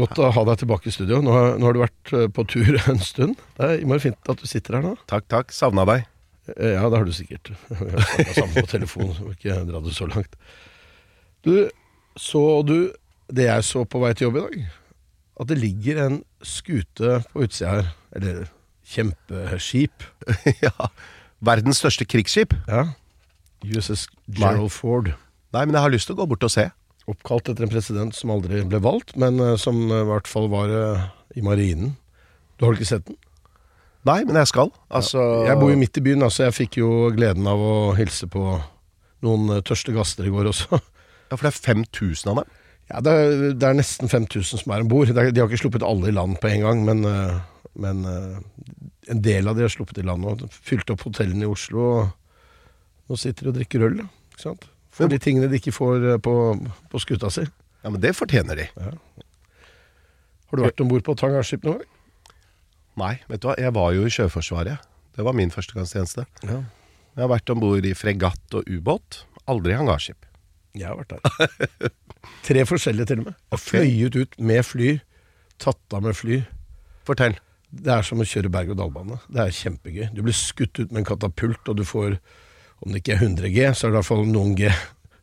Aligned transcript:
godt 0.00 0.20
å 0.22 0.30
ha 0.34 0.44
deg 0.50 0.60
tilbake 0.62 0.90
i 0.90 0.94
studio. 0.94 1.18
Nå 1.24 1.34
har, 1.34 1.50
nå 1.60 1.68
har 1.68 1.76
du 1.76 1.80
vært 1.82 2.12
eh, 2.16 2.28
på 2.34 2.44
tur 2.50 2.78
en 2.92 3.02
stund. 3.04 3.40
Det 3.58 3.66
er 3.68 3.82
innmari 3.82 4.04
fint 4.08 4.32
at 4.32 4.40
du 4.42 4.46
sitter 4.50 4.78
her 4.78 4.86
nå. 4.86 4.94
Takk, 5.10 5.26
takk. 5.32 5.52
Savna 5.54 5.84
deg. 5.88 6.06
Eh, 6.56 6.74
Ja, 6.76 6.86
det 6.88 7.00
har 7.00 7.04
du 7.08 7.12
sikkert. 7.16 7.52
Vi 7.68 7.76
har 7.92 8.02
snakket 8.06 8.38
sammen 8.40 8.56
på 8.62 8.70
telefon, 8.72 9.12
så 9.16 9.26
må 9.28 9.34
ikke 9.36 9.58
dra 9.68 9.82
det 9.84 9.94
så 9.96 10.08
langt. 10.10 10.38
Du, 11.46 11.54
så 12.18 12.44
du 12.66 12.76
det 13.28 13.44
jeg 13.50 13.66
så 13.68 13.84
på 13.84 14.00
vei 14.02 14.14
til 14.16 14.28
jobb 14.30 14.38
i 14.40 14.44
dag? 14.46 14.60
At 15.38 15.50
det 15.50 15.58
ligger 15.60 16.00
en 16.06 16.16
skute 16.42 17.18
på 17.30 17.44
utsida 17.44 17.74
her. 17.76 17.90
Eller 18.16 18.46
kjempeskip. 18.88 20.06
ja. 20.66 20.88
Verdens 21.44 21.78
største 21.82 22.06
krigsskip. 22.08 22.56
Ja. 22.66 22.88
USS 23.66 24.06
Gerald 24.32 24.72
Ford. 24.74 25.12
Nei, 25.54 25.62
men 25.64 25.76
jeg 25.76 25.84
har 25.84 25.92
lyst 25.92 26.08
til 26.10 26.16
å 26.16 26.20
gå 26.22 26.26
bort 26.32 26.44
og 26.46 26.52
se. 26.52 26.68
Oppkalt 27.08 27.48
etter 27.48 27.64
en 27.64 27.72
president 27.72 28.16
som 28.16 28.34
aldri 28.34 28.60
ble 28.68 28.80
valgt, 28.84 29.14
men 29.20 29.40
eh, 29.40 29.56
som 29.60 29.78
eh, 29.88 30.02
i 30.02 30.08
hvert 30.10 30.28
fall 30.28 30.50
var 30.52 30.72
eh, 30.74 31.06
i 31.40 31.44
marinen. 31.44 31.94
Du 32.58 32.66
har 32.66 32.76
ikke 32.76 32.90
sett 32.90 33.06
den? 33.08 33.16
Nei, 34.08 34.22
men 34.28 34.38
jeg 34.38 34.48
skal. 34.52 34.70
Altså 34.94 35.20
Jeg 35.48 35.58
bor 35.60 35.72
jo 35.72 35.80
midt 35.80 35.98
i 36.00 36.04
byen, 36.04 36.22
altså 36.24 36.46
jeg 36.46 36.56
fikk 36.56 36.78
jo 36.80 36.90
gleden 37.12 37.48
av 37.50 37.60
å 37.60 37.74
hilse 37.98 38.28
på 38.30 38.42
noen 39.26 39.58
tørste 39.66 39.92
gaster 39.92 40.28
i 40.28 40.32
går 40.32 40.48
også. 40.52 40.78
Ja, 41.28 41.36
For 41.36 41.44
det 41.44 41.50
er 41.50 41.74
5000 41.74 42.30
av 42.30 42.38
dem. 42.38 42.54
Ja, 42.88 43.02
det 43.04 43.12
er, 43.12 43.42
det 43.58 43.66
er 43.68 43.76
nesten 43.76 44.08
5000 44.08 44.62
som 44.62 44.72
er 44.72 44.84
om 44.84 44.88
bord. 44.88 45.10
De 45.12 45.18
har 45.20 45.28
ikke 45.34 45.60
sluppet 45.60 45.84
alle 45.84 46.08
i 46.08 46.14
land 46.14 46.38
på 46.40 46.48
en 46.48 46.64
gang, 46.64 46.86
men, 46.86 47.02
men 47.76 48.00
en 48.08 49.20
del 49.26 49.50
av 49.50 49.58
de 49.58 49.66
har 49.66 49.74
sluppet 49.74 50.00
i 50.00 50.06
land 50.08 50.24
og 50.24 50.46
fylt 50.54 50.88
opp 50.94 51.04
hotellene 51.04 51.44
i 51.44 51.50
Oslo. 51.50 51.90
Og 51.98 53.12
nå 53.12 53.20
sitter 53.20 53.48
de 53.48 53.52
og 53.52 53.58
drikker 53.58 53.84
øl. 53.90 54.00
Ikke 54.32 54.46
sant? 54.46 54.70
For 54.98 55.10
de 55.10 55.20
tingene 55.22 55.48
de 55.50 55.60
ikke 55.60 55.74
får 55.74 56.06
eh, 56.14 56.20
på, 56.22 56.34
på 56.90 57.02
skuta 57.02 57.30
si. 57.32 57.46
Ja, 57.84 57.92
men 57.92 58.02
det 58.02 58.16
fortjener 58.18 58.58
de. 58.58 58.66
Har 58.74 60.58
du 60.58 60.64
vært 60.64 60.82
om 60.82 60.90
bord 60.90 61.04
på 61.06 61.14
et 61.14 61.22
noen 61.62 61.62
gang? 61.68 61.86
Nei, 62.98 63.14
vet 63.30 63.42
du 63.42 63.46
hva. 63.50 63.54
Jeg 63.60 63.74
var 63.76 63.92
jo 63.94 64.06
i 64.08 64.10
Sjøforsvaret. 64.10 64.88
Det 65.14 65.26
var 65.26 65.36
min 65.38 65.52
førstegangstjeneste. 65.54 66.24
Ja. 66.46 66.62
Jeg 67.14 67.24
har 67.24 67.30
vært 67.30 67.50
om 67.50 67.62
bord 67.62 67.86
i 67.86 67.94
fregatt 67.98 68.54
og 68.58 68.66
ubåt. 68.70 69.22
Aldri 69.50 69.74
hangarskip. 69.78 70.26
Jeg 70.78 70.90
har 70.90 70.98
vært 70.98 71.14
der. 71.14 71.92
Tre 72.46 72.64
forskjellige 72.68 73.10
til 73.10 73.22
og 73.22 73.30
med. 73.30 73.38
Og 73.54 73.62
fløyet 73.62 74.18
ut 74.18 74.36
med 74.50 74.66
fly. 74.66 74.96
Tatt 75.62 75.94
av 75.94 76.04
med 76.06 76.18
fly. 76.18 76.42
Fortell. 77.08 77.38
Det 77.68 77.92
er 77.92 78.06
som 78.06 78.22
å 78.22 78.26
kjøre 78.26 78.50
berg-og-dal-bane. 78.52 79.18
Det 79.28 79.42
er 79.42 79.56
kjempegøy. 79.58 80.06
Du 80.16 80.22
blir 80.24 80.36
skutt 80.36 80.78
ut 80.78 80.92
med 80.92 81.02
en 81.02 81.08
katapult, 81.08 81.60
og 81.68 81.80
du 81.80 81.84
får, 81.86 82.16
om 82.84 82.92
det 82.92 83.02
ikke 83.02 83.16
er 83.16 83.22
100 83.26 83.50
G, 83.54 83.66
så 83.74 83.86
er 83.86 83.90
det 83.90 83.96
i 83.96 83.98
hvert 83.98 84.08
fall 84.12 84.26
noen 84.30 84.54
G 84.58 84.70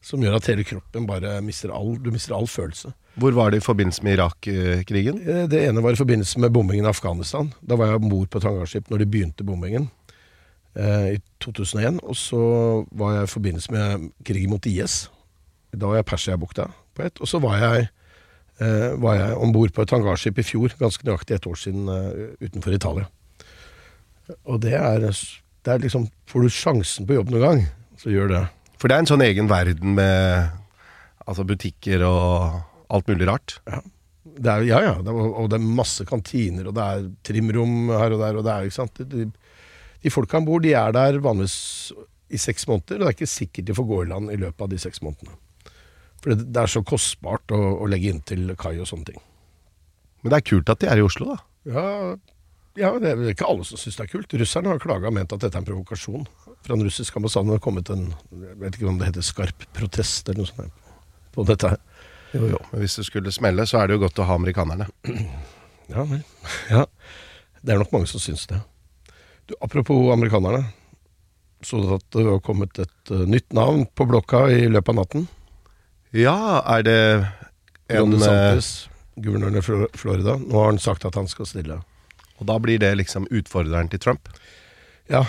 som 0.06 0.22
gjør 0.22 0.36
at 0.38 0.46
hele 0.52 0.64
kroppen 0.68 1.08
bare 1.10 1.40
mister 1.42 1.72
all, 1.74 1.96
du 1.98 2.12
mister 2.14 2.36
all 2.38 2.46
følelse. 2.46 2.92
Hvor 3.18 3.34
var 3.34 3.50
det 3.50 3.58
i 3.62 3.66
forbindelse 3.66 4.04
med 4.06 4.14
Irak-krigen? 4.20 5.22
Eh, 5.24 5.48
Det 5.50 5.64
ene 5.66 5.82
var 5.82 5.96
i 5.96 5.98
forbindelse 5.98 6.40
med 6.44 6.52
bombingen 6.54 6.86
av 6.86 6.94
Afghanistan. 6.94 7.50
Da 7.66 7.76
var 7.80 7.90
jeg 7.90 8.04
om 8.04 8.10
bord 8.12 8.30
på 8.30 8.38
et 8.38 8.46
hangarskip 8.46 8.90
når 8.92 9.02
de 9.02 9.08
begynte 9.10 9.44
bombingen 9.48 9.90
eh, 10.76 11.16
i 11.16 11.20
2001. 11.42 12.04
Og 12.04 12.16
så 12.20 12.42
var 12.92 13.16
jeg 13.16 13.24
i 13.24 13.34
forbindelse 13.34 13.72
med 13.74 14.10
krigen 14.28 14.54
mot 14.54 14.66
IS. 14.70 15.08
Da 15.74 15.88
var 15.90 15.96
jeg 16.04 16.06
Persiabukta 16.12 16.68
på 16.94 17.08
ett. 17.08 17.18
Og 17.24 17.28
så 17.32 17.40
var 17.42 17.58
jeg, 17.64 17.88
eh, 18.60 18.92
var 19.02 19.16
jeg 19.18 19.38
om 19.42 19.56
bord 19.56 19.74
på 19.74 19.82
et 19.88 19.96
hangarskip 19.96 20.38
i 20.38 20.46
fjor, 20.46 20.76
ganske 20.78 21.08
nøyaktig 21.08 21.40
et 21.40 21.48
år 21.48 21.58
siden, 21.58 21.90
eh, 21.90 22.36
utenfor 22.46 22.78
Italia. 22.78 23.08
Og 24.46 24.62
det 24.62 24.74
er, 24.74 25.10
det 25.66 25.74
er 25.74 25.82
liksom 25.84 26.08
Får 26.30 26.46
du 26.46 26.52
sjansen 26.52 27.08
på 27.08 27.18
jobb 27.18 27.32
noen 27.32 27.44
gang, 27.44 27.60
så 28.02 28.12
gjør 28.12 28.32
det. 28.32 28.40
For 28.82 28.90
det 28.90 28.96
er 28.96 29.04
en 29.04 29.10
sånn 29.10 29.24
egen 29.24 29.50
verden 29.50 29.94
med 29.98 30.50
altså 31.26 31.46
butikker 31.48 32.02
og 32.06 32.58
alt 32.92 33.08
mulig 33.10 33.28
rart. 33.30 33.56
Det 34.26 34.52
er, 34.52 34.66
ja, 34.68 34.82
ja. 34.84 34.96
Det 35.06 35.14
er, 35.14 35.30
og 35.30 35.48
det 35.52 35.60
er 35.60 35.78
masse 35.78 36.06
kantiner, 36.10 36.68
og 36.70 36.76
det 36.76 36.84
er 36.86 37.06
trimrom 37.30 37.94
her 37.94 38.18
og 38.18 38.24
der. 38.24 38.40
og 38.42 38.46
det 38.46 38.52
er, 38.52 38.68
ikke 38.68 38.78
sant? 38.82 39.02
De, 39.14 39.30
de 40.04 40.14
folka 40.14 40.42
om 40.42 40.50
bord 40.50 40.66
de 40.66 40.74
er 40.76 40.94
der 40.98 41.22
vanligvis 41.24 41.94
i 42.34 42.42
seks 42.42 42.68
måneder, 42.68 43.00
og 43.00 43.06
det 43.06 43.12
er 43.12 43.18
ikke 43.20 43.32
sikkert 43.32 43.70
de 43.70 43.78
får 43.78 43.90
gå 43.90 44.02
i 44.04 44.10
land 44.12 44.34
i 44.34 44.40
løpet 44.42 44.66
av 44.66 44.74
de 44.74 44.82
seks 44.82 45.02
månedene. 45.06 45.38
For 46.22 46.34
det, 46.34 46.50
det 46.52 46.62
er 46.62 46.74
så 46.74 46.82
kostbart 46.86 47.54
å, 47.54 47.62
å 47.86 47.90
legge 47.90 48.12
inn 48.12 48.24
til 48.26 48.50
kai 48.60 48.76
og 48.76 48.90
sånne 48.90 49.14
ting. 49.14 49.22
Men 50.24 50.34
det 50.34 50.42
er 50.42 50.50
kult 50.50 50.72
at 50.74 50.82
de 50.82 50.90
er 50.90 51.00
i 51.00 51.06
Oslo, 51.06 51.36
da. 51.36 51.38
Ja, 51.70 51.88
ja 52.80 52.92
det 53.00 53.12
er 53.12 53.22
ikke 53.32 53.48
alle 53.48 53.66
som 53.68 53.80
syns 53.80 53.98
det 54.00 54.06
er 54.08 54.12
kult. 54.12 54.34
Russerne 54.42 54.74
har 54.74 54.82
klaga 54.84 55.10
og 55.10 55.16
ment 55.16 55.34
at 55.36 55.44
dette 55.44 55.58
er 55.58 55.64
en 55.64 55.68
provokasjon. 55.68 56.26
Fra 56.66 56.76
den 56.76 56.86
russiske 56.88 57.20
ambassaden 57.20 57.54
har 57.54 57.62
kommet 57.64 57.92
en 57.94 58.08
jeg 58.32 58.58
vet 58.62 58.78
ikke 58.78 58.90
om 58.92 59.00
det 59.00 59.12
heter 59.12 59.26
skarp 59.26 59.68
protest 59.78 60.30
eller 60.30 60.44
noe 60.44 60.52
sånt 60.52 60.82
på 61.36 61.44
dette 61.48 61.74
her. 61.74 61.82
Jo, 62.36 62.48
jo. 62.54 62.60
Men 62.72 62.84
hvis 62.84 62.96
det 63.00 63.06
skulle 63.08 63.32
smelle, 63.32 63.66
så 63.68 63.82
er 63.82 63.88
det 63.88 63.98
jo 63.98 64.06
godt 64.06 64.20
å 64.24 64.28
ha 64.30 64.40
amerikanerne. 64.40 64.90
Ja, 65.86 66.02
vel. 66.10 66.24
ja. 66.66 66.80
Det 67.62 67.76
er 67.76 67.78
nok 67.78 67.92
mange 67.94 68.08
som 68.10 68.18
syns 68.18 68.48
det. 68.50 68.58
Du, 69.46 69.54
apropos 69.62 70.08
amerikanerne. 70.10 70.64
Så 71.62 71.78
du 71.78 71.92
at 71.94 72.06
det 72.16 72.24
har 72.26 72.40
kommet 72.42 72.80
et 72.82 73.12
uh, 73.14 73.22
nytt 73.30 73.54
navn 73.54 73.84
på 73.94 74.08
blokka 74.10 74.48
i 74.50 74.64
løpet 74.66 74.96
av 74.96 74.98
natten? 74.98 75.28
Ja, 76.10 76.64
er 76.74 76.82
det 76.88 76.98
en 77.94 78.00
Ron 78.00 78.16
DeSantis, 78.16 78.72
guvernøren 79.22 79.62
i 79.62 79.64
Florida. 79.98 80.40
Nå 80.42 80.58
har 80.58 80.72
han 80.72 80.82
sagt 80.82 81.06
at 81.06 81.18
han 81.22 81.30
skal 81.30 81.50
stille. 81.50 81.78
Og 82.40 82.44
da 82.50 82.56
blir 82.62 82.80
det 82.82 82.98
liksom 83.00 83.28
utfordreren 83.32 83.90
til 83.92 84.02
Trump? 84.04 84.24
Ja, 85.12 85.24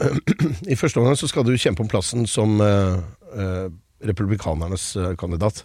i 0.72 0.76
første 0.76 1.00
omgang 1.00 1.16
så 1.18 1.28
skal 1.30 1.44
du 1.46 1.60
kjempe 1.60 1.82
om 1.84 1.90
plassen 1.90 2.22
som 2.28 2.50
uh, 2.60 2.96
uh, 3.36 3.68
republikanernes 4.04 4.96
eh, 4.96 5.16
kandidat. 5.20 5.64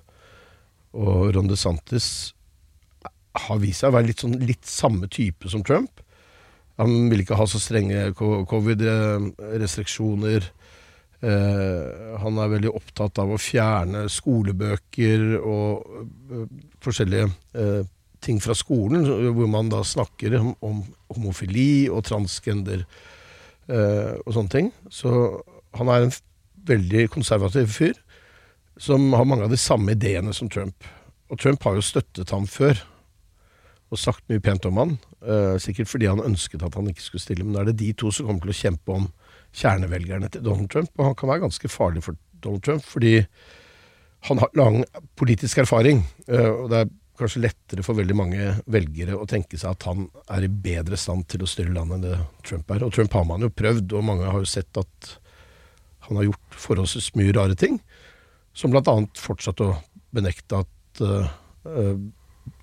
Og 0.96 1.36
Ron 1.36 1.48
DeSantis 1.48 2.34
har 3.48 3.58
vist 3.60 3.80
seg 3.84 3.90
å 3.92 3.96
være 3.98 4.08
litt, 4.10 4.22
sånn, 4.24 4.40
litt 4.48 4.66
samme 4.68 5.08
type 5.12 5.50
som 5.52 5.64
Trump. 5.66 5.92
Han 6.80 7.10
vil 7.12 7.22
ikke 7.24 7.40
ha 7.40 7.46
så 7.48 7.60
strenge 7.64 8.14
covid-restriksjoner. 8.20 10.42
Eh, 11.26 11.84
han 12.22 12.34
er 12.42 12.52
veldig 12.52 12.72
opptatt 12.76 13.16
av 13.24 13.30
å 13.32 13.38
fjerne 13.40 14.10
skolebøker 14.12 15.22
og 15.40 15.70
uh, 16.30 16.46
forskjellige 16.84 17.28
eh, 17.56 17.84
ting 18.26 18.42
fra 18.44 18.56
skolen, 18.58 19.06
hvor 19.06 19.50
man 19.52 19.70
da 19.72 19.84
snakker 19.86 20.38
om, 20.40 20.54
om 20.66 20.82
homofili 21.14 21.88
og 21.90 22.06
transgender 22.10 22.84
eh, 23.70 24.16
og 24.26 24.34
sånne 24.36 24.54
ting. 24.54 24.72
Så 24.90 25.12
han 25.78 25.92
er 25.92 26.06
en 26.06 26.16
veldig 26.66 27.08
konservativ 27.14 27.70
fyr 27.76 27.96
som 28.82 29.14
har 29.16 29.28
mange 29.28 29.46
av 29.46 29.54
de 29.54 29.60
samme 29.62 29.94
ideene 29.96 30.34
som 30.36 30.50
Trump. 30.52 30.88
Og 31.32 31.40
Trump 31.42 31.64
har 31.64 31.78
jo 31.78 31.86
støttet 31.86 32.34
ham 32.34 32.48
før 32.50 32.82
og 33.94 34.02
sagt 34.02 34.26
mye 34.32 34.42
pent 34.44 34.66
om 34.68 34.80
han. 34.82 34.96
Eh, 35.26 35.56
sikkert 35.62 35.90
fordi 35.92 36.10
han 36.10 36.24
ønsket 36.24 36.64
at 36.66 36.76
han 36.76 36.90
ikke 36.90 37.06
skulle 37.06 37.24
stille, 37.24 37.46
men 37.46 37.56
nå 37.56 37.62
er 37.62 37.70
det 37.70 37.80
de 37.82 37.94
to 37.98 38.12
som 38.14 38.28
kommer 38.28 38.44
til 38.44 38.56
å 38.56 38.60
kjempe 38.60 38.98
om 38.98 39.08
kjernevelgerne 39.56 40.30
til 40.34 40.44
Donald 40.46 40.72
Trump. 40.74 40.92
Og 40.98 41.10
han 41.10 41.18
kan 41.20 41.32
være 41.32 41.46
ganske 41.46 41.72
farlig 41.72 42.04
for 42.06 42.20
Donald 42.44 42.66
Trump, 42.66 42.84
fordi 42.86 43.16
han 44.26 44.42
har 44.42 44.58
lang 44.58 44.84
politisk 45.16 45.62
erfaring. 45.64 46.04
eh, 46.28 46.50
og 46.50 46.70
det 46.70 46.84
er 46.84 46.94
kanskje 47.20 47.44
lettere 47.44 47.84
for 47.86 47.98
veldig 47.98 48.16
mange 48.18 48.48
velgere 48.72 49.18
å 49.18 49.28
tenke 49.30 49.60
seg 49.60 49.76
at 49.76 49.88
han 49.90 50.08
er 50.32 50.46
i 50.46 50.52
bedre 50.52 50.98
stand 51.00 51.28
til 51.32 51.46
å 51.46 51.50
styre 51.50 51.74
landet 51.76 51.98
enn 51.98 52.06
det 52.06 52.18
Trump 52.48 52.74
er. 52.76 52.86
Og 52.86 52.94
Trump 52.96 53.16
har 53.18 53.28
man 53.30 53.46
jo 53.46 53.52
prøvd, 53.54 53.96
og 53.96 54.08
mange 54.08 54.28
har 54.30 54.42
jo 54.42 54.50
sett 54.50 54.82
at 54.82 55.16
han 56.08 56.20
har 56.20 56.28
gjort 56.28 56.60
forholdsvis 56.66 57.14
mye 57.18 57.34
rare 57.36 57.58
ting. 57.60 57.80
Som 58.56 58.76
annet 58.76 59.20
fortsatt 59.20 59.64
å 59.64 59.74
benekte 60.16 60.62
at 60.64 61.02
eh, 61.04 61.98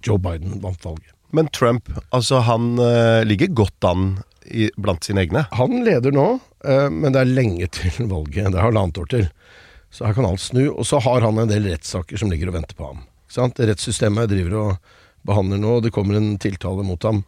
Joe 0.06 0.20
Biden 0.22 0.60
vant 0.62 0.84
valget. 0.84 1.10
Men 1.32 1.48
Trump, 1.48 1.88
altså 2.12 2.42
han 2.44 2.76
uh, 2.76 3.24
ligger 3.24 3.54
godt 3.56 3.86
an 3.88 4.18
i, 4.44 4.68
blant 4.76 5.04
sine 5.06 5.22
egne. 5.24 5.46
Han 5.56 5.80
leder 5.84 6.12
nå, 6.12 6.26
uh, 6.38 6.88
men 6.92 7.14
det 7.14 7.22
er 7.22 7.30
lenge 7.32 7.68
til 7.72 8.10
valget. 8.10 8.50
Det 8.52 8.58
er 8.58 8.66
halvannet 8.66 9.00
år 9.00 9.08
til. 9.14 9.24
Så 9.92 10.04
her 10.06 10.16
kan 10.16 10.28
alt 10.28 10.44
snu. 10.44 10.66
Og 10.70 10.84
så 10.88 11.00
har 11.04 11.24
han 11.24 11.40
en 11.40 11.48
del 11.48 11.70
rettssaker 11.72 12.20
som 12.20 12.32
ligger 12.32 12.52
og 12.52 12.58
venter 12.58 12.76
på 12.76 12.90
ham. 12.90 13.00
Sant? 13.32 13.60
Rettssystemet 13.60 14.30
driver 14.32 14.58
og 14.60 14.92
behandler 15.26 15.60
nå, 15.62 15.78
og 15.78 15.86
det 15.86 15.92
kommer 15.94 16.18
en 16.18 16.34
tiltale 16.42 16.84
mot 16.86 17.02
ham. 17.06 17.22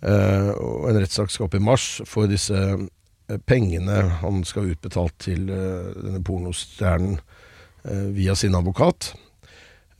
Eh, 0.00 0.50
og 0.54 0.90
en 0.90 1.00
rettssak 1.02 1.32
skal 1.34 1.48
opp 1.48 1.56
i 1.58 1.62
mars 1.64 1.86
for 2.06 2.30
disse 2.30 2.54
eh, 2.54 3.38
pengene 3.50 4.04
han 4.20 4.44
skal 4.46 4.66
ha 4.66 4.76
utbetalt 4.76 5.16
til 5.24 5.48
eh, 5.50 5.88
denne 5.98 6.22
pornostjernen 6.22 7.16
eh, 7.18 8.06
via 8.14 8.36
sin 8.38 8.54
advokat. 8.54 9.12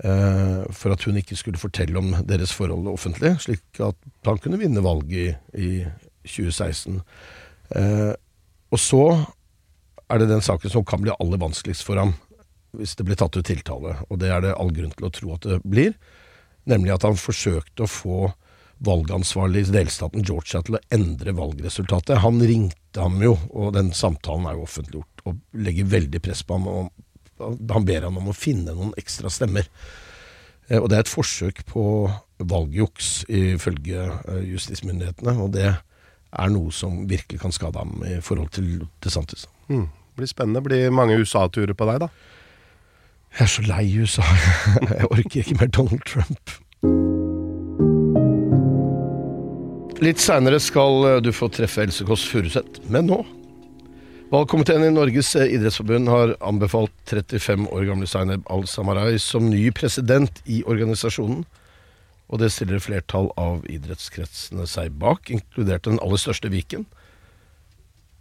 eh, 0.05 0.63
for 0.71 0.95
at 0.95 1.03
hun 1.09 1.19
ikke 1.19 1.37
skulle 1.37 1.59
fortelle 1.59 1.99
om 1.99 2.15
deres 2.29 2.53
forhold 2.55 2.87
offentlig, 2.93 3.35
slik 3.43 3.83
at 3.83 3.99
han 4.27 4.39
kunne 4.39 4.61
vinne 4.61 4.85
valget 4.85 5.37
i, 5.59 5.83
i 5.83 6.29
2016. 6.29 7.01
Eh, 7.75 8.15
og 8.71 8.79
så 8.79 9.05
er 10.09 10.21
det 10.21 10.31
den 10.31 10.45
saken 10.45 10.71
som 10.73 10.87
kan 10.87 11.03
bli 11.03 11.13
aller 11.19 11.41
vanskeligst 11.41 11.85
for 11.85 12.01
ham 12.01 12.15
hvis 12.77 12.97
det 12.99 13.07
blir 13.09 13.19
tatt 13.19 13.37
ut 13.39 13.47
tiltale, 13.49 13.97
og 14.09 14.21
det 14.21 14.33
er 14.33 14.45
det 14.45 14.57
all 14.57 14.73
grunn 14.75 14.93
til 14.95 15.09
å 15.09 15.13
tro 15.15 15.33
at 15.37 15.47
det 15.49 15.61
blir, 15.65 15.95
nemlig 16.69 16.93
at 16.95 17.07
han 17.09 17.17
forsøkte 17.19 17.87
å 17.87 17.91
få 17.91 18.19
valgansvarlig 18.85 19.65
i 19.65 19.73
delstaten 19.75 20.23
Georgia 20.23 20.61
til 20.63 20.77
å 20.79 20.83
endre 20.95 21.35
valgresultatet. 21.35 22.21
Han 22.23 22.39
ringte 22.39 23.03
ham 23.03 23.19
jo, 23.23 23.35
og 23.51 23.73
den 23.75 23.91
samtalen 23.97 24.47
er 24.47 24.59
jo 24.59 24.67
offentliggjort, 24.69 25.25
og 25.27 25.41
legger 25.59 25.91
veldig 25.97 26.21
press 26.23 26.45
på 26.47 26.59
ham. 26.59 26.69
og 26.69 27.57
Han 27.73 27.89
ber 27.89 28.07
ham 28.07 28.21
om 28.21 28.31
å 28.31 28.37
finne 28.37 28.75
noen 28.77 28.95
ekstra 29.01 29.31
stemmer. 29.33 29.67
Eh, 30.69 30.79
Og 30.79 30.89
det 30.89 30.97
er 30.97 31.07
et 31.07 31.11
forsøk 31.11 31.65
på 31.67 31.85
valgjuks, 32.39 33.25
ifølge 33.29 34.07
eh, 34.29 34.43
justismyndighetene. 34.53 35.35
Og 35.43 35.53
det 35.57 35.73
er 35.73 36.51
noe 36.53 36.71
som 36.73 37.07
virkelig 37.09 37.41
kan 37.41 37.53
skade 37.53 37.79
ham 37.79 38.03
i 38.07 38.21
forhold 38.21 38.53
til 38.55 38.87
DeSantis. 39.03 39.49
Mm. 39.69 39.89
Blir 40.19 40.31
spennende. 40.31 40.63
Blir 40.63 40.91
mange 40.95 41.19
USA-turer 41.19 41.75
på 41.75 41.89
deg, 41.91 42.05
da. 42.07 42.09
Jeg 43.39 43.45
er 43.45 43.51
så 43.53 43.63
lei 43.63 43.85
USA. 43.95 44.25
Jeg 44.99 45.07
orker 45.15 45.37
ikke 45.45 45.59
mer 45.61 45.69
Donald 45.71 46.03
Trump. 46.11 46.55
Litt 50.03 50.19
seinere 50.23 50.59
skal 50.63 51.07
eh, 51.07 51.21
du 51.23 51.31
få 51.35 51.47
treffe 51.55 51.85
Else 51.87 52.07
Kåss 52.07 52.25
Furuseth, 52.31 52.83
men 52.91 53.07
nå 53.11 53.21
Valgkomiteen 54.33 54.89
i 54.89 54.91
Norges 54.91 55.31
eh, 55.39 55.55
idrettsforbund 55.55 56.11
har 56.11 56.35
anbefalt 56.51 56.93
35 57.07 57.71
år 57.71 57.87
gamle 57.93 58.11
Zaineb 58.11 58.43
Al-Samarai 58.51 59.15
som 59.23 59.47
ny 59.47 59.69
president 59.71 60.43
i 60.51 60.65
organisasjonen. 60.67 61.47
Og 62.29 62.43
det 62.43 62.51
stiller 62.53 62.83
flertall 62.83 63.31
av 63.39 63.63
idrettskretsene 63.71 64.67
seg 64.69 64.99
bak, 64.99 65.31
inkludert 65.31 65.87
den 65.87 66.03
aller 66.03 66.21
største 66.21 66.51
Viken. 66.53 66.85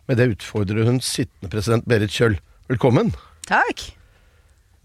Med 0.07 0.21
det 0.21 0.29
utfordrer 0.37 0.85
hun 0.87 1.01
sittende 1.01 1.49
president 1.51 1.89
Berit 1.89 2.13
Kjøll. 2.13 2.37
Velkommen. 2.69 3.15
Takk. 3.49 3.89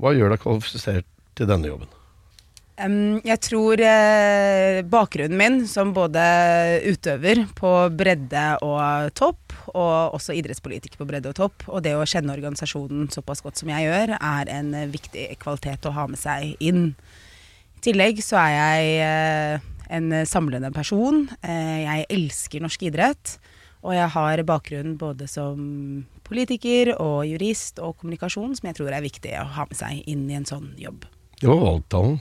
Hva 0.02 0.14
gjør 0.16 0.34
deg 0.34 0.42
kvalifisert 0.42 1.06
til 1.38 1.46
denne 1.46 1.70
jobben? 1.70 1.90
Um, 2.82 3.20
jeg 3.22 3.38
tror 3.44 3.78
eh, 3.84 4.80
bakgrunnen 4.90 5.38
min 5.38 5.58
som 5.70 5.92
både 5.94 6.22
utøver 6.88 7.44
på 7.54 7.70
bredde 7.94 8.46
og 8.64 9.12
topp, 9.14 9.54
og 9.70 10.16
også 10.16 10.34
idrettspolitiker 10.34 10.98
på 10.98 11.06
bredde 11.06 11.30
og 11.30 11.36
topp, 11.38 11.66
og 11.68 11.84
det 11.84 11.92
å 11.94 12.06
kjenne 12.08 12.34
organisasjonen 12.34 13.12
såpass 13.12 13.44
godt 13.44 13.60
som 13.60 13.70
jeg 13.70 13.86
gjør, 13.86 14.16
er 14.18 14.50
en 14.56 14.72
viktig 14.90 15.28
kvalitet 15.42 15.86
å 15.86 15.94
ha 15.94 16.08
med 16.10 16.18
seg 16.18 16.56
inn. 16.64 16.88
I 17.78 17.84
tillegg 17.86 18.24
så 18.24 18.40
er 18.40 18.56
jeg 18.56 18.96
eh, 19.06 19.70
en 19.92 20.22
samlende 20.26 20.72
person. 20.74 21.28
Eh, 21.44 21.84
jeg 21.84 22.08
elsker 22.16 22.64
norsk 22.64 22.88
idrett. 22.88 23.36
Og 23.82 23.96
jeg 23.96 24.10
har 24.14 24.44
bakgrunn 24.46 24.94
både 24.98 25.26
som 25.30 25.62
politiker 26.32 26.94
og 26.96 27.22
jurist 27.28 27.78
og 27.82 27.98
kommunikasjon, 28.00 28.56
som 28.58 28.70
jeg 28.70 28.80
tror 28.80 28.92
er 28.96 29.04
viktig 29.04 29.36
å 29.38 29.46
ha 29.58 29.68
med 29.68 29.78
seg 29.78 30.02
inn 30.10 30.26
i 30.30 30.38
en 30.40 30.48
sånn 30.48 30.72
jobb. 30.80 31.06
Det 31.38 31.50
var 31.50 31.62
valgtalen. 31.68 32.20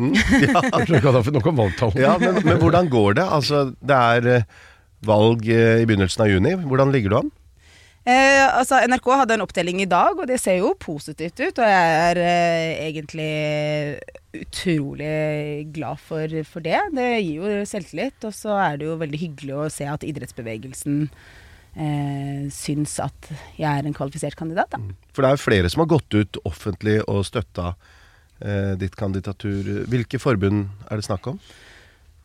Nå 0.00 1.40
om 1.44 1.58
valgtalen. 1.60 1.98
Ja, 2.00 2.14
men, 2.20 2.40
men 2.46 2.60
hvordan 2.60 2.88
går 2.92 3.18
det? 3.18 3.26
Altså, 3.26 3.66
det 3.84 3.98
er 4.14 4.30
eh, 4.36 4.48
valg 5.04 5.44
eh, 5.48 5.82
i 5.82 5.86
begynnelsen 5.88 6.24
av 6.24 6.32
juni. 6.32 6.54
Hvordan 6.64 6.94
ligger 6.94 7.12
du 7.12 7.18
an? 7.20 7.30
Eh, 8.08 8.46
altså 8.56 8.78
NRK 8.88 9.10
hadde 9.12 9.36
en 9.36 9.44
oppdeling 9.44 9.82
i 9.84 9.88
dag, 9.88 10.16
og 10.16 10.24
det 10.30 10.38
ser 10.40 10.62
jo 10.62 10.72
positivt 10.80 11.36
ut. 11.42 11.60
Og 11.60 11.68
jeg 11.68 11.98
er 12.06 12.22
eh, 12.24 12.86
egentlig 12.86 13.28
utrolig 14.40 15.68
glad 15.74 16.00
for, 16.00 16.40
for 16.48 16.64
det. 16.64 16.80
Det 16.96 17.10
gir 17.20 17.44
jo 17.44 17.60
selvtillit. 17.68 18.24
Og 18.24 18.34
så 18.36 18.56
er 18.56 18.80
det 18.80 18.88
jo 18.88 18.96
veldig 19.00 19.20
hyggelig 19.26 19.58
å 19.58 19.68
se 19.72 19.88
at 19.90 20.06
idrettsbevegelsen 20.06 21.04
eh, 21.04 21.39
syns 22.50 22.96
at 23.02 23.30
jeg 23.56 23.70
er 23.70 23.86
en 23.86 23.94
kvalifisert 23.94 24.34
kandidat. 24.36 24.72
Da. 24.74 24.80
For 25.14 25.22
det 25.22 25.30
er 25.30 25.36
jo 25.36 25.44
flere 25.44 25.70
som 25.70 25.84
har 25.84 25.90
gått 25.92 26.16
ut 26.16 26.38
offentlig 26.48 26.98
og 27.06 27.22
støtta 27.28 27.72
eh, 28.42 28.76
ditt 28.80 28.96
kandidatur. 28.98 29.84
Hvilke 29.90 30.20
forbund 30.22 30.68
er 30.90 31.00
det 31.00 31.06
snakk 31.06 31.30
om? 31.32 31.40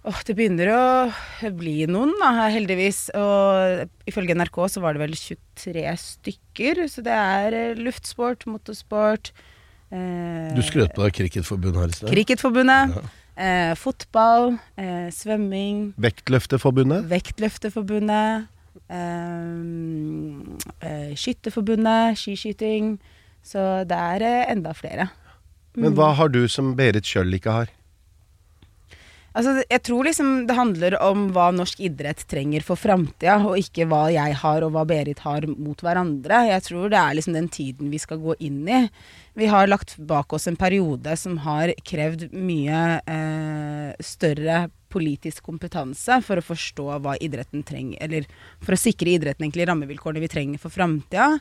Åh, 0.05 0.19
det 0.27 0.35
begynner 0.37 0.69
å 0.69 1.49
bli 1.57 1.87
noen, 1.89 2.11
da, 2.21 2.47
heldigvis. 2.53 3.07
Og 3.17 4.09
ifølge 4.09 4.35
NRK 4.37 4.59
så 4.75 4.83
var 4.83 4.93
det 4.93 5.01
vel 5.01 5.15
23 5.17 5.85
stykker. 6.03 6.83
Så 6.91 7.01
det 7.05 7.15
er 7.15 7.57
eh, 7.57 7.79
luftsport, 7.79 8.45
motorsport 8.49 9.31
eh, 9.89 10.51
Du 10.53 10.61
skrøt 10.65 10.93
på 10.93 11.07
deg 11.07 11.21
Cricketforbundet 11.21 11.81
her 11.81 11.93
i 11.93 11.97
sted. 11.97 12.11
Cricketforbundet. 12.13 12.99
Eh, 13.35 13.73
fotball, 13.75 14.53
eh, 14.79 15.09
svømming, 15.11 15.89
Vektløfteforbundet? 15.99 17.09
Vektløfteforbundet, 17.09 18.13
eh, 18.13 18.45
eh, 18.45 18.54
Skytterforbundet, 21.15 22.19
skiskyting. 22.19 22.95
Så 23.45 23.61
det 23.85 23.95
er 23.95 24.25
eh, 24.25 24.51
enda 24.51 24.73
flere. 24.73 25.09
Men 25.75 25.95
hva 25.97 26.13
har 26.17 26.31
du 26.33 26.45
som 26.49 26.73
Berit 26.77 27.05
Kjøll 27.05 27.35
ikke 27.37 27.53
har? 27.53 27.73
Altså, 29.35 29.57
jeg 29.67 29.81
tror 29.83 30.07
liksom 30.07 30.29
det 30.47 30.55
handler 30.55 30.95
om 31.03 31.25
hva 31.35 31.49
norsk 31.51 31.81
idrett 31.83 32.21
trenger 32.31 32.63
for 32.63 32.79
framtida, 32.79 33.35
og 33.43 33.59
ikke 33.59 33.83
hva 33.91 34.05
jeg 34.13 34.37
har 34.39 34.63
og 34.63 34.71
hva 34.71 34.85
Berit 34.87 35.19
har 35.25 35.43
mot 35.51 35.83
hverandre. 35.83 36.45
Jeg 36.47 36.63
tror 36.69 36.87
det 36.93 37.01
er 37.01 37.17
liksom 37.17 37.35
den 37.35 37.49
tiden 37.51 37.91
vi 37.91 37.99
skal 37.99 38.21
gå 38.23 38.37
inn 38.47 38.63
i. 38.63 38.85
Vi 39.35 39.51
har 39.51 39.67
lagt 39.67 39.97
bak 39.99 40.31
oss 40.33 40.47
en 40.47 40.55
periode 40.55 41.17
som 41.19 41.35
har 41.43 41.75
krevd 41.83 42.29
mye 42.31 42.81
eh, 43.03 43.91
større 43.99 44.69
politisk 44.95 45.45
kompetanse 45.45 46.21
for 46.25 46.39
å 46.39 46.45
forstå 46.45 46.89
hva 47.03 47.17
idretten 47.19 47.65
trenger, 47.67 47.99
eller 48.07 48.27
for 48.63 48.75
å 48.75 48.79
sikre 48.79 49.17
idretten 49.17 49.45
egentlig 49.45 49.67
rammevilkårene 49.69 50.23
vi 50.23 50.31
trenger 50.31 50.61
for 50.63 50.73
framtida. 50.73 51.33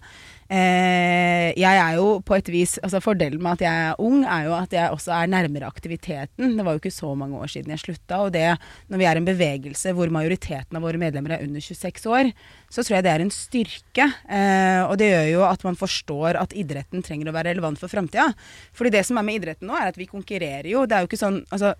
Eh, 0.45 1.55
jeg 1.57 1.79
er 1.81 1.95
jo 1.97 2.19
på 2.21 2.35
et 2.37 2.49
vis 2.53 2.75
altså 2.85 3.01
Fordelen 3.01 3.41
med 3.41 3.57
at 3.57 3.63
jeg 3.65 3.85
er 3.87 4.03
ung, 4.05 4.19
er 4.29 4.45
jo 4.45 4.53
at 4.59 4.75
jeg 4.77 4.93
også 4.93 5.15
er 5.17 5.31
nærmere 5.33 5.71
aktiviteten. 5.71 6.53
Det 6.59 6.67
var 6.67 6.77
jo 6.77 6.83
ikke 6.83 6.93
så 6.93 7.15
mange 7.17 7.41
år 7.41 7.51
siden 7.55 7.73
jeg 7.73 7.81
slutta. 7.81 8.21
Og 8.27 8.35
det, 8.35 8.47
når 8.93 9.01
vi 9.01 9.09
er 9.09 9.21
en 9.21 9.29
bevegelse 9.29 9.95
hvor 9.97 10.13
majoriteten 10.13 10.77
av 10.77 10.85
våre 10.85 11.01
medlemmer 11.01 11.37
er 11.37 11.47
under 11.47 11.65
26 11.65 12.09
år, 12.13 12.33
så 12.69 12.85
tror 12.85 12.99
jeg 12.99 13.07
det 13.07 13.15
er 13.15 13.25
en 13.25 13.35
styrke. 13.35 14.11
Eh, 14.29 14.83
og 14.85 14.99
det 15.01 15.11
gjør 15.13 15.31
jo 15.33 15.47
at 15.49 15.65
man 15.67 15.81
forstår 15.81 16.41
at 16.43 16.57
idretten 16.59 17.05
trenger 17.07 17.31
å 17.31 17.37
være 17.37 17.55
relevant 17.55 17.81
for 17.81 17.93
framtida. 17.93 18.29
Fordi 18.77 18.95
det 18.99 19.05
som 19.09 19.19
er 19.21 19.27
med 19.27 19.41
idretten 19.41 19.71
nå, 19.71 19.79
er 19.79 19.93
at 19.93 20.01
vi 20.01 20.11
konkurrerer 20.11 20.69
jo. 20.75 20.85
Det 20.85 20.99
er 20.99 21.05
jo 21.05 21.11
ikke 21.13 21.23
sånn 21.25 21.41
altså, 21.49 21.73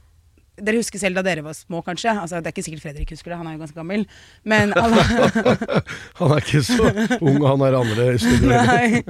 dere 0.61 0.79
husker 0.79 1.03
selv 1.03 1.19
da 1.19 1.25
dere 1.27 1.43
var 1.45 1.57
små, 1.57 1.81
kanskje? 1.83 2.13
Altså, 2.15 2.39
det 2.39 2.51
er 2.51 2.55
ikke 2.55 2.67
sikkert 2.67 2.85
Fredrik 2.85 3.11
husker 3.15 3.33
det, 3.33 3.41
han 3.41 3.49
er 3.51 3.57
jo 3.57 3.65
ganske 3.65 3.79
gammel. 3.79 4.07
Men 4.47 4.75
alle 4.79 5.03
Han 6.21 6.37
er 6.37 6.45
ikke 6.45 6.63
så 6.67 6.93
ung, 7.19 7.43
han 7.43 7.67
er 7.67 7.81
andre 7.81 8.07
i 8.15 8.23
studio. 8.23 8.53
Nei. 8.53 9.03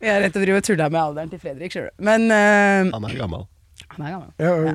Vi 0.00 0.10
er 0.10 0.24
rett 0.24 0.36
og 0.36 0.44
slett 0.44 0.68
tulla 0.72 0.90
med 0.90 1.00
alderen 1.04 1.30
til 1.32 1.42
Fredrik, 1.42 1.74
skjønner 1.74 1.94
du. 1.94 2.04
Men 2.10 2.26
uh... 2.32 2.90
Han 2.96 3.06
er 3.06 3.14
gammel. 3.20 3.46
han 3.92 4.08
er 4.08 4.16
gammel. 4.16 4.32
Ja, 4.42 4.74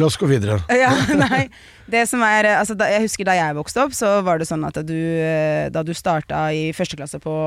la 0.00 0.08
oss 0.08 0.18
gå 0.18 0.30
videre. 0.30 0.58
Ja, 0.72 0.90
nei. 1.24 1.44
Det 1.92 2.02
som 2.10 2.24
er 2.26 2.50
altså, 2.56 2.74
da, 2.78 2.88
Jeg 2.90 3.06
husker 3.06 3.28
da 3.28 3.38
jeg 3.38 3.58
vokste 3.58 3.86
opp, 3.86 3.94
så 3.94 4.16
var 4.26 4.42
det 4.42 4.50
sånn 4.50 4.66
at 4.66 4.82
du, 4.88 4.98
eh, 4.98 5.70
da 5.70 5.84
du 5.86 5.94
starta 5.94 6.48
i 6.50 6.70
første 6.74 6.98
klasse 6.98 7.22
på, 7.22 7.38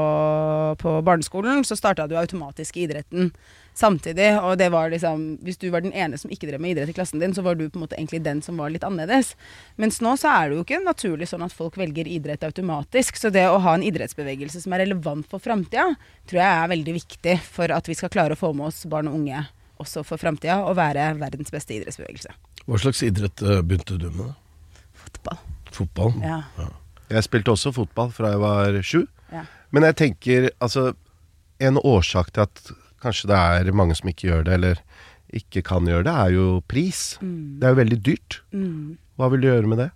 på 0.79 0.97
barneskolen, 1.03 1.65
så 1.67 1.75
starta 1.79 2.07
du 2.07 2.15
automatisk 2.19 2.79
i 2.79 2.87
idretten 2.87 3.33
samtidig. 3.77 4.29
Og 4.41 4.57
det 4.59 4.69
var 4.73 4.89
liksom 4.89 5.25
Hvis 5.45 5.59
du 5.61 5.69
var 5.69 5.83
den 5.83 5.93
ene 5.93 6.17
som 6.17 6.31
ikke 6.31 6.47
drev 6.49 6.61
med 6.63 6.75
idrett 6.75 6.91
i 6.91 6.95
klassen 6.97 7.19
din, 7.19 7.33
så 7.35 7.43
var 7.45 7.55
du 7.55 7.67
på 7.69 7.79
en 7.79 7.85
måte 7.85 7.97
egentlig 7.97 8.23
den 8.25 8.41
som 8.45 8.57
var 8.57 8.71
litt 8.73 8.85
annerledes. 8.87 9.35
Mens 9.75 10.01
nå 10.01 10.15
så 10.19 10.31
er 10.31 10.49
det 10.49 10.59
jo 10.59 10.65
ikke 10.65 10.81
naturlig 10.83 11.29
sånn 11.31 11.45
at 11.45 11.55
folk 11.55 11.77
velger 11.77 12.07
idrett 12.07 12.43
automatisk. 12.47 13.19
Så 13.19 13.31
det 13.33 13.47
å 13.49 13.59
ha 13.63 13.75
en 13.75 13.85
idrettsbevegelse 13.85 14.63
som 14.63 14.75
er 14.75 14.85
relevant 14.85 15.27
for 15.29 15.43
framtida, 15.43 15.91
tror 16.29 16.41
jeg 16.41 16.63
er 16.63 16.73
veldig 16.75 16.97
viktig 17.01 17.37
for 17.43 17.71
at 17.75 17.91
vi 17.91 17.97
skal 17.97 18.13
klare 18.13 18.37
å 18.37 18.39
få 18.39 18.53
med 18.55 18.71
oss 18.71 18.85
barn 18.89 19.11
og 19.11 19.19
unge 19.19 19.45
også 19.81 20.05
for 20.07 20.21
framtida, 20.21 20.61
og 20.63 20.77
være 20.79 21.09
verdens 21.19 21.51
beste 21.51 21.75
idrettsbevegelse. 21.75 22.31
Hva 22.65 22.79
slags 22.79 23.03
idrett 23.03 23.43
eh, 23.43 23.59
begynte 23.59 23.97
du 23.99 24.07
med? 24.15 24.31
Fotball. 24.95 25.41
Fotball? 25.75 26.13
Ja. 26.23 26.39
Jeg 27.11 27.25
spilte 27.27 27.53
også 27.53 27.73
fotball 27.75 28.13
fra 28.15 28.31
jeg 28.33 28.41
var 28.41 28.79
sju. 28.81 29.01
Ja. 29.33 29.43
Men 29.75 29.85
jeg 29.89 29.97
tenker, 29.99 30.51
altså 30.63 30.93
En 31.55 31.77
årsak 31.79 32.33
til 32.35 32.43
at 32.43 32.71
kanskje 33.05 33.29
det 33.31 33.37
er 33.37 33.75
mange 33.77 33.97
som 33.97 34.09
ikke 34.11 34.29
gjør 34.31 34.47
det, 34.47 34.57
eller 34.59 34.81
ikke 35.35 35.63
kan 35.65 35.87
gjøre 35.87 36.05
det, 36.07 36.13
er 36.13 36.35
jo 36.35 36.49
pris. 36.69 37.15
Mm. 37.21 37.57
Det 37.59 37.67
er 37.67 37.73
jo 37.73 37.81
veldig 37.81 38.01
dyrt. 38.05 38.41
Hva 39.15 39.31
vil 39.31 39.43
du 39.43 39.49
gjøre 39.49 39.71
med 39.71 39.83
det? 39.85 39.89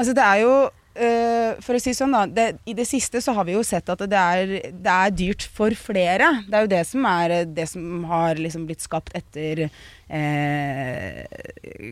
Altså 0.00 0.14
det 0.16 0.24
er 0.24 0.38
jo 0.40 0.52
øh, 0.70 1.58
For 1.60 1.76
å 1.76 1.80
si 1.82 1.92
sånn 1.96 2.14
da 2.14 2.22
det, 2.30 2.46
I 2.70 2.74
det 2.78 2.86
siste 2.88 3.20
så 3.20 3.34
har 3.36 3.44
vi 3.48 3.56
jo 3.56 3.64
sett 3.66 3.90
at 3.92 4.04
det 4.08 4.20
er, 4.20 4.52
det 4.70 4.94
er 4.94 5.16
dyrt 5.16 5.44
for 5.44 5.74
flere. 5.76 6.30
Det 6.46 6.56
er 6.56 6.64
jo 6.64 6.72
det 6.72 6.82
som 6.88 7.08
er 7.10 7.34
det 7.48 7.66
som 7.70 8.04
har 8.10 8.40
liksom 8.40 8.64
blitt 8.68 8.84
skapt 8.84 9.12
etter 9.18 9.66
eh, 9.66 11.24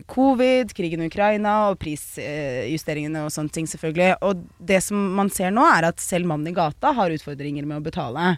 covid, 0.09 0.73
krigen 0.77 1.03
i 1.05 1.11
Ukraina 1.11 1.69
og 1.69 1.79
prisjusteringene 1.83 3.25
og 3.27 3.33
sånne 3.35 3.55
ting, 3.55 3.69
selvfølgelig. 3.69 4.11
Og 4.25 4.43
det 4.71 4.81
som 4.85 4.97
man 5.19 5.31
ser 5.33 5.53
nå, 5.55 5.65
er 5.67 5.91
at 5.91 6.03
selv 6.03 6.29
mannen 6.29 6.51
i 6.51 6.57
gata 6.57 6.95
har 6.97 7.15
utfordringer 7.15 7.67
med 7.69 7.81
å 7.81 7.87
betale. 7.91 8.35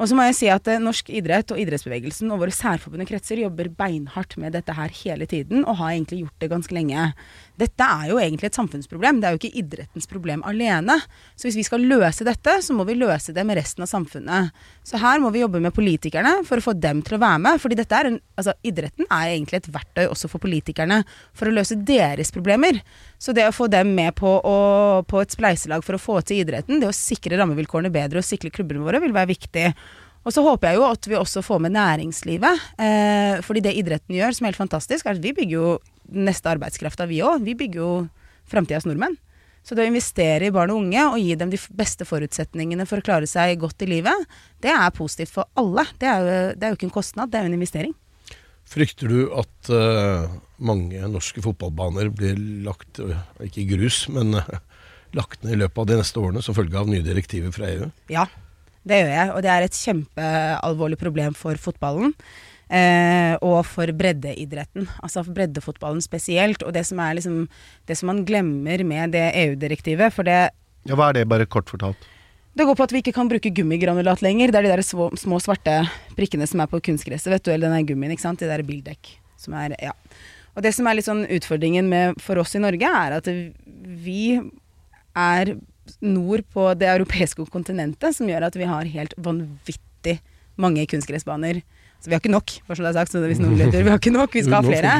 Og 0.00 0.08
så 0.08 0.16
må 0.16 0.24
jeg 0.24 0.36
si 0.38 0.48
at 0.48 0.68
eh, 0.72 0.80
norsk 0.80 1.10
idrett 1.12 1.52
og 1.52 1.60
idrettsbevegelsen 1.60 2.32
og 2.32 2.40
våre 2.40 2.54
særforbundne 2.56 3.04
kretser 3.08 3.42
jobber 3.42 3.68
beinhardt 3.76 4.38
med 4.40 4.54
dette 4.56 4.72
her 4.72 4.94
hele 5.02 5.28
tiden, 5.28 5.66
og 5.66 5.76
har 5.82 5.92
egentlig 5.92 6.22
gjort 6.22 6.40
det 6.40 6.48
ganske 6.54 6.76
lenge. 6.76 7.10
Dette 7.60 7.84
er 7.84 8.10
jo 8.10 8.18
egentlig 8.20 8.48
et 8.48 8.56
samfunnsproblem, 8.56 9.18
det 9.20 9.28
er 9.28 9.34
jo 9.34 9.40
ikke 9.40 9.60
idrettens 9.60 10.08
problem 10.08 10.42
alene. 10.48 10.96
Så 11.36 11.48
hvis 11.48 11.58
vi 11.60 11.64
skal 11.66 11.84
løse 11.84 12.24
dette, 12.26 12.56
så 12.64 12.76
må 12.76 12.86
vi 12.88 12.96
løse 12.96 13.34
det 13.36 13.44
med 13.46 13.58
resten 13.60 13.84
av 13.84 13.90
samfunnet. 13.90 14.56
Så 14.86 15.00
her 15.02 15.20
må 15.20 15.32
vi 15.34 15.42
jobbe 15.42 15.60
med 15.62 15.74
politikerne 15.76 16.38
for 16.48 16.60
å 16.60 16.64
få 16.64 16.74
dem 16.78 17.04
til 17.04 17.18
å 17.18 17.22
være 17.22 17.42
med. 17.44 17.60
fordi 17.60 17.78
dette 17.82 17.96
er 17.96 18.10
en, 18.10 18.18
altså 18.40 18.56
idretten 18.66 19.08
er 19.08 19.34
egentlig 19.34 19.60
et 19.60 19.70
verktøy 19.74 20.06
også 20.06 20.30
for 20.32 20.42
politikerne 20.42 21.02
for 21.36 21.50
å 21.50 21.54
løse 21.54 21.76
deres 21.76 22.32
problemer. 22.32 22.80
Så 23.20 23.36
det 23.36 23.48
å 23.48 23.54
få 23.54 23.68
dem 23.72 23.94
med 23.94 24.16
på, 24.16 24.30
å, 24.40 24.58
på 25.04 25.20
et 25.20 25.36
spleiselag 25.36 25.84
for 25.84 25.98
å 25.98 26.02
få 26.02 26.20
til 26.24 26.44
idretten, 26.44 26.80
det 26.80 26.88
å 26.88 26.96
sikre 26.96 27.36
rammevilkårene 27.40 27.92
bedre 27.92 28.22
og 28.22 28.26
sikre 28.26 28.52
klubbene 28.54 28.84
våre, 28.86 29.02
vil 29.04 29.16
være 29.16 29.34
viktig. 29.34 29.66
Og 30.20 30.34
så 30.34 30.42
håper 30.44 30.68
jeg 30.68 30.80
jo 30.80 30.88
at 30.88 31.06
vi 31.08 31.16
også 31.16 31.42
får 31.44 31.62
med 31.64 31.74
næringslivet. 31.76 32.66
Eh, 32.80 33.38
fordi 33.44 33.62
det 33.64 33.76
idretten 33.80 34.16
gjør, 34.18 34.36
som 34.36 34.44
er 34.44 34.52
helt 34.52 34.60
fantastisk, 34.60 35.06
er 35.06 35.16
at 35.16 35.24
vi 35.24 35.32
bygger 35.36 35.56
jo 35.56 35.78
neste 36.12 36.50
arbeidskrafta, 36.52 37.08
vi 37.10 37.22
òg. 37.24 37.44
Vi 37.46 37.56
bygger 37.58 37.80
jo 37.82 37.90
framtidas 38.50 38.86
nordmenn. 38.88 39.16
Så 39.66 39.76
det 39.76 39.84
å 39.84 39.90
investere 39.90 40.48
i 40.48 40.52
barn 40.54 40.72
og 40.72 40.80
unge 40.80 41.02
og 41.10 41.18
gi 41.20 41.34
dem 41.38 41.50
de 41.52 41.58
beste 41.76 42.06
forutsetningene 42.08 42.86
for 42.88 43.00
å 43.00 43.04
klare 43.04 43.28
seg 43.28 43.58
godt 43.60 43.84
i 43.84 43.90
livet, 43.90 44.30
det 44.64 44.72
er 44.72 44.94
positivt 44.96 45.34
for 45.34 45.50
alle. 45.60 45.84
Det 46.00 46.08
er 46.08 46.22
jo, 46.22 46.38
det 46.56 46.66
er 46.66 46.72
jo 46.72 46.78
ikke 46.78 46.88
en 46.88 46.96
kostnad, 46.96 47.30
det 47.30 47.40
er 47.40 47.44
jo 47.44 47.52
en 47.52 47.58
investering. 47.58 47.92
Frykter 48.70 49.10
du 49.10 49.20
at 49.36 49.70
uh, 49.74 50.30
mange 50.62 51.12
norske 51.12 51.42
fotballbaner 51.44 52.08
blir 52.14 52.38
lagt, 52.64 53.02
ikke 53.42 53.64
i 53.64 53.68
grus, 53.74 54.04
men 54.12 54.38
uh, 54.38 54.48
lagt 55.16 55.42
ned 55.44 55.56
i 55.56 55.60
løpet 55.64 55.82
av 55.82 55.90
de 55.90 55.98
neste 56.00 56.22
årene 56.22 56.44
som 56.44 56.56
følge 56.56 56.78
av 56.78 56.88
nye 56.88 57.04
direktiver 57.04 57.52
fra 57.54 57.68
EU? 57.72 57.90
Ja, 58.12 58.28
det 58.86 59.02
gjør 59.02 59.12
jeg. 59.12 59.32
Og 59.34 59.42
det 59.44 59.52
er 59.52 59.66
et 59.66 59.80
kjempealvorlig 59.80 61.00
problem 61.00 61.36
for 61.36 61.60
fotballen. 61.60 62.14
Eh, 62.70 63.34
og 63.42 63.64
for 63.66 63.90
breddeidretten, 63.98 64.86
altså 65.02 65.24
for 65.26 65.34
breddefotballen 65.34 66.02
spesielt. 66.04 66.62
Og 66.62 66.70
det 66.76 66.84
som 66.86 67.00
er 67.02 67.16
liksom 67.18 67.48
Det 67.86 67.96
som 67.98 68.06
man 68.12 68.24
glemmer 68.24 68.84
med 68.86 69.10
det 69.16 69.32
EU-direktivet, 69.34 70.12
for 70.14 70.22
det 70.22 70.50
Ja, 70.86 70.94
Hva 70.94 71.10
er 71.10 71.12
det, 71.12 71.28
bare 71.28 71.46
kort 71.46 71.68
fortalt? 71.68 71.98
Det 72.56 72.66
går 72.66 72.74
på 72.74 72.82
at 72.82 72.92
vi 72.92 73.02
ikke 73.02 73.14
kan 73.14 73.28
bruke 73.28 73.50
gummigranulat 73.50 74.22
lenger. 74.22 74.50
Det 74.50 74.58
er 74.58 74.62
de 74.62 74.72
der 74.74 74.82
små, 74.82 75.10
små 75.16 75.38
svarte 75.38 75.88
prikkene 76.16 76.46
som 76.46 76.60
er 76.60 76.66
på 76.66 76.80
kunstgresset, 76.80 77.30
vet 77.30 77.44
du, 77.44 77.50
eller 77.52 77.70
den 77.70 77.86
gummien, 77.86 78.10
ikke 78.12 78.22
sant. 78.22 78.40
De 78.40 78.48
der 78.48 78.62
bildekk. 78.62 79.18
Som 79.36 79.54
er 79.54 79.74
Ja. 79.80 79.92
Og 80.56 80.62
det 80.62 80.74
som 80.74 80.86
er 80.86 80.94
litt 80.94 81.06
sånn 81.06 81.26
utfordringen 81.30 81.88
med, 81.88 82.20
for 82.20 82.38
oss 82.38 82.54
i 82.54 82.58
Norge, 82.58 82.82
er 82.82 83.12
at 83.12 83.26
vi 83.26 84.40
er 85.14 85.54
nord 86.00 86.42
på 86.52 86.74
det 86.78 86.88
europeiske 86.90 87.46
kontinentet, 87.50 88.16
som 88.16 88.26
gjør 88.26 88.48
at 88.48 88.56
vi 88.58 88.64
har 88.64 88.84
helt 88.84 89.14
vanvittig 89.16 90.18
mange 90.60 90.86
kunstgressbaner. 90.90 91.62
Så 92.00 92.08
vi 92.08 92.14
har 92.16 92.22
ikke 92.22 92.32
nok, 92.32 92.52
for 92.64 92.78
som 92.78 92.86
det 92.86 92.90
er 92.94 92.96
sagt, 92.96 93.12
så 93.12 93.20
hvis 93.20 93.40
noen 93.42 93.58
lytter, 93.60 93.82
vi 93.84 93.92
har 93.92 93.98
ikke 94.00 94.12
nok, 94.14 94.32
vi 94.32 94.42
skal 94.46 94.54
ha 94.56 94.62
flere. 94.64 94.92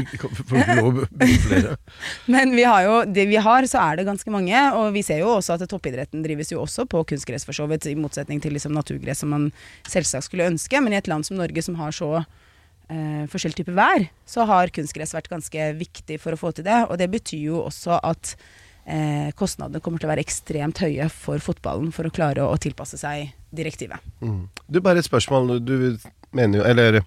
Men 2.34 2.52
vi 2.52 2.66
har 2.68 2.84
jo, 2.84 2.98
det 3.08 3.24
vi 3.30 3.38
har, 3.40 3.68
så 3.70 3.80
er 3.86 4.00
det 4.00 4.04
ganske 4.10 4.34
mange. 4.34 4.64
Og 4.76 4.90
vi 4.92 5.02
ser 5.06 5.22
jo 5.22 5.30
også 5.38 5.56
at 5.56 5.64
toppidretten 5.70 6.20
drives 6.26 6.52
jo 6.52 6.60
også 6.60 6.84
på 6.90 7.00
kunstgress, 7.14 7.48
for 7.48 7.56
så 7.56 7.64
vidt. 7.70 7.88
I 7.88 7.96
motsetning 7.96 8.42
til 8.44 8.52
liksom 8.52 8.76
naturgress, 8.76 9.24
som 9.24 9.32
man 9.32 9.48
selvsagt 9.88 10.28
skulle 10.28 10.50
ønske. 10.52 10.76
Men 10.84 10.92
i 10.92 11.00
et 11.00 11.08
land 11.08 11.24
som 11.24 11.40
Norge, 11.40 11.64
som 11.64 11.80
har 11.80 11.96
så 11.96 12.10
eh, 12.20 13.24
forskjellig 13.32 13.62
type 13.62 13.80
vær, 13.80 14.04
så 14.28 14.44
har 14.52 14.74
kunstgress 14.76 15.16
vært 15.16 15.32
ganske 15.32 15.72
viktig 15.80 16.20
for 16.20 16.36
å 16.36 16.42
få 16.44 16.52
til 16.52 16.68
det. 16.68 16.82
Og 16.90 17.00
det 17.00 17.08
betyr 17.16 17.48
jo 17.48 17.64
også 17.64 17.96
at 17.96 18.36
eh, 18.84 19.32
kostnadene 19.40 19.80
kommer 19.80 20.02
til 20.02 20.10
å 20.10 20.12
være 20.12 20.28
ekstremt 20.28 20.84
høye 20.84 21.08
for 21.16 21.40
fotballen 21.40 21.96
for 21.96 22.04
å 22.08 22.14
klare 22.14 22.44
å, 22.44 22.52
å 22.52 22.60
tilpasse 22.60 23.00
seg 23.00 23.32
direktivet. 23.56 24.04
Du, 24.20 24.84
bare 24.84 25.00
et 25.00 25.08
spørsmål. 25.08 25.56
Du 25.64 25.96
mener 26.36 26.60
jo, 26.60 26.64
eller 26.70 27.00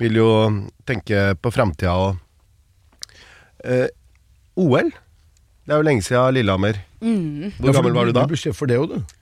vil 0.00 0.18
jo 0.20 0.30
tenke 0.88 1.32
på 1.40 1.52
framtida 1.54 1.94
og 1.96 2.16
eh, 3.64 3.88
OL? 4.56 4.90
Det 5.66 5.74
er 5.74 5.80
jo 5.82 5.86
lenge 5.86 6.04
siden 6.06 6.36
Lillehammer. 6.36 6.78
Mm. 7.00 7.52
Hvor 7.58 7.74
gammel 7.74 7.96
var 7.96 8.08
du 8.08 8.14
da? 8.14 8.24
Du 8.24 8.34
blir 8.34 8.40
sjef 8.40 8.58
for 8.60 8.70
det 8.70 8.78
òg, 8.80 8.92
du. 8.94 9.16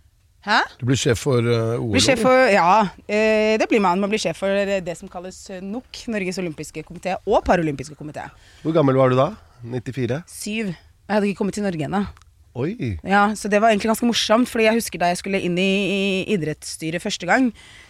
Hæ? 0.44 0.58
Du 0.76 0.84
blir 0.84 0.98
sjef 1.00 1.22
for 1.24 1.40
uh, 1.40 1.78
OL. 1.80 1.94
Blir 1.94 2.04
sjef 2.04 2.20
for, 2.20 2.42
ja, 2.52 2.84
eh, 3.08 3.54
det 3.60 3.64
blir 3.70 3.80
man. 3.80 4.00
Man 4.02 4.12
blir 4.12 4.20
sjef 4.20 4.42
for 4.42 4.52
det 4.84 4.96
som 4.98 5.08
kalles 5.08 5.38
eh, 5.48 5.62
NOK, 5.64 6.02
Norges 6.12 6.38
olympiske 6.42 6.84
komité, 6.84 7.14
og 7.24 7.40
paralympiske 7.46 7.96
komité. 7.96 8.26
Hvor 8.60 8.76
gammel 8.76 8.98
var 9.00 9.14
du 9.14 9.16
da? 9.16 9.30
94? 9.64 10.20
Syv. 10.28 10.74
Jeg 10.74 11.16
hadde 11.16 11.30
ikke 11.30 11.40
kommet 11.40 11.56
til 11.56 11.64
Norge 11.64 11.88
ennå. 11.88 12.02
Oi. 12.54 12.76
Ja, 13.02 13.32
så 13.34 13.48
det 13.50 13.58
var 13.58 13.72
egentlig 13.72 13.90
ganske 13.90 14.06
morsomt, 14.06 14.46
fordi 14.46 14.68
jeg 14.68 14.78
husker 14.78 15.00
da 15.02 15.08
jeg 15.10 15.18
skulle 15.18 15.40
inn 15.42 15.56
i, 15.58 16.22
idrettsstyret 16.36 17.02
første 17.02 17.26
gang, 17.26 17.48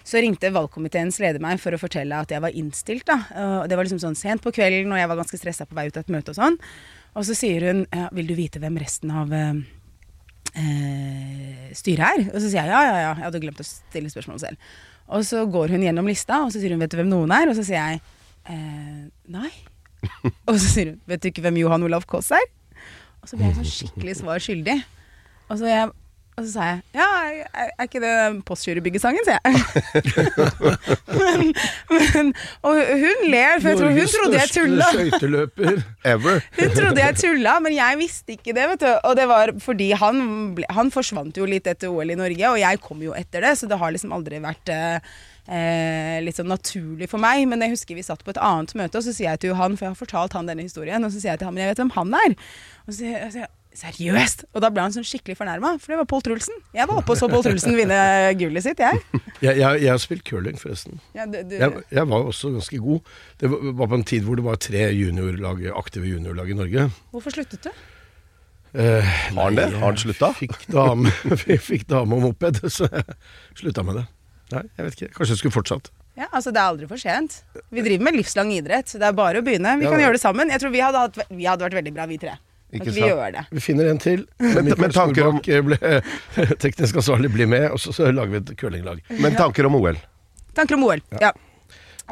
så 0.08 0.22
ringte 0.24 0.48
valgkomiteens 0.54 1.20
leder 1.20 1.42
meg 1.44 1.60
for 1.60 1.76
å 1.76 1.80
fortelle 1.80 2.16
at 2.16 2.32
jeg 2.32 2.40
var 2.40 2.56
innstilt, 2.56 3.04
da. 3.10 3.18
Og 3.60 3.68
det 3.68 3.76
var 3.76 3.84
liksom 3.84 4.00
sånn 4.00 4.16
sent 4.16 4.40
på 4.44 4.54
kvelden, 4.56 4.94
og 4.94 5.00
jeg 5.02 5.10
var 5.10 5.20
ganske 5.20 5.40
stressa 5.40 5.68
på 5.68 5.76
vei 5.76 5.90
ut 5.90 5.98
av 6.00 6.06
et 6.06 6.14
møte 6.16 6.32
og 6.32 6.38
sånn. 6.40 6.56
Og 7.14 7.26
så 7.28 7.36
sier 7.36 7.68
hun 7.68 7.84
ja, 7.92 8.08
'Vil 8.12 8.26
du 8.26 8.34
vite 8.34 8.58
hvem 8.62 8.80
resten 8.80 9.12
av 9.14 9.32
eh, 9.32 9.60
eh, 10.56 11.68
styret 11.76 12.08
er?' 12.08 12.26
Og 12.32 12.40
så 12.40 12.48
sier 12.48 12.64
jeg 12.64 12.72
ja, 12.72 12.82
ja, 12.88 12.96
ja. 13.04 13.12
Jeg 13.20 13.26
hadde 13.28 13.44
glemt 13.44 13.62
å 13.62 13.68
stille 13.68 14.10
spørsmål 14.10 14.40
selv. 14.42 14.74
Og 15.12 15.22
så 15.28 15.44
går 15.44 15.76
hun 15.76 15.84
gjennom 15.84 16.08
lista, 16.08 16.40
og 16.42 16.50
så 16.50 16.58
sier 16.58 16.74
hun 16.74 16.80
'Vet 16.80 16.90
du 16.90 16.98
hvem 16.98 17.12
noen 17.12 17.30
er?' 17.36 17.52
Og 17.52 17.56
så 17.60 17.68
sier 17.68 17.78
jeg 17.78 18.00
eh, 18.48 19.06
'Nei'. 19.28 19.54
og 20.48 20.56
så 20.56 20.66
sier 20.66 20.94
hun 20.94 21.00
'Vet 21.06 21.22
du 21.22 21.28
ikke 21.30 21.44
hvem 21.44 21.60
Johan 21.60 21.84
Olav 21.84 22.08
Koss 22.08 22.32
er?' 22.32 22.50
Og 23.24 23.30
så 23.30 23.38
ble 23.40 23.46
jeg 23.48 23.56
sånn 23.56 23.70
skikkelig 23.72 24.14
svar 24.18 24.42
skyldig. 24.44 24.74
Og 25.48 25.56
så, 25.56 25.68
jeg, 25.70 25.92
og 26.34 26.42
så 26.42 26.50
sa 26.50 26.64
jeg 26.66 26.78
ja, 26.96 27.08
er, 27.62 27.68
ikke 27.84 28.00
det 28.02 28.12
Postgirobyggesangen, 28.48 29.22
sier 29.22 29.38
jeg. 29.38 29.52
men, 31.20 31.52
men, 31.92 32.32
og 32.66 32.80
hun 33.04 33.20
ler, 33.30 33.60
for 33.62 33.70
jeg 33.70 33.78
tror 33.78 33.94
hun 33.94 34.10
trodde 34.14 34.40
jeg 34.40 34.50
tulla. 34.50 34.88
Skøyteløper. 34.96 35.78
Ever. 36.14 36.42
Hun 36.58 36.74
trodde 36.74 37.04
jeg 37.04 37.18
tulla, 37.20 37.54
men 37.62 37.76
jeg 37.76 38.00
visste 38.00 38.34
ikke 38.34 38.54
det. 38.56 38.66
vet 38.72 38.82
du 38.82 38.90
Og 39.08 39.14
det 39.16 39.28
var 39.30 39.52
fordi 39.62 39.92
han, 40.00 40.20
ble, 40.58 40.66
han 40.74 40.90
forsvant 40.94 41.38
jo 41.38 41.46
litt 41.48 41.70
etter 41.70 41.92
OL 41.92 42.10
i 42.10 42.18
Norge, 42.18 42.50
og 42.50 42.58
jeg 42.60 42.82
kom 42.82 43.02
jo 43.04 43.14
etter 43.14 43.46
det, 43.46 43.54
så 43.60 43.70
det 43.70 43.78
har 43.78 43.94
liksom 43.94 44.14
aldri 44.16 44.42
vært 44.42 44.74
eh, 44.74 45.16
eh, 45.46 46.18
litt 46.24 46.38
sånn 46.40 46.50
naturlig 46.50 47.08
for 47.12 47.22
meg. 47.22 47.46
Men 47.50 47.62
jeg 47.62 47.76
husker 47.76 47.98
vi 47.98 48.06
satt 48.06 48.26
på 48.26 48.34
et 48.34 48.42
annet 48.42 48.74
møte, 48.78 48.98
og 48.98 49.06
så 49.06 49.14
sier 49.14 49.30
jeg 49.30 49.44
til 49.44 49.54
Johan, 49.54 49.78
for 49.78 49.86
jeg 49.86 49.94
har 49.94 50.02
fortalt 50.02 50.38
han 50.38 50.50
denne 50.50 50.66
historien, 50.66 51.06
og 51.06 51.14
så 51.14 51.22
sier 51.22 51.36
jeg 51.36 51.44
til 51.44 51.50
han 51.50 51.54
men 51.54 51.68
jeg 51.68 51.74
vet 51.74 51.84
hvem 51.84 51.94
han 52.00 52.16
er. 52.24 52.40
Og 52.84 52.90
så 52.90 52.98
sier 53.04 53.22
jeg 53.22 53.52
Seriøst? 53.74 54.44
Og 54.54 54.62
da 54.62 54.68
ble 54.70 54.84
han 54.84 54.92
sånn 54.94 55.06
skikkelig 55.06 55.34
fornærma, 55.40 55.72
for 55.82 55.90
det 55.90 55.96
var 55.98 56.06
Pål 56.10 56.22
Trulsen. 56.28 56.60
Jeg 56.76 56.86
var 56.86 57.00
oppe 57.00 57.10
og 57.14 57.18
så 57.18 57.26
Pål 57.32 57.42
Trulsen 57.42 57.74
vinne 57.74 57.96
gullet 58.38 58.62
sitt, 58.66 58.78
jeg. 58.78 59.00
Jeg, 59.44 59.58
jeg, 59.58 59.80
jeg 59.82 59.90
har 59.90 59.98
spilt 60.00 60.22
curling, 60.24 60.54
forresten. 60.56 61.00
Ja, 61.12 61.26
du, 61.28 61.34
du, 61.44 61.56
Jeg, 61.58 61.82
jeg 61.92 62.04
var 62.08 62.22
også 62.30 62.52
ganske 62.54 62.78
god. 62.80 63.10
Det 63.42 63.50
var 63.50 63.88
på 63.90 63.98
en 63.98 64.04
tid 64.08 64.22
hvor 64.24 64.38
det 64.38 64.44
var 64.46 64.56
tre 64.62 64.86
juniorlag, 64.96 65.66
aktive 65.76 66.06
juniorlag 66.08 66.52
i 66.54 66.56
Norge. 66.56 66.86
hvorfor 67.12 67.34
sluttet 67.34 67.66
du? 67.66 67.72
Eh, 68.78 69.04
Har 69.34 69.50
han 69.50 69.58
det? 69.58 69.66
Har 69.74 69.84
han 69.90 69.98
slutta? 70.00 70.30
Fikk 70.38 70.64
dame, 70.72 71.10
fikk 71.68 71.84
dame 71.90 72.16
og 72.16 72.24
moped, 72.30 72.62
så 72.72 72.88
jeg 72.88 73.04
slutta 73.60 73.84
med 73.86 74.00
det. 74.00 74.06
Nei, 74.54 74.62
jeg 74.78 74.86
vet 74.88 74.96
ikke. 74.98 75.10
Kanskje 75.18 75.34
jeg 75.36 75.42
skulle 75.42 75.56
fortsatt. 75.58 75.92
Ja, 76.14 76.30
altså 76.30 76.54
Det 76.54 76.62
er 76.62 76.70
aldri 76.72 76.88
for 76.88 77.00
sent. 77.02 77.40
Vi 77.74 77.82
driver 77.84 78.06
med 78.08 78.16
livslang 78.22 78.54
idrett. 78.54 78.88
så 78.88 79.02
Det 79.02 79.10
er 79.10 79.18
bare 79.18 79.42
å 79.42 79.44
begynne. 79.46 79.76
Vi 79.82 79.86
Ja, 79.86 79.92
kan 79.92 80.00
gjøre 80.06 80.14
det 80.16 80.22
sammen. 80.24 80.50
Jeg 80.54 80.62
tror 80.62 80.72
vi 80.74 80.82
hadde, 80.86 81.04
hatt, 81.08 81.20
vi 81.30 81.46
hadde 81.50 81.66
vært 81.68 81.78
veldig 81.82 81.92
bra, 81.96 82.06
vi 82.10 82.18
tre. 82.22 82.36
Ikke 82.74 82.88
at 82.90 82.94
vi 82.96 83.00
sant? 83.00 83.10
gjør 83.12 83.32
det? 83.38 83.44
Vi 83.54 83.60
finner 83.64 83.90
en 83.90 83.98
til. 84.02 84.26
Men- 84.40 84.72
men 84.78 84.90
tanker 84.94 85.28
om- 85.30 85.40
ble 85.40 85.78
teknisk 86.64 86.96
ansvarlig 87.00 87.30
blir 87.32 87.46
med, 87.48 87.70
og 87.70 87.78
så, 87.78 87.92
så 87.94 88.10
lager 88.12 88.30
vi 88.34 88.40
et 88.42 88.54
curlinglag. 88.60 89.00
Men 89.20 89.34
tanker 89.38 89.66
om 89.70 89.74
OL? 89.78 89.96
Tanker 90.54 90.74
om 90.78 90.84
OL. 90.88 91.00
Ja. 91.20 91.32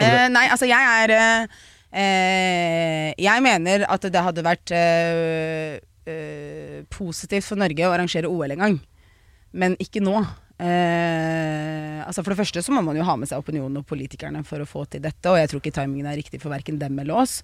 Eh, 0.00 0.28
nei, 0.32 0.46
altså 0.48 0.64
jeg 0.66 0.80
er 0.80 1.10
eh, 1.12 1.46
eh, 1.92 3.08
Jeg 3.20 3.42
mener 3.44 3.84
at 3.92 4.06
det 4.08 4.22
hadde 4.24 4.42
vært 4.46 4.72
eh, 4.72 5.76
eh, 6.08 6.78
positivt 6.90 7.44
for 7.50 7.60
Norge 7.60 7.84
å 7.86 7.92
arrangere 7.92 8.30
OL 8.30 8.54
en 8.56 8.64
gang. 8.64 8.78
Men 9.52 9.76
ikke 9.82 10.00
nå. 10.00 10.16
Eh, 10.62 12.00
altså 12.06 12.22
For 12.24 12.32
det 12.32 12.38
første 12.40 12.62
så 12.64 12.72
må 12.74 12.82
man 12.86 12.96
jo 12.98 13.04
ha 13.06 13.16
med 13.18 13.28
seg 13.30 13.42
opinionen 13.42 13.80
og 13.82 13.86
politikerne 13.90 14.44
for 14.46 14.62
å 14.62 14.68
få 14.68 14.84
til 14.90 15.02
dette, 15.04 15.28
og 15.30 15.38
jeg 15.40 15.50
tror 15.50 15.62
ikke 15.62 15.74
timingen 15.80 16.08
er 16.10 16.18
riktig 16.20 16.40
for 16.42 16.52
verken 16.54 16.78
dem 16.80 16.98
eller 17.02 17.22
oss. 17.24 17.40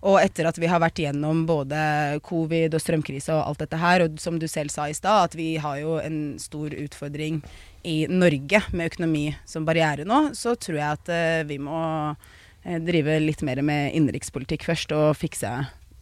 Og 0.00 0.16
etter 0.22 0.48
at 0.48 0.56
vi 0.56 0.68
har 0.70 0.80
vært 0.80 1.02
gjennom 1.02 1.42
både 1.48 1.78
covid 2.24 2.72
og 2.76 2.80
strømkrise 2.80 3.34
og 3.36 3.42
alt 3.50 3.64
dette 3.66 3.80
her, 3.80 4.06
og 4.06 4.20
som 4.22 4.38
du 4.40 4.46
selv 4.48 4.72
sa 4.72 4.88
i 4.88 4.96
stad, 4.96 5.28
at 5.28 5.36
vi 5.36 5.50
har 5.60 5.80
jo 5.82 5.98
en 6.00 6.38
stor 6.40 6.72
utfordring 6.72 7.42
i 7.84 8.06
Norge 8.08 8.62
med 8.72 8.92
økonomi 8.92 9.26
som 9.48 9.66
barriere 9.68 10.06
nå, 10.08 10.30
så 10.36 10.54
tror 10.56 10.80
jeg 10.80 11.00
at 11.00 11.12
eh, 11.12 11.42
vi 11.48 11.60
må 11.60 11.82
eh, 12.64 12.80
drive 12.80 13.18
litt 13.20 13.44
mer 13.44 13.60
med 13.64 13.92
innenrikspolitikk 13.96 14.64
først 14.70 14.96
og 14.96 15.12
fikse 15.20 15.52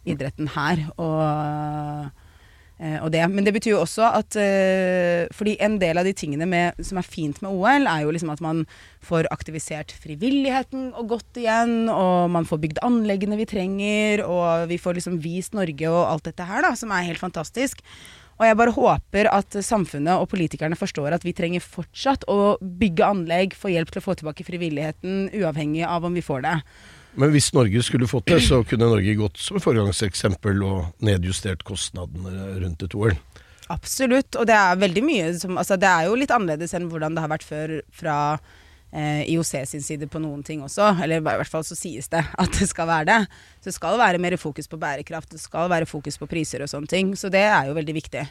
idretten 0.07 0.51
her. 0.55 0.85
Og 0.95 2.15
det. 2.79 3.23
Men 3.27 3.43
det 3.43 3.53
betyr 3.55 3.73
jo 3.73 3.81
også 3.83 4.07
at 4.07 4.35
eh, 4.39 5.27
Fordi 5.35 5.57
en 5.59 5.77
del 5.81 5.99
av 5.99 6.07
de 6.07 6.13
tingene 6.15 6.47
med, 6.47 6.79
som 6.85 6.99
er 6.99 7.07
fint 7.07 7.41
med 7.43 7.51
OL, 7.51 7.87
er 7.87 8.05
jo 8.05 8.13
liksom 8.15 8.31
at 8.31 8.41
man 8.41 8.65
får 9.03 9.27
aktivisert 9.31 9.91
frivilligheten 9.91 10.93
og 10.93 11.09
godt 11.15 11.39
igjen, 11.39 11.89
og 11.91 12.31
man 12.31 12.47
får 12.47 12.61
bygd 12.63 12.79
anleggene 12.83 13.39
vi 13.39 13.47
trenger, 13.49 14.23
og 14.25 14.69
vi 14.71 14.79
får 14.79 14.99
liksom 14.99 15.19
vist 15.23 15.55
Norge 15.57 15.91
og 15.91 16.05
alt 16.07 16.27
dette 16.27 16.47
her, 16.47 16.63
da, 16.63 16.73
som 16.75 16.91
er 16.91 17.07
helt 17.07 17.21
fantastisk. 17.21 17.83
Og 18.39 18.47
jeg 18.47 18.55
bare 18.55 18.71
håper 18.71 19.27
at 19.27 19.57
samfunnet 19.67 20.15
og 20.15 20.29
politikerne 20.31 20.77
forstår 20.79 21.17
at 21.17 21.25
vi 21.27 21.35
trenger 21.35 21.63
fortsatt 21.63 22.23
å 22.31 22.55
bygge 22.61 23.03
anlegg, 23.03 23.55
få 23.55 23.73
hjelp 23.73 23.91
til 23.91 23.99
å 23.99 24.05
få 24.05 24.15
tilbake 24.19 24.47
frivilligheten, 24.47 25.27
uavhengig 25.35 25.83
av 25.83 26.07
om 26.07 26.15
vi 26.15 26.23
får 26.23 26.45
det. 26.47 26.55
Men 27.17 27.33
hvis 27.33 27.49
Norge 27.55 27.81
skulle 27.83 28.07
fått 28.07 28.29
det, 28.29 28.39
så 28.45 28.61
kunne 28.67 28.87
Norge 28.89 29.15
gått 29.17 29.39
som 29.41 29.59
foregangseksempel 29.61 30.61
og 30.65 31.03
nedjustert 31.05 31.63
kostnadene 31.67 32.59
rundt 32.61 32.85
et 32.85 32.95
OL. 32.95 33.15
Absolutt. 33.69 34.37
Og 34.39 34.47
det 34.49 34.55
er 34.57 34.79
veldig 34.81 35.03
mye 35.05 35.29
som 35.37 35.57
Altså, 35.59 35.77
det 35.77 35.89
er 35.89 36.07
jo 36.09 36.17
litt 36.17 36.33
annerledes 36.33 36.73
enn 36.77 36.89
hvordan 36.89 37.15
det 37.15 37.23
har 37.23 37.31
vært 37.31 37.45
før 37.45 37.75
fra 37.93 38.17
eh, 38.91 39.25
IOC 39.29 39.53
sin 39.69 39.85
side 39.85 40.09
på 40.09 40.21
noen 40.21 40.41
ting 40.45 40.63
også. 40.65 40.91
Eller 41.03 41.21
i 41.21 41.25
hvert 41.25 41.51
fall 41.51 41.65
så 41.67 41.77
sies 41.77 42.09
det 42.13 42.23
at 42.43 42.59
det 42.59 42.69
skal 42.69 42.89
være 42.89 43.09
det. 43.11 43.19
Så 43.59 43.69
det 43.69 43.77
skal 43.77 43.99
være 44.01 44.21
mer 44.21 44.37
fokus 44.41 44.69
på 44.69 44.79
bærekraft, 44.81 45.33
det 45.35 45.41
skal 45.43 45.69
være 45.71 45.89
fokus 45.89 46.17
på 46.17 46.29
priser 46.29 46.65
og 46.65 46.71
sånne 46.71 46.89
ting. 46.89 47.13
Så 47.19 47.31
det 47.33 47.45
er 47.45 47.69
jo 47.69 47.77
veldig 47.77 47.97
viktig. 47.99 48.25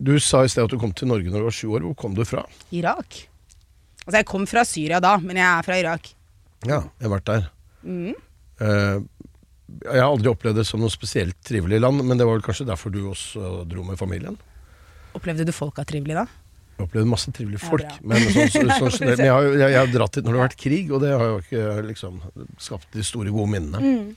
Du 0.00 0.14
sa 0.24 0.44
i 0.46 0.48
sted 0.48 0.64
at 0.64 0.72
du 0.72 0.80
kom 0.80 0.94
til 0.96 1.10
Norge 1.10 1.28
når 1.28 1.42
du 1.42 1.48
var 1.50 1.56
sju 1.56 1.68
år. 1.76 1.84
Hvor 1.90 1.98
kom 2.06 2.16
du 2.16 2.24
fra? 2.24 2.46
Irak. 2.72 3.26
Altså, 4.06 4.16
jeg 4.22 4.28
kom 4.32 4.48
fra 4.48 4.64
Syria 4.64 5.00
da, 5.04 5.18
men 5.20 5.36
jeg 5.36 5.48
er 5.48 5.66
fra 5.66 5.76
Irak. 5.80 6.14
Ja, 6.64 6.80
jeg 6.80 7.08
har 7.08 7.18
vært 7.18 7.28
der. 7.28 7.50
Eh, 7.86 9.00
jeg 9.86 10.00
har 10.02 10.08
aldri 10.10 10.30
opplevd 10.32 10.58
det 10.60 10.66
som 10.68 10.82
noe 10.82 10.90
spesielt 10.92 11.36
trivelig 11.46 11.78
land, 11.80 12.02
men 12.04 12.18
det 12.18 12.26
var 12.26 12.36
vel 12.38 12.44
kanskje 12.44 12.66
derfor 12.68 12.92
du 12.92 13.04
også 13.12 13.64
dro 13.70 13.84
med 13.86 13.98
familien? 14.00 14.36
Opplevde 15.16 15.46
du 15.46 15.52
folka 15.54 15.84
trivelig 15.86 16.16
da? 16.18 16.26
Jeg 16.80 16.86
opplevde 16.88 17.10
masse 17.12 17.32
trivelige 17.36 17.60
folk, 17.62 17.84
Ja, 17.84 17.96
men, 18.08 18.22
sånn, 18.32 18.50
sånn, 18.56 18.70
sånn, 18.72 18.92
generelt- 18.96 19.20
men 19.20 19.26
jeg, 19.28 19.32
har, 19.36 19.46
jeg, 19.52 19.72
jeg 19.74 19.80
har 19.82 19.94
dratt 19.94 20.16
dit 20.16 20.24
når 20.26 20.32
det 20.32 20.40
har 20.40 20.48
vært 20.48 20.60
krig, 20.64 20.92
og 20.96 21.02
det 21.04 21.10
har 21.12 21.26
jo 21.28 21.40
ikke 21.44 21.64
liksom 21.90 22.20
skapt 22.62 22.92
de 22.96 23.04
store, 23.06 23.32
gode 23.34 23.52
minnene. 23.52 24.14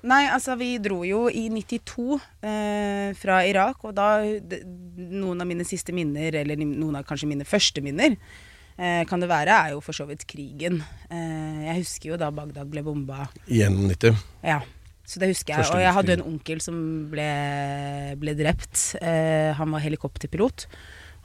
Nei, 0.00 0.22
altså 0.32 0.54
vi 0.56 0.70
dro 0.80 1.02
jo 1.04 1.26
i 1.28 1.42
92 1.52 2.04
eh, 2.16 3.10
fra 3.20 3.42
Irak, 3.44 3.82
og 3.84 3.92
da 3.98 4.06
Noen 4.24 5.42
av 5.42 5.48
mine 5.50 5.66
siste 5.68 5.92
minner, 5.92 6.38
eller 6.40 6.56
noen 6.62 6.96
av 7.02 7.04
kanskje 7.08 7.28
mine 7.28 7.44
første 7.48 7.82
minner, 7.84 8.16
kan 9.08 9.20
det 9.20 9.28
være, 9.28 9.56
er 9.66 9.74
jo 9.74 9.80
for 9.84 9.96
så 9.96 10.06
vidt 10.08 10.26
krigen. 10.30 10.80
Eh, 11.12 11.64
jeg 11.66 11.82
husker 11.82 12.14
jo 12.14 12.20
da 12.20 12.30
Bagdad 12.32 12.70
ble 12.72 12.84
bomba. 12.86 13.26
I 13.46 13.64
91. 13.66 14.14
Ja. 14.46 14.60
Så 15.10 15.18
det 15.18 15.32
husker 15.32 15.56
jeg. 15.56 15.66
Og 15.74 15.82
jeg 15.82 15.94
hadde 15.96 16.14
en 16.14 16.26
onkel 16.28 16.60
som 16.62 16.76
ble, 17.10 17.26
ble 18.20 18.34
drept. 18.38 18.94
Eh, 19.02 19.50
han 19.58 19.74
var 19.74 19.82
helikopterpilot 19.82 20.68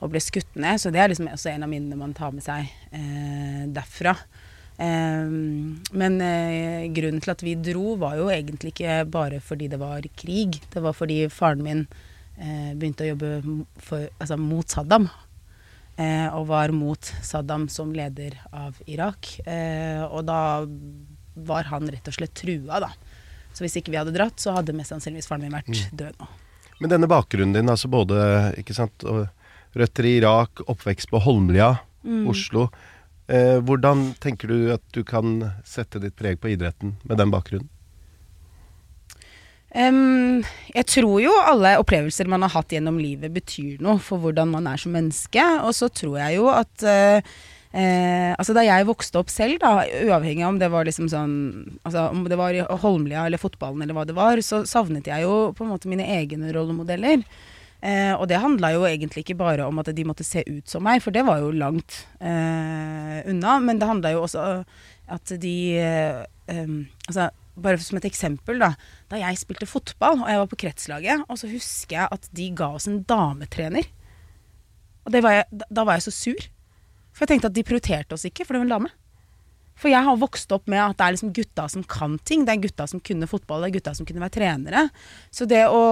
og 0.02 0.10
ble 0.12 0.20
skutt 0.20 0.58
ned, 0.60 0.80
så 0.82 0.90
det 0.92 1.00
er 1.00 1.12
liksom 1.12 1.30
også 1.30 1.52
en 1.52 1.64
av 1.64 1.70
minnene 1.70 1.96
man 1.96 2.12
tar 2.16 2.34
med 2.34 2.44
seg 2.44 2.66
eh, 2.90 3.62
derfra. 3.72 4.16
Eh, 4.76 5.30
men 5.96 6.18
eh, 6.20 6.88
grunnen 6.96 7.22
til 7.24 7.32
at 7.32 7.44
vi 7.46 7.54
dro, 7.62 7.94
var 8.00 8.18
jo 8.18 8.26
egentlig 8.32 8.74
ikke 8.74 8.98
bare 9.12 9.40
fordi 9.44 9.70
det 9.72 9.80
var 9.80 10.04
krig. 10.18 10.58
Det 10.72 10.82
var 10.84 10.96
fordi 10.96 11.22
faren 11.32 11.64
min 11.64 11.86
eh, 11.86 12.74
begynte 12.74 13.06
å 13.06 13.12
jobbe 13.14 13.32
for, 13.78 14.10
altså, 14.18 14.40
mot 14.40 14.68
Saddam. 14.68 15.08
Eh, 15.96 16.28
og 16.36 16.48
var 16.50 16.74
mot 16.76 17.12
Saddam 17.24 17.68
som 17.72 17.94
leder 17.96 18.36
av 18.52 18.76
Irak. 18.84 19.38
Eh, 19.48 20.02
og 20.04 20.26
da 20.28 20.66
var 21.46 21.70
han 21.70 21.88
rett 21.92 22.08
og 22.08 22.16
slett 22.18 22.34
trua, 22.36 22.80
da. 22.84 22.90
Så 23.56 23.64
hvis 23.64 23.78
ikke 23.80 23.94
vi 23.94 24.00
hadde 24.00 24.12
dratt, 24.12 24.36
så 24.40 24.52
hadde 24.56 24.74
mest 24.76 24.92
sannsynligvis 24.92 25.28
faren 25.30 25.46
min 25.46 25.56
vært 25.56 25.86
død 25.96 26.20
nå. 26.20 26.28
Men 26.82 26.92
denne 26.92 27.08
bakgrunnen 27.08 27.56
din, 27.56 27.72
altså 27.72 27.88
både 27.88 28.18
ikke 28.60 28.76
sant, 28.76 29.04
røtter 29.72 30.08
i 30.08 30.18
Irak, 30.18 30.60
oppvekst 30.68 31.08
på 31.08 31.22
Holmlia, 31.24 31.70
Oslo. 32.28 32.66
Eh, 33.26 33.56
hvordan 33.64 34.12
tenker 34.22 34.52
du 34.52 34.68
at 34.74 34.84
du 34.94 35.00
kan 35.04 35.40
sette 35.66 35.98
ditt 36.02 36.14
preg 36.18 36.38
på 36.38 36.52
idretten 36.52 36.94
med 37.02 37.18
den 37.18 37.32
bakgrunnen? 37.32 37.70
Em, 39.74 40.44
jeg 40.70 40.86
tror 40.88 41.18
jo 41.20 41.32
alle 41.42 41.74
opplevelser 41.80 42.28
man 42.30 42.44
har 42.46 42.54
hatt 42.54 42.70
gjennom 42.72 43.00
livet 43.02 43.34
betyr 43.34 43.82
noe 43.82 43.98
for 44.02 44.22
hvordan 44.22 44.52
man 44.54 44.68
er 44.70 44.80
som 44.80 44.94
menneske. 44.94 45.42
Og 45.66 45.74
så 45.76 45.90
tror 45.90 46.20
jeg 46.22 46.38
jo 46.38 46.46
at 46.52 46.86
uh, 46.86 47.18
eh, 47.72 48.32
Altså 48.36 48.54
da 48.56 48.64
jeg 48.66 48.86
vokste 48.88 49.20
opp 49.20 49.32
selv, 49.32 49.58
da, 49.62 49.82
uavhengig 50.06 50.44
av 50.44 50.54
om 50.54 50.60
det 50.62 50.70
var 50.72 50.86
liksom 50.88 51.10
sånn 51.12 51.34
Altså 51.82 52.08
om 52.12 52.24
det 52.30 52.38
var 52.38 52.56
Holmlia 52.84 53.26
eller 53.26 53.42
fotballen 53.42 53.82
eller 53.84 53.96
hva 53.96 54.06
det 54.08 54.16
var, 54.16 54.40
så 54.44 54.62
savnet 54.68 55.10
jeg 55.10 55.26
jo 55.26 55.52
på 55.56 55.66
en 55.66 55.74
måte 55.74 55.90
mine 55.90 56.06
egne 56.16 56.54
rollemodeller. 56.56 57.24
Eh, 57.84 58.14
og 58.16 58.24
det 58.30 58.40
handla 58.40 58.72
jo 58.72 58.86
egentlig 58.88 59.26
ikke 59.26 59.38
bare 59.38 59.66
om 59.68 59.78
at 59.82 59.90
de 59.94 60.04
måtte 60.08 60.24
se 60.24 60.40
ut 60.48 60.70
som 60.70 60.82
meg, 60.86 61.02
for 61.04 61.14
det 61.14 61.26
var 61.26 61.42
jo 61.42 61.52
langt 61.54 62.06
eh, 62.18 63.20
unna. 63.28 63.58
Men 63.62 63.82
det 63.82 63.90
handla 63.90 64.14
jo 64.14 64.24
også 64.24 64.46
at 65.06 65.36
de 65.42 65.56
eh, 65.82 66.24
Altså 66.46 67.28
bare 67.56 67.80
som 67.82 67.98
et 67.98 68.08
eksempel, 68.08 68.60
da. 68.60 68.72
Da 69.10 69.20
jeg 69.20 69.40
spilte 69.40 69.68
fotball, 69.68 70.20
og 70.22 70.30
jeg 70.30 70.42
var 70.42 70.50
på 70.50 70.58
kretslaget, 70.64 71.24
og 71.28 71.40
så 71.40 71.50
husker 71.50 72.00
jeg 72.00 72.12
at 72.18 72.28
de 72.36 72.50
ga 72.56 72.70
oss 72.76 72.88
en 72.90 73.02
dametrener. 73.08 73.88
Og 75.06 75.16
var 75.22 75.38
jeg, 75.38 75.64
da 75.70 75.86
var 75.86 75.98
jeg 75.98 76.06
så 76.08 76.14
sur. 76.14 76.46
For 77.14 77.24
jeg 77.24 77.36
tenkte 77.36 77.50
at 77.52 77.56
de 77.56 77.64
prioriterte 77.64 78.16
oss 78.16 78.26
ikke, 78.28 78.44
for 78.44 78.54
det 78.54 78.64
var 78.64 78.68
en 78.68 78.74
dame. 78.76 78.92
For 79.76 79.92
jeg 79.92 80.04
har 80.06 80.16
vokst 80.16 80.52
opp 80.56 80.70
med 80.72 80.80
at 80.80 80.96
det 80.96 81.04
er 81.04 81.14
liksom 81.16 81.32
gutta 81.36 81.66
som 81.68 81.82
kan 81.84 82.16
ting. 82.24 82.46
Det 82.46 82.54
er 82.54 82.62
gutta 82.64 82.86
som 82.88 83.02
kunne 83.04 83.28
fotball, 83.28 83.64
det 83.64 83.68
er 83.68 83.76
gutta 83.76 83.92
som 83.98 84.08
kunne 84.08 84.22
være 84.24 84.36
trenere. 84.38 84.86
Så 85.34 85.44
det 85.48 85.66
å, 85.68 85.82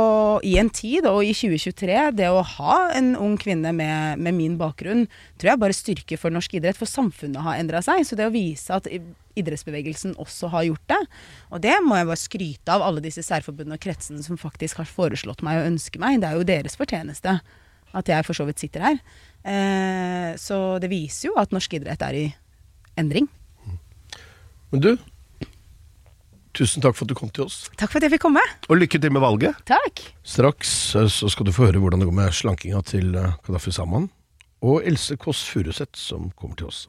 i 0.40 0.54
en 0.60 0.70
tid, 0.72 1.04
og 1.10 1.20
i 1.20 1.34
2023, 1.36 1.98
det 2.16 2.30
å 2.32 2.40
ha 2.54 2.78
en 2.96 3.12
ung 3.20 3.36
kvinne 3.40 3.74
med, 3.76 4.22
med 4.24 4.36
min 4.38 4.56
bakgrunn, 4.60 5.04
tror 5.36 5.52
jeg 5.52 5.62
bare 5.66 5.76
styrker 5.76 6.20
for 6.20 6.32
norsk 6.32 6.56
idrett. 6.56 6.80
For 6.80 6.88
samfunnet 6.88 7.44
har 7.44 7.60
endra 7.60 7.84
seg. 7.84 8.06
Så 8.08 8.16
det 8.16 8.30
å 8.30 8.32
vise 8.34 8.72
at 8.72 8.88
idrettsbevegelsen 8.88 10.16
også 10.22 10.48
har 10.54 10.64
gjort 10.68 10.88
det, 10.92 11.00
og 11.50 11.62
det 11.64 11.74
må 11.82 11.98
jeg 11.98 12.06
bare 12.06 12.22
skryte 12.22 12.74
av 12.74 12.84
alle 12.86 13.02
disse 13.02 13.24
særforbundene 13.26 13.76
og 13.76 13.82
kretsene 13.82 14.22
som 14.22 14.38
faktisk 14.38 14.78
har 14.78 14.86
foreslått 14.88 15.42
meg 15.44 15.60
og 15.60 15.72
ønsker 15.72 16.02
meg. 16.02 16.20
Det 16.22 16.30
er 16.30 16.38
jo 16.38 16.48
deres 16.48 16.78
fortjeneste 16.78 17.38
at 17.94 18.10
jeg 18.10 18.26
for 18.26 18.38
så 18.38 18.46
vidt 18.46 18.62
sitter 18.62 18.88
her. 18.88 19.00
Eh, 19.44 20.30
så 20.40 20.78
det 20.82 20.90
viser 20.92 21.28
jo 21.28 21.38
at 21.40 21.54
norsk 21.54 21.76
idrett 21.78 22.02
er 22.06 22.20
i 22.22 22.28
endring. 22.98 23.28
Men 24.74 24.82
du, 24.82 24.96
tusen 26.50 26.82
takk 26.82 26.96
for 26.98 27.06
at 27.06 27.12
du 27.12 27.14
kom 27.14 27.30
til 27.30 27.44
oss. 27.46 27.68
Takk 27.78 27.92
for 27.92 28.00
at 28.00 28.08
jeg 28.08 28.16
fikk 28.16 28.24
komme. 28.24 28.42
Og 28.66 28.80
lykke 28.80 28.98
til 28.98 29.14
med 29.14 29.22
valget. 29.22 29.60
Takk. 29.70 30.02
Straks 30.26 30.72
eh, 30.98 31.06
så 31.14 31.30
skal 31.30 31.46
du 31.46 31.54
få 31.54 31.68
høre 31.68 31.78
hvordan 31.78 32.02
det 32.02 32.10
går 32.10 32.16
med 32.18 32.34
slankinga 32.34 32.82
til 32.90 33.14
eh, 33.14 33.36
Kadafi 33.46 33.70
Saman. 33.78 34.10
Og 34.66 34.82
Else 34.82 35.14
Kåss 35.20 35.44
Furuseth 35.46 35.94
som 35.94 36.32
kommer 36.34 36.58
til 36.58 36.72
oss. 36.72 36.88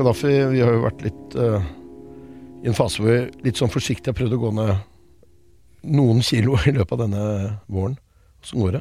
Kadafi, 0.00 0.32
vi 0.48 0.62
har 0.64 0.72
jo 0.72 0.80
vært 0.80 1.02
litt 1.04 1.34
uh, 1.36 1.60
i 2.64 2.70
en 2.70 2.76
fase 2.76 3.02
hvor 3.02 3.10
vi 3.10 3.44
litt 3.44 3.58
sånn 3.60 3.68
forsiktig 3.68 4.08
har 4.08 4.16
prøvd 4.16 4.32
å 4.32 4.38
gå 4.40 4.52
ned 4.56 4.70
noen 5.92 6.22
kilo 6.24 6.54
i 6.64 6.72
løpet 6.72 6.94
av 6.96 7.02
denne 7.02 7.24
våren. 7.68 7.98
Åssen 8.40 8.62
går 8.62 8.78
det? 8.78 8.80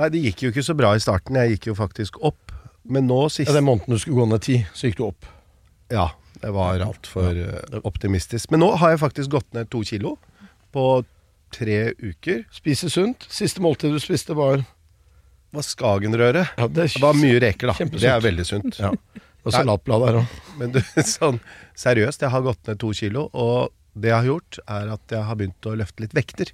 Nei, 0.00 0.08
det 0.14 0.22
gikk 0.24 0.46
jo 0.46 0.52
ikke 0.54 0.64
så 0.64 0.76
bra 0.78 0.94
i 0.96 1.02
starten. 1.04 1.36
Jeg 1.36 1.58
gikk 1.58 1.68
jo 1.68 1.74
faktisk 1.76 2.16
opp. 2.24 2.54
Men 2.88 3.04
nå 3.10 3.26
sist 3.28 3.50
Ja, 3.50 3.58
Den 3.58 3.66
måneden 3.68 3.92
du 3.92 4.00
skulle 4.00 4.22
gå 4.22 4.28
ned 4.30 4.44
ti, 4.46 4.56
så 4.72 4.88
gikk 4.88 4.96
du 5.02 5.04
opp. 5.10 5.28
Ja, 5.92 6.06
det 6.40 6.54
var 6.56 6.80
altfor 6.86 7.36
ja. 7.36 7.82
optimistisk. 7.84 8.48
Men 8.54 8.64
nå 8.64 8.70
har 8.80 8.94
jeg 8.94 9.02
faktisk 9.04 9.36
gått 9.36 9.48
ned 9.56 9.68
to 9.72 9.82
kilo 9.84 10.14
på 10.72 10.86
tre 11.52 11.92
uker. 12.00 12.46
Spise 12.56 12.88
sunt. 12.92 13.28
Siste 13.28 13.60
måltid 13.64 13.92
du 13.92 14.00
spiste, 14.00 14.32
var 14.38 14.64
var 15.52 15.64
Skagenrøre. 15.64 16.48
ja, 16.56 16.68
det, 16.68 16.88
Det 16.92 17.04
var 17.04 17.16
mye 17.16 17.40
reker, 17.40 17.68
da. 17.68 17.76
Kjempesunt. 17.76 18.02
Det 18.02 18.12
er 18.12 18.24
veldig 18.24 18.46
sunt. 18.48 18.80
Ja. 18.80 18.92
Og 19.46 19.54
salatblad 19.54 20.04
der 20.08 20.20
òg. 20.22 20.38
Men 20.60 20.72
du, 20.74 20.80
sånn 21.16 21.40
seriøst, 21.78 22.24
jeg 22.24 22.32
har 22.34 22.44
gått 22.46 22.66
ned 22.66 22.80
to 22.82 22.90
kilo, 22.96 23.28
og 23.32 23.72
det 23.96 24.10
jeg 24.10 24.18
har 24.18 24.30
gjort, 24.32 24.58
er 24.66 24.94
at 24.96 25.14
jeg 25.14 25.28
har 25.28 25.38
begynt 25.38 25.68
å 25.70 25.76
løfte 25.78 26.04
litt 26.04 26.16
vekter. 26.16 26.52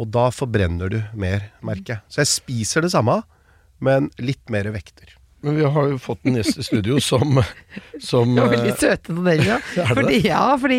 Og 0.00 0.08
da 0.12 0.28
forbrenner 0.32 0.92
du 0.92 1.00
mer, 1.18 1.50
merker 1.64 1.96
jeg. 1.96 2.04
Så 2.12 2.22
jeg 2.22 2.30
spiser 2.30 2.84
det 2.84 2.92
samme, 2.94 3.20
men 3.82 4.12
litt 4.22 4.52
mer 4.52 4.68
vekter. 4.74 5.16
Men 5.42 5.56
vi 5.58 5.64
har 5.74 5.88
jo 5.90 5.96
fått 5.98 6.26
en 6.28 6.36
gjest 6.38 6.60
i 6.62 6.64
studio 6.64 7.00
som, 7.02 7.40
som 7.98 8.30
Det 8.36 8.44
var 8.44 8.52
veldig 8.52 8.70
eh, 8.70 8.78
søte 8.78 9.16
noen 9.16 9.42
ja. 9.42 9.56
Det 9.74 9.86
Fordi, 9.88 10.14
det? 10.14 10.28
ja, 10.28 10.42
fordi 10.62 10.78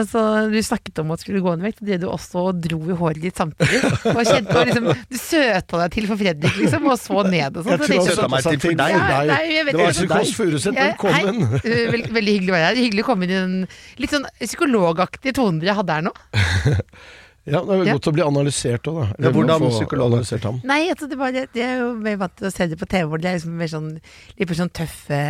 altså, 0.00 0.22
du 0.48 0.56
snakket 0.64 1.02
om 1.02 1.12
at 1.12 1.20
du 1.20 1.26
skulle 1.26 1.42
gå 1.44 1.54
ned 1.54 1.68
vekt, 1.68 1.82
og 1.84 1.90
det 1.90 1.98
du 2.00 2.06
også 2.08 2.46
dro 2.56 2.80
i 2.80 2.96
håret 2.96 3.20
ditt 3.20 3.36
samtidig. 3.40 3.82
Og 4.14 4.22
kjente, 4.24 4.56
og 4.56 4.70
liksom, 4.70 4.88
du 5.10 5.18
søta 5.20 5.82
deg 5.82 5.96
til 5.98 6.08
for 6.08 6.22
Fredrik, 6.24 6.58
liksom, 6.62 6.88
og 6.88 6.98
så 7.02 7.26
ned 7.28 7.60
og 7.60 7.68
sånn. 7.68 7.76
Jeg 7.76 7.84
tror 7.84 8.10
jeg 8.10 8.18
han 8.22 8.34
meg 8.34 8.48
til 8.48 8.60
til 8.64 8.76
deg. 8.80 8.96
Ja, 8.96 9.22
nei, 9.30 9.40
vet 9.68 9.72
Det 9.74 9.80
var 9.82 9.94
ikke. 9.94 10.06
Else 10.06 10.10
Kåss 10.14 10.34
Furuseth, 10.38 10.80
velkommen. 10.80 11.58
Hei, 11.60 11.78
veld, 11.94 12.12
veldig 12.16 12.36
hyggelig 12.38 12.54
å 12.54 12.58
være 12.58 12.68
her. 12.70 12.84
Hyggelig 12.86 13.04
å 13.04 13.10
komme 13.12 13.28
inn 13.28 13.34
i 13.34 13.40
den 13.40 13.56
litt 14.00 14.16
sånn 14.16 14.28
psykologaktige 14.40 15.36
tonen 15.36 15.60
dere 15.60 15.76
hadde 15.82 16.00
her 16.00 16.08
nå. 16.08 16.16
Ja, 17.48 17.62
det 17.64 17.72
er 17.72 17.78
vel 17.80 17.86
Ja. 17.88 17.94
godt 17.96 18.08
å 18.10 18.12
bli 18.12 18.22
analysert 18.22 18.88
òg, 18.90 18.98
da. 19.00 19.06
Ja, 19.24 19.30
hvordan 19.32 19.64
psykolog? 19.70 20.16
ham. 20.44 20.60
Nei, 20.64 20.90
altså, 20.92 21.08
det, 21.08 21.16
bare, 21.18 21.46
det 21.54 21.62
er 21.64 21.78
jo 21.80 21.94
mer 21.96 22.16
vant 22.20 22.36
til 22.36 22.46
å 22.48 22.52
se 22.52 22.66
det 22.68 22.78
på 22.78 22.86
TV, 22.86 23.08
hvor 23.08 23.18
det 23.22 23.30
er 23.30 23.38
liksom 23.38 23.56
mer 23.56 23.70
sånn, 23.72 23.90
litt 24.38 24.48
mer 24.50 24.58
sånn 24.60 24.72
tøffe 24.76 25.20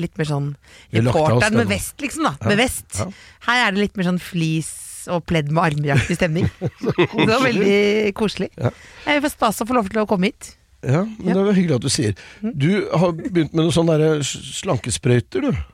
Litt 0.00 0.18
mer 0.18 0.28
sånn 0.30 0.56
reporteren 0.92 1.56
med 1.58 1.68
vest, 1.68 1.96
liksom, 2.00 2.22
da. 2.28 2.36
Ja, 2.40 2.48
Med 2.48 2.58
vest. 2.58 2.86
ja. 2.98 3.08
Her 3.48 3.66
er 3.66 3.72
det 3.72 3.80
litt 3.80 3.96
mer 3.96 4.04
sånn 4.04 4.20
flis 4.22 4.70
og 5.08 5.24
pledd 5.26 5.50
med 5.50 5.62
armer-aktig 5.62 6.16
stemning. 6.18 6.48
det 6.60 7.28
var 7.30 7.42
veldig 7.42 8.12
koselig. 8.18 8.50
Ja. 8.58 8.70
Jeg 9.06 9.22
får 9.22 9.34
stas 9.36 9.60
å 9.62 9.66
få 9.68 9.74
lov 9.78 9.90
til 9.90 10.02
å 10.02 10.06
komme 10.10 10.30
hit. 10.32 10.56
Ja, 10.86 11.02
men 11.04 11.32
det 11.34 11.42
er 11.42 11.56
hyggelig 11.56 11.76
at 11.80 11.86
du 11.86 11.90
sier. 11.90 12.14
Mm. 12.42 12.52
Du 12.58 12.70
har 12.94 13.12
begynt 13.12 13.54
med 13.54 13.64
noen 13.64 13.74
sånne 13.74 13.96
slankesprøyter, 14.22 15.46
du. 15.50 15.64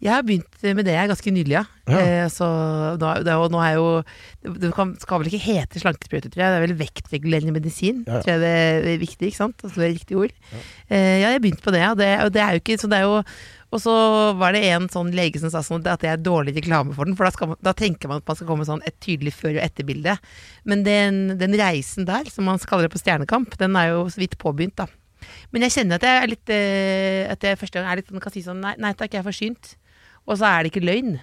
Jeg 0.00 0.12
har 0.14 0.22
begynt 0.24 0.62
med 0.78 0.86
det 0.88 0.94
ganske 1.10 1.32
nylig, 1.34 1.52
ja. 1.58 1.62
Ja. 1.90 1.98
Eh, 2.00 2.26
så 2.32 2.46
nå, 2.96 3.08
det, 3.26 3.32
jo- 3.34 3.48
nå 3.52 3.58
er 3.60 3.74
jo 3.76 3.86
Det 4.56 4.70
kan, 4.72 4.94
skal 5.02 5.18
vel 5.20 5.28
ikke 5.28 5.42
hete 5.44 5.80
slankesprøyte, 5.82 6.30
tror 6.32 6.40
jeg. 6.40 6.52
Det 6.54 6.58
er 6.60 6.64
vel 6.64 6.76
vektregulerende 6.80 7.52
medisin. 7.52 8.04
Ja, 8.06 8.14
ja. 8.16 8.20
Tror 8.24 8.32
jeg 8.32 8.40
det 8.40 8.92
er 8.94 9.02
viktig, 9.02 9.28
ikke 9.28 9.36
sant? 9.42 9.60
Altså 9.64 9.76
det 9.82 9.88
er 9.90 9.96
riktig 9.98 10.16
ord. 10.16 10.32
Eh, 10.88 11.16
ja, 11.20 11.26
jeg 11.28 11.32
har 11.36 11.42
begynt 11.44 11.64
på 11.66 11.74
det, 11.74 11.82
og 11.90 11.98
det, 12.00 12.08
og 12.24 12.32
det 12.32 12.40
er 12.44 12.54
jo 12.56 12.62
ikke 12.62 12.78
Så 12.80 12.88
det 12.88 13.00
er 13.00 13.04
jo 13.10 13.18
Og 13.70 13.78
så 13.84 13.92
var 14.40 14.56
det 14.56 14.62
en 14.72 14.88
sånn 14.90 15.12
lege 15.14 15.38
som 15.38 15.50
sa 15.52 15.60
sånn 15.62 15.84
at 15.86 16.00
det 16.02 16.08
er 16.10 16.16
dårlig 16.24 16.56
reklame 16.56 16.94
for 16.96 17.04
den, 17.06 17.14
for 17.14 17.28
da, 17.28 17.46
man, 17.52 17.60
da 17.62 17.72
tenker 17.76 18.08
man 18.10 18.18
at 18.18 18.26
man 18.26 18.38
skal 18.40 18.48
komme 18.48 18.64
sånn 18.66 18.80
et 18.88 18.96
tydelig 19.04 19.30
før- 19.36 19.60
og 19.60 19.62
etterbilde. 19.62 20.16
Men 20.66 20.82
den, 20.82 21.20
den 21.38 21.54
reisen 21.60 22.08
der, 22.08 22.24
som 22.32 22.48
man 22.50 22.58
kaller 22.58 22.88
det 22.88 22.94
på 22.96 22.98
Stjernekamp, 23.04 23.54
den 23.60 23.76
er 23.78 23.92
jo 23.92 24.08
så 24.10 24.18
vidt 24.24 24.34
påbegynt, 24.42 24.74
da. 24.80 24.88
Men 25.52 25.62
jeg 25.68 25.76
kjenner 25.76 26.00
at 26.00 26.06
jeg 26.08 26.16
er 26.22 26.30
litt 26.32 26.50
eh, 26.50 27.28
At 27.30 27.42
jeg 27.44 27.58
første 27.60 27.76
gang 27.78 27.90
er 27.92 27.98
litt 28.00 28.08
sånn, 28.08 28.22
kan 28.24 28.32
si 28.32 28.40
sånn 28.42 28.62
Nei, 28.64 28.72
nei 28.80 28.94
takk, 28.96 29.12
jeg 29.12 29.20
er 29.20 29.26
forsynt. 29.28 29.74
Og 30.26 30.38
så 30.38 30.44
er 30.50 30.62
det 30.66 30.72
ikke 30.74 30.84
løgn. 30.86 31.18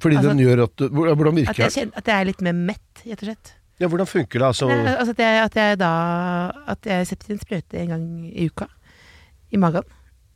Fordi 0.00 0.16
Altså, 0.20 0.28
den 0.28 0.38
gjør 0.44 0.62
at 0.66 0.74
du 0.76 0.88
Hvordan 0.92 1.28
At 1.28 1.34
virker 1.40 1.62
jeg, 1.62 1.70
den? 1.72 1.76
kjenner, 1.80 1.96
at 1.96 2.06
jeg 2.12 2.20
er 2.20 2.24
litt 2.28 2.42
mer 2.44 2.52
mett, 2.52 3.02
rett 3.06 3.22
og 3.22 3.28
slett. 3.30 3.52
Ja, 3.80 3.88
hvordan 3.88 4.06
funker 4.08 4.38
det? 4.40 4.46
Altså, 4.50 4.68
Nei, 4.68 4.92
altså 4.96 5.12
at, 5.16 5.18
jeg, 5.24 5.40
at 5.44 5.54
jeg 5.56 5.78
da 5.80 5.90
At 6.68 6.86
jeg 6.88 7.06
setter 7.06 7.32
en 7.34 7.40
sprøyte 7.40 7.80
en 7.80 7.88
gang 7.94 8.06
i 8.32 8.46
uka 8.48 8.66
i 9.52 9.56
magen. 9.62 9.84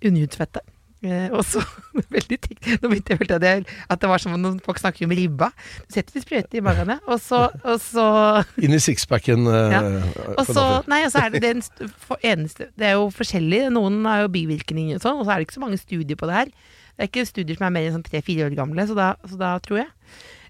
Underhudsfettet. 0.05 0.63
Eh, 1.03 1.29
og 1.33 1.41
så 1.49 1.61
Veldig 2.15 2.37
ting. 2.45 2.59
Nå 2.83 2.89
begynte 2.91 3.15
jeg 3.17 3.21
å 3.21 3.35
at, 3.37 3.43
jeg- 3.49 3.65
at 3.91 4.01
det 4.01 4.09
var 4.11 4.19
som 4.23 4.35
når 4.37 4.59
folk 4.65 4.79
snakker 4.79 5.05
om 5.09 5.15
ribba. 5.17 5.49
Du 5.89 5.95
setter 5.97 6.17
en 6.21 6.25
sprøyte 6.25 6.57
i 6.61 6.61
magen, 6.65 6.93
ja, 6.93 6.99
og 7.09 7.21
så, 7.25 7.47
og 7.65 7.81
så 7.81 8.05
Inn 8.61 8.77
i 8.77 8.81
sixpacken. 8.81 9.47
eh, 9.49 9.73
Ja. 9.73 9.81
Og 10.39 10.45
så, 10.47 10.67
nei, 10.89 11.03
og 11.05 11.13
så 11.13 11.25
er 11.27 11.31
det 11.37 11.41
den 11.43 11.63
eneste 12.23 12.69
Det 12.77 12.87
er 12.87 12.93
jo 13.01 13.09
forskjellig. 13.13 13.71
Noen 13.73 14.05
har 14.09 14.23
jo 14.27 14.29
bivirkninger 14.37 14.97
og 15.01 15.03
sånn, 15.05 15.21
og 15.21 15.25
så 15.27 15.33
er 15.33 15.41
det 15.41 15.49
ikke 15.49 15.57
så 15.59 15.65
mange 15.65 15.81
studier 15.81 16.17
på 16.21 16.29
det 16.29 16.37
her. 16.43 16.53
Det 17.01 17.07
er 17.07 17.13
ikke 17.15 17.25
studier 17.31 17.57
som 17.57 17.65
er 17.71 17.73
mer 17.79 17.87
enn 17.89 17.95
sånn 17.97 18.05
tre-fire 18.05 18.45
år 18.51 18.57
gamle, 18.59 18.85
så 18.91 18.93
da, 18.99 19.15
så 19.25 19.39
da 19.41 19.55
tror 19.65 19.81
jeg. 19.81 19.89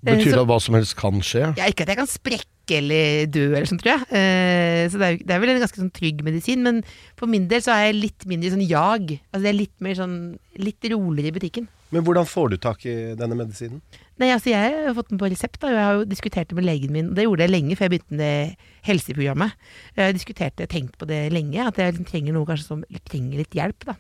Eh, 0.00 0.16
Betyr 0.16 0.32
det 0.32 0.40
at 0.40 0.48
hva 0.50 0.56
som 0.64 0.74
helst 0.74 0.96
kan 0.98 1.20
skje? 1.22 1.44
ja, 1.60 1.68
ikke 1.70 1.84
at 1.86 1.92
jeg 1.92 1.98
kan 2.00 2.08
sprekke 2.10 2.76
eller 2.80 3.26
dø 3.30 3.44
eller 3.52 3.66
sånn, 3.70 3.78
tror 3.82 3.92
jeg. 3.92 4.06
Eh, 4.18 4.84
så 4.90 4.98
det 4.98 5.06
er, 5.12 5.16
det 5.26 5.34
er 5.36 5.40
vel 5.42 5.52
en 5.52 5.60
ganske 5.62 5.78
sånn 5.80 5.90
trygg 5.94 6.24
medisin. 6.26 6.62
Men 6.66 6.80
for 7.18 7.30
min 7.30 7.46
del 7.50 7.62
så 7.62 7.72
er 7.74 7.88
jeg 7.92 8.00
litt 8.00 8.26
mindre 8.30 8.50
sånn 8.54 8.62
jag. 8.66 9.12
Altså 9.30 9.42
det 9.44 9.50
er 9.52 9.58
litt 9.60 9.76
mer 9.84 9.94
sånn 9.98 10.16
Litt 10.60 10.84
roligere 10.92 11.30
i 11.30 11.34
butikken. 11.38 11.68
men 11.90 12.02
hvordan 12.04 12.26
får 12.28 12.50
du 12.50 12.56
tak 12.60 12.82
i 12.86 12.94
denne 13.16 13.36
medisinen? 13.38 13.78
Nei, 14.20 14.28
altså 14.34 14.50
jeg 14.52 14.74
har 14.86 14.94
fått 14.98 15.08
den 15.08 15.18
på 15.22 15.30
resept, 15.32 15.56
da. 15.62 15.70
og 15.70 15.72
Jeg 15.78 15.86
har 15.86 15.94
jo 16.00 16.04
diskutert 16.10 16.48
det 16.50 16.56
med 16.58 16.66
legen 16.66 16.92
min. 16.92 17.14
Det 17.16 17.24
gjorde 17.24 17.46
jeg 17.46 17.50
lenge 17.54 17.76
før 17.78 17.86
jeg 17.88 17.94
begynte 17.94 18.16
med 18.16 18.20
det 18.20 18.56
helseprogrammet. 18.90 19.54
Jeg 19.96 20.04
har 20.10 20.12
diskutert 20.18 20.56
det, 20.60 20.68
tenkt 20.74 20.98
på 21.00 21.08
det 21.08 21.20
lenge. 21.32 21.64
At 21.70 21.78
jeg 21.80 21.92
liksom 21.94 22.08
trenger 22.10 22.36
noe 22.36 22.48
kanskje 22.50 22.66
som 22.66 22.82
trenger 23.08 23.40
litt 23.40 23.56
hjelp, 23.56 23.86
da. 23.88 23.94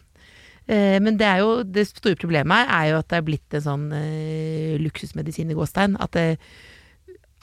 Eh, 0.70 0.98
Men 1.02 1.18
det 1.18 1.26
er 1.26 1.42
jo 1.42 1.62
det 1.66 1.88
store 1.90 2.18
problemet 2.20 2.60
her 2.60 2.74
er 2.76 2.90
jo 2.92 2.98
at 3.00 3.08
det 3.10 3.18
er 3.18 3.26
blitt 3.26 3.56
en 3.58 3.64
sånn 3.64 3.86
uh, 3.90 4.76
luksusmedisin 4.82 5.50
i 5.50 5.58
gåstein. 5.58 5.96
At 5.98 6.14
det, 6.14 6.26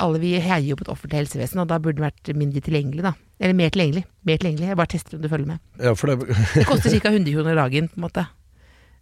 alle 0.03 0.21
vi 0.23 0.35
heier 0.37 0.69
jo 0.69 0.77
på 0.79 0.87
et 0.87 0.93
offentlig 0.93 1.23
helsevesen, 1.23 1.63
og 1.63 1.67
da 1.71 1.81
burde 1.81 1.99
det 1.99 2.07
vært 2.07 2.31
mindre 2.37 2.63
tilgjengelig, 2.63 3.03
da. 3.09 3.13
Eller 3.41 3.57
mer 3.57 3.73
tilgjengelig. 3.73 4.05
Mer 4.29 4.39
tilgjengelig. 4.39 4.71
Jeg 4.71 4.79
bare 4.79 4.93
tester 4.93 5.17
om 5.17 5.25
du 5.25 5.29
følger 5.31 5.51
med. 5.51 5.61
Ja, 5.81 5.93
for 5.97 6.13
det, 6.13 6.39
Det 6.55 6.65
koster 6.69 6.95
ca. 6.95 7.13
100 7.13 7.35
kroner 7.35 7.61
dagen, 7.65 7.91
på 7.91 7.99
en 7.99 8.07
måte. 8.07 8.27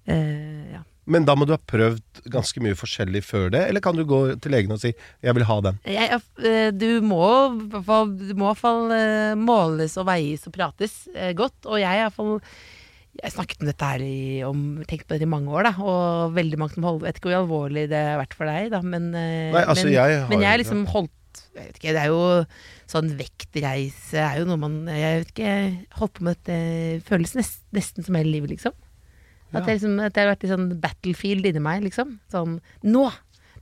Uh, 0.10 0.76
ja. 0.76 0.84
Men 1.06 1.26
da 1.28 1.36
må 1.38 1.46
du 1.46 1.54
ha 1.54 1.60
prøvd 1.62 2.24
ganske 2.34 2.62
mye 2.66 2.78
forskjellig 2.78 3.22
før 3.26 3.52
det, 3.54 3.62
eller 3.70 3.84
kan 3.84 3.98
du 3.98 4.02
gå 4.10 4.20
til 4.42 4.56
legen 4.56 4.74
og 4.74 4.82
si 4.82 4.90
'jeg 5.22 5.36
vil 5.38 5.46
ha 5.46 5.58
den'? 5.62 5.78
Jeg, 5.86 6.22
eh, 6.42 6.72
du 6.72 7.02
må 7.06 7.54
i 7.54 7.70
hvert 7.70 7.86
fall, 7.86 8.10
du 8.10 8.34
må 8.34 8.50
i 8.50 8.54
hvert 8.54 8.64
fall 8.64 8.92
eh, 8.92 9.36
måles 9.38 9.98
og 10.02 10.08
veies 10.08 10.48
og 10.48 10.54
prates 10.54 11.08
eh, 11.14 11.34
godt. 11.34 11.66
Og 11.66 11.78
jeg 11.78 11.94
er 11.94 12.02
i 12.02 12.10
hvert 12.10 12.18
fall 12.18 12.42
jeg 13.16 13.32
snakket 13.32 13.62
om 13.64 13.70
dette 13.70 13.90
her 13.90 14.02
i, 14.04 14.16
om, 14.48 14.64
tenkt 14.88 15.08
på 15.08 15.16
det 15.16 15.24
i 15.26 15.30
mange 15.32 15.52
år, 15.54 15.70
da. 15.70 15.74
Og 15.80 16.34
veldig 16.36 16.58
mange 16.60 16.76
som 16.76 16.88
holder 16.88 17.08
Vet 17.08 17.20
ikke 17.20 17.30
hvor 17.32 17.38
alvorlig 17.44 17.86
det 17.92 18.02
har 18.12 18.20
vært 18.20 18.36
for 18.38 18.50
deg, 18.50 18.72
da, 18.74 18.82
men 18.84 19.12
eh, 19.16 19.54
Nei, 19.56 19.62
altså, 19.64 19.86
men, 19.88 19.96
jeg 19.96 20.18
har 20.20 20.32
men 20.32 20.44
jeg 20.46 20.62
liksom 20.64 20.88
holdt 20.92 21.14
jeg 21.56 21.68
vet 21.68 21.78
ikke, 21.80 21.94
Det 21.96 22.02
er 22.02 22.12
jo 22.12 22.20
sånn 22.92 23.10
vektreise 23.20 24.22
er 24.24 24.40
jo 24.40 24.48
noe 24.48 24.60
man 24.60 24.76
Jeg 24.88 25.22
vet 25.24 25.32
ikke, 25.34 25.52
jeg 25.52 25.72
holdt 26.00 26.14
på 26.18 26.26
med 26.28 26.38
dette 26.40 27.06
Føles 27.08 27.36
nest, 27.36 27.62
nesten 27.76 28.08
som 28.08 28.16
hele 28.20 28.32
livet, 28.38 28.54
liksom. 28.56 28.76
At, 29.52 29.62
Ja. 29.62 29.68
jeg 29.70 29.80
liksom, 29.80 30.00
at 30.04 30.16
jeg 30.16 30.26
har 30.26 30.34
vært 30.34 30.44
i 30.44 30.52
sånn 30.52 30.68
battlefield 30.84 31.48
inni 31.48 31.64
meg, 31.64 31.84
liksom. 31.86 32.18
Sånn 32.32 32.60
Nå! 32.84 33.08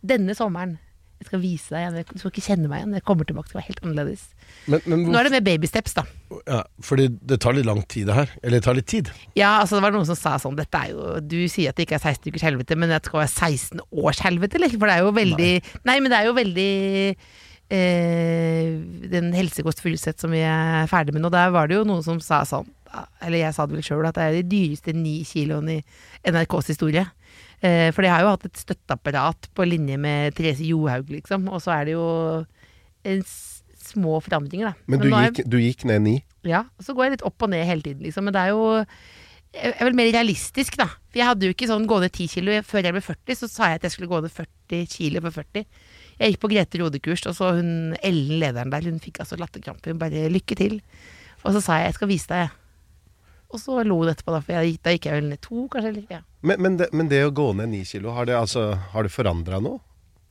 Denne 0.03 0.35
sommeren! 0.37 0.77
Jeg 1.23 1.29
skal 1.31 1.39
vise 1.39 1.71
deg 1.71 1.85
igjen. 1.85 2.09
Du 2.11 2.19
skal 2.19 2.31
ikke 2.33 2.43
kjenne 2.43 2.67
meg 2.67 2.81
igjen. 2.83 2.95
Jeg 2.99 3.05
kommer 3.07 3.27
tilbake 3.29 3.47
til 3.47 3.55
å 3.55 3.59
være 3.61 3.69
helt 3.69 3.83
annerledes. 3.85 4.25
men, 4.67 4.83
men 4.91 5.05
Nå 5.07 5.19
er 5.21 5.29
det 5.29 5.33
mer 5.37 5.45
babysteps, 5.47 5.95
da. 5.95 6.03
ja, 6.51 6.59
fordi 6.83 7.05
det 7.31 7.37
tar 7.41 7.55
litt 7.55 7.67
lang 7.69 7.79
tid, 7.87 8.09
det 8.11 8.17
her. 8.17 8.33
Eller 8.43 8.59
det 8.59 8.65
tar 8.67 8.75
litt 8.75 8.89
tid. 8.91 9.11
Ja, 9.39 9.53
altså 9.61 9.79
det 9.79 9.85
var 9.87 9.95
noen 9.95 10.09
som 10.09 10.19
sa 10.19 10.35
sånn 10.41 10.59
Dette 10.59 10.81
er 10.83 10.91
jo 10.91 11.15
Du 11.23 11.39
sier 11.47 11.71
at 11.71 11.79
det 11.79 11.87
ikke 11.87 11.95
er 11.97 12.03
16 12.11 12.27
ukers 12.33 12.43
helvete, 12.49 12.75
men 12.77 12.91
det 12.91 12.99
skal 13.07 13.23
være 13.23 13.31
16 13.31 13.81
års 14.03 14.19
helvete, 14.25 14.59
eller? 14.59 14.75
For 14.75 14.91
det 14.91 14.97
er 14.99 15.07
jo 15.07 15.15
veldig 15.15 15.51
Nei, 15.87 15.97
men 16.03 16.11
det 16.11 16.19
er 16.19 16.27
jo 16.27 16.35
veldig 16.37 16.69
eh, 17.73 18.69
Den 19.15 19.31
Helsekost 19.37 19.81
fullsett 19.83 20.19
som 20.21 20.33
vi 20.33 20.43
er 20.45 20.87
ferdig 20.91 21.15
med 21.15 21.23
nå, 21.25 21.31
der 21.33 21.53
var 21.55 21.69
det 21.71 21.79
jo 21.79 21.87
noen 21.87 22.03
som 22.05 22.19
sa 22.23 22.43
sånn 22.47 22.67
Eller 23.23 23.45
jeg 23.45 23.55
sa 23.55 23.65
det 23.67 23.77
vel 23.79 23.85
sjøl, 23.85 24.05
at 24.09 24.19
det 24.19 24.27
er 24.27 24.37
de 24.41 24.45
dyreste 24.51 24.93
ni 24.97 25.21
kiloene 25.27 25.79
i 25.79 25.83
NRKs 26.29 26.69
historie. 26.75 27.07
Eh, 27.63 27.89
for 27.95 28.03
de 28.03 28.11
har 28.11 28.23
jo 28.25 28.33
hatt 28.33 28.45
et 28.49 28.59
støtteapparat 28.59 29.49
på 29.55 29.65
linje 29.67 29.95
med 30.01 30.35
Therese 30.35 30.67
Johaug, 30.67 31.09
liksom. 31.13 31.47
Og 31.47 31.63
så 31.63 31.77
er 31.77 31.87
det 31.87 31.95
jo 31.95 32.07
en 33.07 33.25
små 33.83 34.19
forandringer, 34.23 34.71
da. 34.71 34.87
Men 34.91 35.03
du 35.03 35.09
gikk, 35.11 35.43
du 35.47 35.59
gikk 35.61 35.85
ned 35.87 36.03
ni? 36.03 36.15
ja, 36.43 36.65
og 36.75 36.83
så 36.83 36.95
går 36.95 37.05
jeg 37.05 37.13
litt 37.17 37.27
opp 37.27 37.45
og 37.45 37.51
ned 37.53 37.63
hele 37.67 37.85
tiden, 37.85 38.03
liksom. 38.03 38.27
Men 38.27 38.35
det 38.35 38.41
er 38.43 38.55
jo 38.55 38.63
jeg 39.53 39.69
er 39.77 39.85
vel 39.85 39.95
mer 39.95 40.09
realistisk, 40.09 40.79
da. 40.81 40.87
For 41.11 41.21
jeg 41.21 41.29
hadde 41.29 41.45
jo 41.45 41.53
ikke 41.53 41.69
sånn 41.69 41.85
gå 41.89 41.99
ned 42.01 42.09
10 42.09 42.31
kilo. 42.31 42.55
Før 42.65 42.87
jeg 42.87 42.95
ble 42.95 43.03
40, 43.05 43.37
så 43.37 43.49
sa 43.51 43.67
jeg 43.69 43.79
at 43.79 43.83
jeg 43.85 43.93
skulle 43.93 44.09
gå 44.09 44.21
ned 44.23 44.33
40 44.33 44.87
kilo 44.89 45.21
på 45.21 45.31
40. 45.35 45.67
Jeg 46.17 46.33
gikk 46.33 46.41
på 46.41 46.49
Grete 46.49 46.81
Rode-kurs, 46.81 47.25
og 47.29 47.35
så 47.37 47.51
hun 47.59 47.69
Ellen, 48.01 48.39
lederen 48.41 48.73
der, 48.73 48.87
hun 48.89 48.97
fikk 49.03 49.21
altså 49.21 49.37
latterkrampe. 49.37 49.93
Hun 49.93 50.01
bare 50.01 50.25
'lykke 50.33 50.57
til'. 50.57 50.81
Og 51.43 51.53
så 51.53 51.61
sa 51.61 51.77
jeg 51.77 51.85
'jeg 51.85 51.93
skal 51.93 52.07
vise 52.07 52.27
deg', 52.27 52.49
jeg. 52.49 52.49
Og 53.53 53.61
så 53.61 53.83
lo 53.85 54.01
det 54.03 54.15
etterpå, 54.15 54.33
da, 54.33 54.41
for 54.41 54.57
jeg, 54.57 54.77
da 54.81 54.93
gikk 54.95 55.07
jeg 55.07 55.19
vel 55.19 55.27
ned 55.29 55.41
to, 55.45 55.67
kanskje. 55.71 55.93
Eller, 55.93 56.05
ja. 56.09 56.21
Men, 56.41 56.61
men, 56.65 56.77
det, 56.81 56.89
men 56.91 57.09
det 57.11 57.21
å 57.27 57.33
gå 57.35 57.51
ned 57.59 57.69
ni 57.69 57.83
kilo, 57.85 58.15
har 58.15 58.25
det, 58.29 58.37
altså, 58.37 58.71
har 58.93 59.05
det 59.05 59.13
forandra 59.13 59.61
noe? 59.63 59.79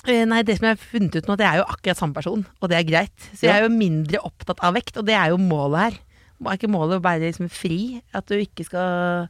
Eh, 0.03 0.25
Nei, 0.27 0.41
det 0.43 0.57
som 0.59 0.67
jeg 0.67 0.75
har 0.75 0.83
funnet 0.83 1.21
ut 1.21 1.29
nå, 1.31 1.37
det 1.39 1.47
er 1.47 1.61
jo 1.61 1.69
akkurat 1.71 2.01
samme 2.01 2.17
person, 2.17 2.43
og 2.59 2.73
det 2.73 2.81
er 2.81 2.89
greit. 2.89 3.29
Så 3.31 3.47
jeg 3.47 3.55
er 3.55 3.69
jo 3.69 3.75
mindre 3.75 4.23
opptatt 4.27 4.63
av 4.67 4.75
vekt, 4.75 4.99
og 4.99 5.07
det 5.07 5.15
er 5.15 5.31
jo 5.31 5.39
målet 5.39 5.85
her. 5.85 6.01
Er 6.43 6.59
ikke 6.59 6.73
målet 6.75 6.99
å 6.99 7.05
være 7.05 7.29
liksom 7.29 7.47
fri? 7.55 8.01
At 8.11 8.27
du 8.27 8.35
ikke 8.41 8.67
skal 8.67 9.29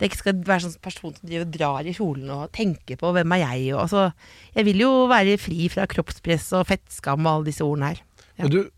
Det 0.00 0.08
ikke 0.08 0.16
skal 0.16 0.38
være 0.48 0.64
sånn 0.64 0.80
person 0.80 1.12
som 1.12 1.28
driver 1.28 1.44
og 1.44 1.50
drar 1.52 1.84
i 1.86 1.92
kjolen 1.92 2.30
og 2.32 2.52
tenker 2.56 2.96
på 2.96 3.10
'hvem 3.12 3.34
er 3.36 3.40
jeg?' 3.44 3.74
Og, 3.74 3.82
altså, 3.84 4.12
jeg 4.56 4.64
vil 4.64 4.80
jo 4.80 4.92
være 5.06 5.36
fri 5.36 5.68
fra 5.68 5.84
kroppspress 5.84 6.54
og 6.56 6.66
fettskam 6.72 7.26
og 7.26 7.32
alle 7.32 7.44
disse 7.52 7.60
ordene 7.60 7.92
her. 7.92 8.00
Ja. 8.40 8.48
Du, 8.48 8.70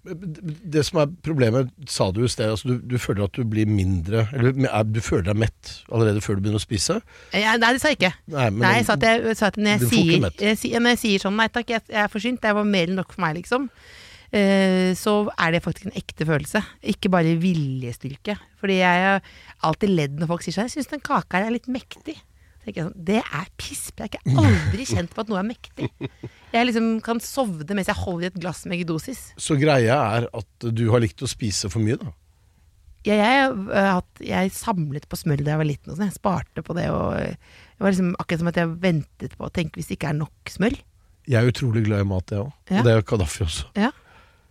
det 0.74 0.82
som 0.88 0.98
er 1.02 1.10
problemet, 1.22 1.70
sa 1.88 2.10
du 2.10 2.22
i 2.24 2.28
sted, 2.32 2.50
altså 2.50 2.68
du, 2.72 2.78
du 2.92 2.96
føler 2.98 3.24
at 3.28 3.32
du 3.38 3.44
blir 3.48 3.66
mindre 3.70 4.26
Eller 4.34 4.52
er- 4.68 4.84
du 4.84 5.00
føler 5.00 5.28
deg 5.30 5.36
mett 5.44 5.72
allerede 5.90 6.20
før 6.24 6.36
du 6.36 6.42
begynner 6.42 6.58
å 6.60 6.64
spise? 6.66 7.00
Ja, 7.32 7.56
nei, 7.56 7.72
det 7.72 7.80
sa 7.82 7.88
jeg 7.92 7.98
ikke. 8.00 8.14
Nei, 8.34 8.50
men- 8.50 8.60
nei, 8.66 8.74
jeg 8.80 8.86
sa 8.86 8.92
at, 8.98 9.02
jeg, 9.02 9.36
sa 9.38 9.46
at 9.52 9.56
når, 9.56 9.78
jeg 9.78 9.88
sier, 9.88 10.72
jeg, 10.72 10.80
når 10.82 10.96
jeg 10.96 10.98
sier 11.06 11.18
sånn 11.26 11.36
'nei 11.36 11.48
takk, 11.48 11.68
jeg, 11.70 11.82
jeg 11.88 12.02
er 12.04 12.08
forsynt', 12.12 12.40
det 12.42 12.54
var 12.54 12.64
mer 12.64 12.88
enn 12.88 12.96
nok 12.96 13.12
for 13.12 13.20
meg, 13.22 13.36
liksom. 13.42 13.68
eh, 14.32 14.94
så 14.96 15.28
er 15.38 15.52
det 15.52 15.62
faktisk 15.62 15.86
en 15.86 15.92
ekte 15.98 16.24
følelse, 16.26 16.62
ikke 16.82 17.10
bare 17.12 17.36
viljestyrke. 17.38 18.38
Fordi 18.58 18.78
jeg 18.80 19.02
har 19.06 19.20
alltid 19.62 19.90
ledd 19.92 20.18
når 20.18 20.26
folk 20.32 20.42
sier 20.42 20.54
sånn 20.56 20.68
'jeg 20.70 20.76
syns 20.82 20.90
den 20.90 21.00
kaka 21.04 21.38
her 21.38 21.46
er 21.46 21.52
litt 21.58 21.68
mektig'. 21.68 22.16
Sånn, 22.66 22.92
Det 22.94 23.20
er 23.22 23.46
pisspreik. 23.58 24.16
Jeg 24.20 24.36
har 24.36 24.48
aldri 24.48 24.86
kjent 24.86 25.12
på 25.14 25.22
at 25.24 25.30
noe 25.32 25.40
er 25.40 25.48
mektig. 25.48 25.88
Jeg 26.52 26.68
liksom 26.68 26.88
kan 27.04 27.20
sovne 27.24 27.76
mens 27.76 27.88
jeg 27.90 27.98
holder 27.98 28.28
i 28.28 28.30
et 28.30 28.40
glass 28.40 28.64
med 28.66 28.76
Eggedosis. 28.78 29.32
Så 29.40 29.56
greia 29.60 29.96
er 30.18 30.28
at 30.32 30.68
du 30.68 30.84
har 30.92 31.02
likt 31.02 31.22
å 31.24 31.30
spise 31.30 31.70
for 31.72 31.82
mye, 31.84 31.98
da? 32.00 32.12
Jeg, 33.02 33.18
jeg, 33.18 34.02
jeg 34.28 34.52
samlet 34.54 35.08
på 35.10 35.18
smør 35.18 35.42
da 35.42 35.56
jeg 35.56 35.62
var 35.62 35.66
liten. 35.66 35.90
Og 35.90 35.96
sånn. 35.96 36.10
Jeg 36.10 36.20
sparte 36.20 36.62
på 36.62 36.76
det. 36.78 36.86
Og 36.94 37.16
det 37.18 37.82
var 37.82 37.94
liksom 37.94 38.12
akkurat 38.22 38.44
som 38.44 38.52
at 38.52 38.60
jeg 38.60 38.74
ventet 38.84 39.34
på 39.38 39.48
å 39.48 39.54
tenke 39.54 39.80
hvis 39.80 39.90
det 39.90 39.98
ikke 39.98 40.12
er 40.12 40.20
nok 40.20 40.52
smør. 40.54 40.78
Jeg 41.30 41.38
er 41.38 41.50
utrolig 41.50 41.84
glad 41.86 42.04
i 42.04 42.08
mat, 42.10 42.30
jeg 42.34 42.44
òg. 42.44 42.54
Ja. 42.70 42.78
Og 42.78 42.86
det 42.86 42.94
er 42.94 43.04
Kadafi 43.06 43.44
også. 43.46 43.68
Ja. 43.78 43.90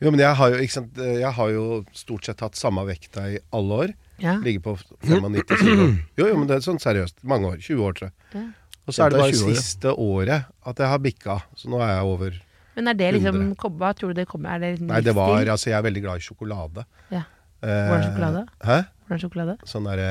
Jo, 0.02 0.10
men 0.10 0.21
jeg 0.24 0.34
har 0.39 0.50
jo, 0.50 0.60
ikke 0.65 0.74
sant, 0.74 0.97
jeg 0.97 1.32
har 1.38 1.50
jo 1.54 1.65
stort 1.93 2.26
sett 2.26 2.39
hatt 2.41 2.58
samme 2.58 2.84
vekta 2.88 3.28
i 3.36 3.39
alle 3.54 3.82
år. 3.86 3.91
Ja. 4.22 4.38
Ligger 4.46 4.64
på 4.70 4.76
95 5.08 5.58
kilo. 5.66 5.88
Jo, 6.20 6.28
jo, 6.30 6.38
men 6.38 6.48
det 6.50 6.60
er 6.60 6.66
sånn 6.66 6.80
seriøst. 6.82 7.20
Mange 7.28 7.50
år. 7.52 7.58
20 7.62 7.84
år, 7.88 7.98
tror 7.98 8.10
jeg. 8.12 8.16
Ja. 8.38 8.46
Og 8.88 8.96
så 8.96 9.06
er 9.06 9.14
det 9.14 9.20
bare 9.22 9.34
20 9.34 9.44
år, 9.46 9.52
ja. 9.52 9.60
siste 9.62 9.92
året 9.94 10.48
at 10.72 10.82
jeg 10.82 10.90
har 10.94 11.02
bikka. 11.02 11.36
Så 11.58 11.70
nå 11.72 11.82
er 11.82 11.94
jeg 11.96 12.08
over 12.14 12.40
Men 12.78 12.88
er 12.92 12.98
det 12.98 13.12
liksom 13.18 13.38
100. 13.52 13.76
Hva 13.82 13.92
tror 13.98 14.14
du 14.14 14.22
det 14.22 14.28
kommer? 14.30 14.56
Er 14.56 14.64
det 14.64 14.72
liksom 14.76 14.90
Nei, 14.94 15.02
det 15.06 15.14
var? 15.18 15.36
Altså, 15.44 15.70
jeg 15.72 15.78
er 15.78 15.86
veldig 15.86 16.04
glad 16.08 16.22
i 16.22 16.26
sjokolade. 16.26 16.86
Ja. 17.12 17.24
Eh, 17.62 17.68
Hvordan 17.92 18.08
sjokolade? 18.08 18.42
Hæ? 18.66 18.78
Hvordan 19.06 19.22
sjokolade? 19.22 19.54
Sånn 19.70 19.86
der, 19.90 20.02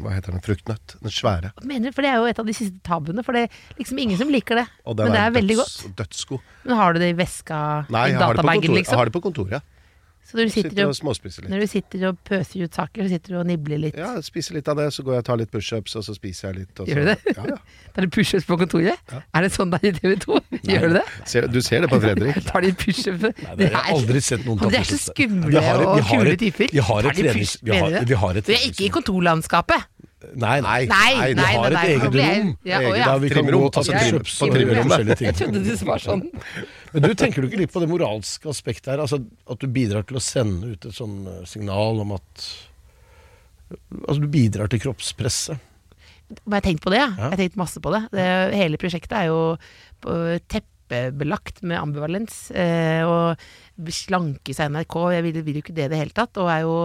Hva 0.00 0.14
heter 0.16 0.34
den? 0.34 0.42
Fruktnøtt. 0.42 0.96
Den 1.04 1.12
svære. 1.14 1.52
Mener 1.62 1.92
du? 1.92 1.94
For 1.94 2.06
det 2.06 2.10
er 2.10 2.18
jo 2.22 2.26
et 2.32 2.40
av 2.42 2.48
de 2.48 2.54
siste 2.56 2.80
tabuene. 2.86 3.22
For 3.26 3.36
det 3.36 3.46
er 3.46 3.60
liksom 3.78 4.00
ingen 4.02 4.18
som 4.18 4.32
liker 4.32 4.62
det. 4.62 4.66
Og 4.88 4.96
Men 4.98 5.12
det 5.14 5.22
er 5.22 5.34
veldig 5.36 5.58
døds, 5.60 5.76
godt. 5.84 5.96
dødsgod. 6.00 6.52
Men 6.64 6.80
har 6.80 6.96
du 6.96 7.02
det 7.04 7.10
i 7.12 7.16
veska 7.18 7.58
Nei, 7.94 8.08
i 8.10 8.18
databagen, 8.18 8.72
liksom? 8.72 8.74
det 8.74 8.82
kontor, 8.82 8.90
jeg 8.90 8.98
har 8.98 9.10
det 9.10 9.14
på 9.14 9.24
kontoret. 9.28 9.72
Så 10.26 10.34
når 10.34 10.48
du 10.48 10.50
Sitter, 10.50 10.70
sitter 10.70 10.84
og 10.84 10.90
og, 10.90 10.96
småspiser 10.98 11.42
litt. 11.44 11.50
når 11.52 11.60
du 11.62 11.66
sitter 11.70 12.04
og 12.08 12.16
pøser 12.26 12.62
ut 12.66 12.74
saker, 12.74 13.02
så 13.06 13.08
sitter 13.12 13.28
du 13.32 13.36
og 13.38 13.46
nibler 13.46 13.78
litt. 13.78 13.94
Ja, 13.96 14.08
spiser 14.26 14.56
litt 14.58 14.66
av 14.68 14.76
det, 14.80 14.88
så 14.92 15.04
går 15.06 15.12
jeg 15.14 15.22
og 15.22 15.26
tar 15.28 15.36
litt 15.38 15.50
pushups, 15.52 15.94
og 15.94 16.02
så 16.02 16.14
spiser 16.16 16.48
jeg 16.50 16.56
litt. 16.64 16.80
Gjør 16.82 16.98
du 16.98 17.10
det? 17.12 17.16
Ja, 17.36 17.44
ja. 17.52 17.58
Tar 17.94 18.02
du 18.02 18.10
pushups 18.16 18.44
på 18.48 18.58
kontoret? 18.58 18.98
Er 19.14 19.46
det 19.46 19.52
sånn 19.54 19.70
det 19.70 19.78
er 19.84 19.86
i 19.86 19.92
TV 20.00 20.16
2? 20.26 20.40
Gjør 20.72 20.88
du 20.88 20.96
det? 20.98 21.04
Ser, 21.30 21.46
du 21.46 21.60
ser 21.62 21.86
det 21.86 21.90
på 21.94 22.00
Fredrik. 22.02 22.40
Tar 22.50 22.66
de 22.66 22.72
pushups? 22.82 23.22
Nei, 23.22 23.54
det 23.62 23.70
har 23.72 23.86
jeg 23.86 23.94
aldri 24.00 24.20
sett 24.32 24.42
noen 24.48 24.58
ta 24.58 24.68
De 24.74 24.80
er 24.82 24.82
så 24.90 24.98
pushups. 24.98 25.14
skumle 25.14 25.54
Vi 25.54 25.62
har- 25.62 25.84
og 25.86 25.94
vi 25.96 26.02
har 26.10 26.24
kule 26.24 26.32
et- 26.34 26.42
typer. 26.42 26.72
vi 26.74 26.78
har 26.90 26.98
et 27.06 27.16
vi 27.16 27.22
vi 27.22 27.78
har- 27.78 27.90
du? 28.00 28.04
vi 28.10 28.14
har 28.24 28.36
et 28.42 28.44
Du 28.50 28.52
ikke 28.56 28.84
i 28.84 28.90
kontorlandskapet. 28.98 29.78
Nei, 29.78 29.84
nei. 29.86 29.86
Nei, 29.86 29.86
vi 29.86 30.02
nei, 30.02 30.02
har 30.02 30.02
et. 30.02 30.02
Ja, 30.02 30.02
ja. 30.02 30.02
Vi 30.02 30.05
kan 33.30 33.30
gå 33.36 33.46
Trimrom, 33.46 33.66
og 33.66 33.72
ta 33.72 33.82
eget, 33.82 33.96
ja. 34.16 34.20
vi 34.26 34.38
kan 34.42 34.46
gå 34.56 34.66
og 34.66 34.72
ta 34.72 34.86
forskjellige 34.86 35.18
ting. 35.20 35.28
Jeg 35.30 35.36
trodde 35.40 35.62
det 35.66 35.76
var 35.86 36.02
sånn. 36.02 36.24
Men 36.92 37.06
du 37.06 37.14
tenker 37.18 37.42
du 37.44 37.48
ikke 37.50 37.60
litt 37.62 37.74
på 37.74 37.82
det 37.82 37.90
moralske 37.90 38.50
aspektet 38.50 38.94
her? 38.94 39.02
Altså 39.04 39.20
At 39.50 39.62
du 39.62 39.68
bidrar 39.70 40.06
til 40.08 40.18
å 40.18 40.24
sende 40.24 40.74
ut 40.74 40.88
et 40.88 40.96
sånn 40.96 41.18
eh, 41.30 41.42
signal 41.48 42.02
om 42.04 42.14
at 42.16 42.46
Altså 44.06 44.20
du 44.22 44.28
bidrar 44.30 44.70
til 44.70 44.78
kroppspresset. 44.84 45.58
Har 46.46 46.58
jeg 46.60 46.66
tenkt 46.68 46.84
på 46.84 46.90
det, 46.94 47.00
ja. 47.00 47.08
Ja. 47.10 47.30
Jeg 47.30 47.32
har 47.32 47.40
tenkt 47.42 47.58
masse 47.58 47.82
på 47.82 47.90
det. 47.94 48.02
det. 48.14 48.26
Hele 48.54 48.78
prosjektet 48.82 49.14
er 49.18 49.28
jo 49.30 49.40
på- 50.02 50.38
teppebelagt 50.86 51.62
med 51.62 51.78
ambivalens. 51.80 52.50
Eh, 52.50 53.02
og 53.06 53.36
slanke 53.92 54.54
seg 54.54 54.70
NRK, 54.72 54.96
jeg 55.12 55.24
vil, 55.26 55.40
vil 55.44 55.58
jo 55.58 55.64
ikke 55.64 55.76
det 55.76 55.86
i 55.86 55.92
det 55.92 56.00
hele 56.00 56.16
tatt. 56.16 56.36
Og 56.40 56.50
er 56.50 56.62
jo, 56.64 56.76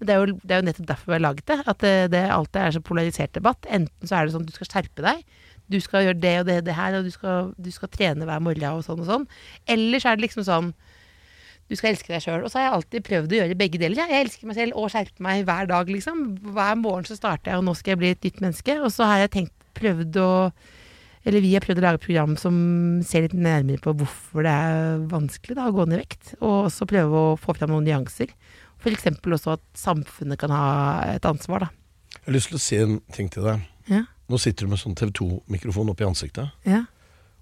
det 0.00 0.14
er, 0.14 0.20
jo, 0.24 0.38
det 0.42 0.54
er 0.54 0.62
jo 0.62 0.68
nettopp 0.68 0.90
derfor 0.90 1.12
vi 1.12 1.18
har 1.18 1.24
laget 1.24 1.46
det. 1.46 1.58
At 1.66 1.80
det, 1.84 1.94
det 2.14 2.24
alltid 2.30 2.60
er 2.62 2.76
så 2.76 2.84
polarisert 2.84 3.34
debatt. 3.34 3.66
Enten 3.70 4.08
så 4.08 4.16
er 4.16 4.26
det 4.26 4.34
sånn 4.34 4.46
at 4.46 4.52
du 4.52 4.58
skal 4.58 4.70
skjerpe 4.70 5.06
deg. 5.06 5.24
Du 5.70 5.78
skal 5.82 6.08
gjøre 6.08 6.18
det 6.18 6.36
og 6.40 6.46
det 6.48 6.62
det 6.66 6.74
her, 6.74 6.96
og 6.98 7.06
du 7.06 7.12
skal, 7.14 7.52
du 7.54 7.70
skal 7.70 7.92
trene 7.94 8.26
hver 8.26 8.40
morgen 8.42 8.80
og 8.80 8.86
sånn 8.86 9.04
og 9.04 9.10
sånn. 9.10 9.28
Eller 9.70 10.02
så 10.02 10.10
er 10.10 10.18
det 10.18 10.28
liksom 10.28 10.46
sånn 10.48 10.72
du 11.70 11.76
skal 11.78 11.92
elske 11.92 12.10
deg 12.10 12.24
sjøl. 12.24 12.42
Og 12.42 12.50
så 12.50 12.58
har 12.58 12.64
jeg 12.64 12.76
alltid 12.80 13.04
prøvd 13.06 13.30
å 13.30 13.36
gjøre 13.38 13.56
begge 13.60 13.78
deler. 13.78 14.00
Jeg 14.10 14.24
elsker 14.24 14.48
meg 14.50 14.56
selv 14.58 14.78
og 14.80 14.88
skjerper 14.90 15.22
meg 15.22 15.44
hver 15.46 15.68
dag, 15.70 15.92
liksom. 15.94 16.24
Hver 16.56 16.80
morgen 16.80 17.06
så 17.06 17.14
starter 17.14 17.52
jeg, 17.52 17.60
og 17.60 17.68
nå 17.68 17.76
skal 17.78 17.92
jeg 17.92 18.00
bli 18.00 18.10
et 18.10 18.26
nytt 18.26 18.40
menneske. 18.42 18.74
Og 18.82 18.90
så 18.90 19.06
har 19.06 19.22
jeg 19.22 19.30
tenkt, 19.36 19.54
prøvd 19.78 20.18
å 20.18 20.30
Eller 21.28 21.44
vi 21.44 21.52
har 21.52 21.64
prøvd 21.64 21.82
å 21.82 21.84
lage 21.84 22.00
et 22.00 22.04
program 22.06 22.36
som 22.40 22.54
ser 23.04 23.26
litt 23.26 23.36
nærmere 23.36 23.82
på 23.84 23.92
hvorfor 24.00 24.46
det 24.46 24.52
er 24.52 25.02
vanskelig 25.10 25.58
da, 25.58 25.66
å 25.68 25.74
gå 25.76 25.84
ned 25.84 25.98
i 25.98 26.02
vekt. 26.04 26.32
Og 26.40 26.70
også 26.70 26.88
prøve 26.88 27.24
å 27.24 27.34
få 27.40 27.54
fram 27.58 27.74
noen 27.74 27.84
nyanser. 27.88 28.32
F.eks. 28.80 29.10
også 29.20 29.58
at 29.58 29.64
samfunnet 29.76 30.40
kan 30.40 30.54
ha 30.54 30.64
et 31.12 31.26
ansvar, 31.28 31.66
da. 31.66 31.74
Jeg 32.16 32.24
har 32.24 32.36
lyst 32.38 32.50
til 32.52 32.56
å 32.56 32.62
si 32.62 32.80
en 32.80 32.96
ting 33.12 33.28
til 33.32 33.44
deg. 33.44 33.66
Ja. 33.90 34.06
Nå 34.30 34.40
sitter 34.40 34.64
du 34.64 34.72
med 34.72 34.80
sånn 34.80 34.96
TV 34.96 35.12
2-mikrofon 35.20 35.92
oppi 35.92 36.06
ansiktet. 36.06 36.54
Ja. 36.68 36.84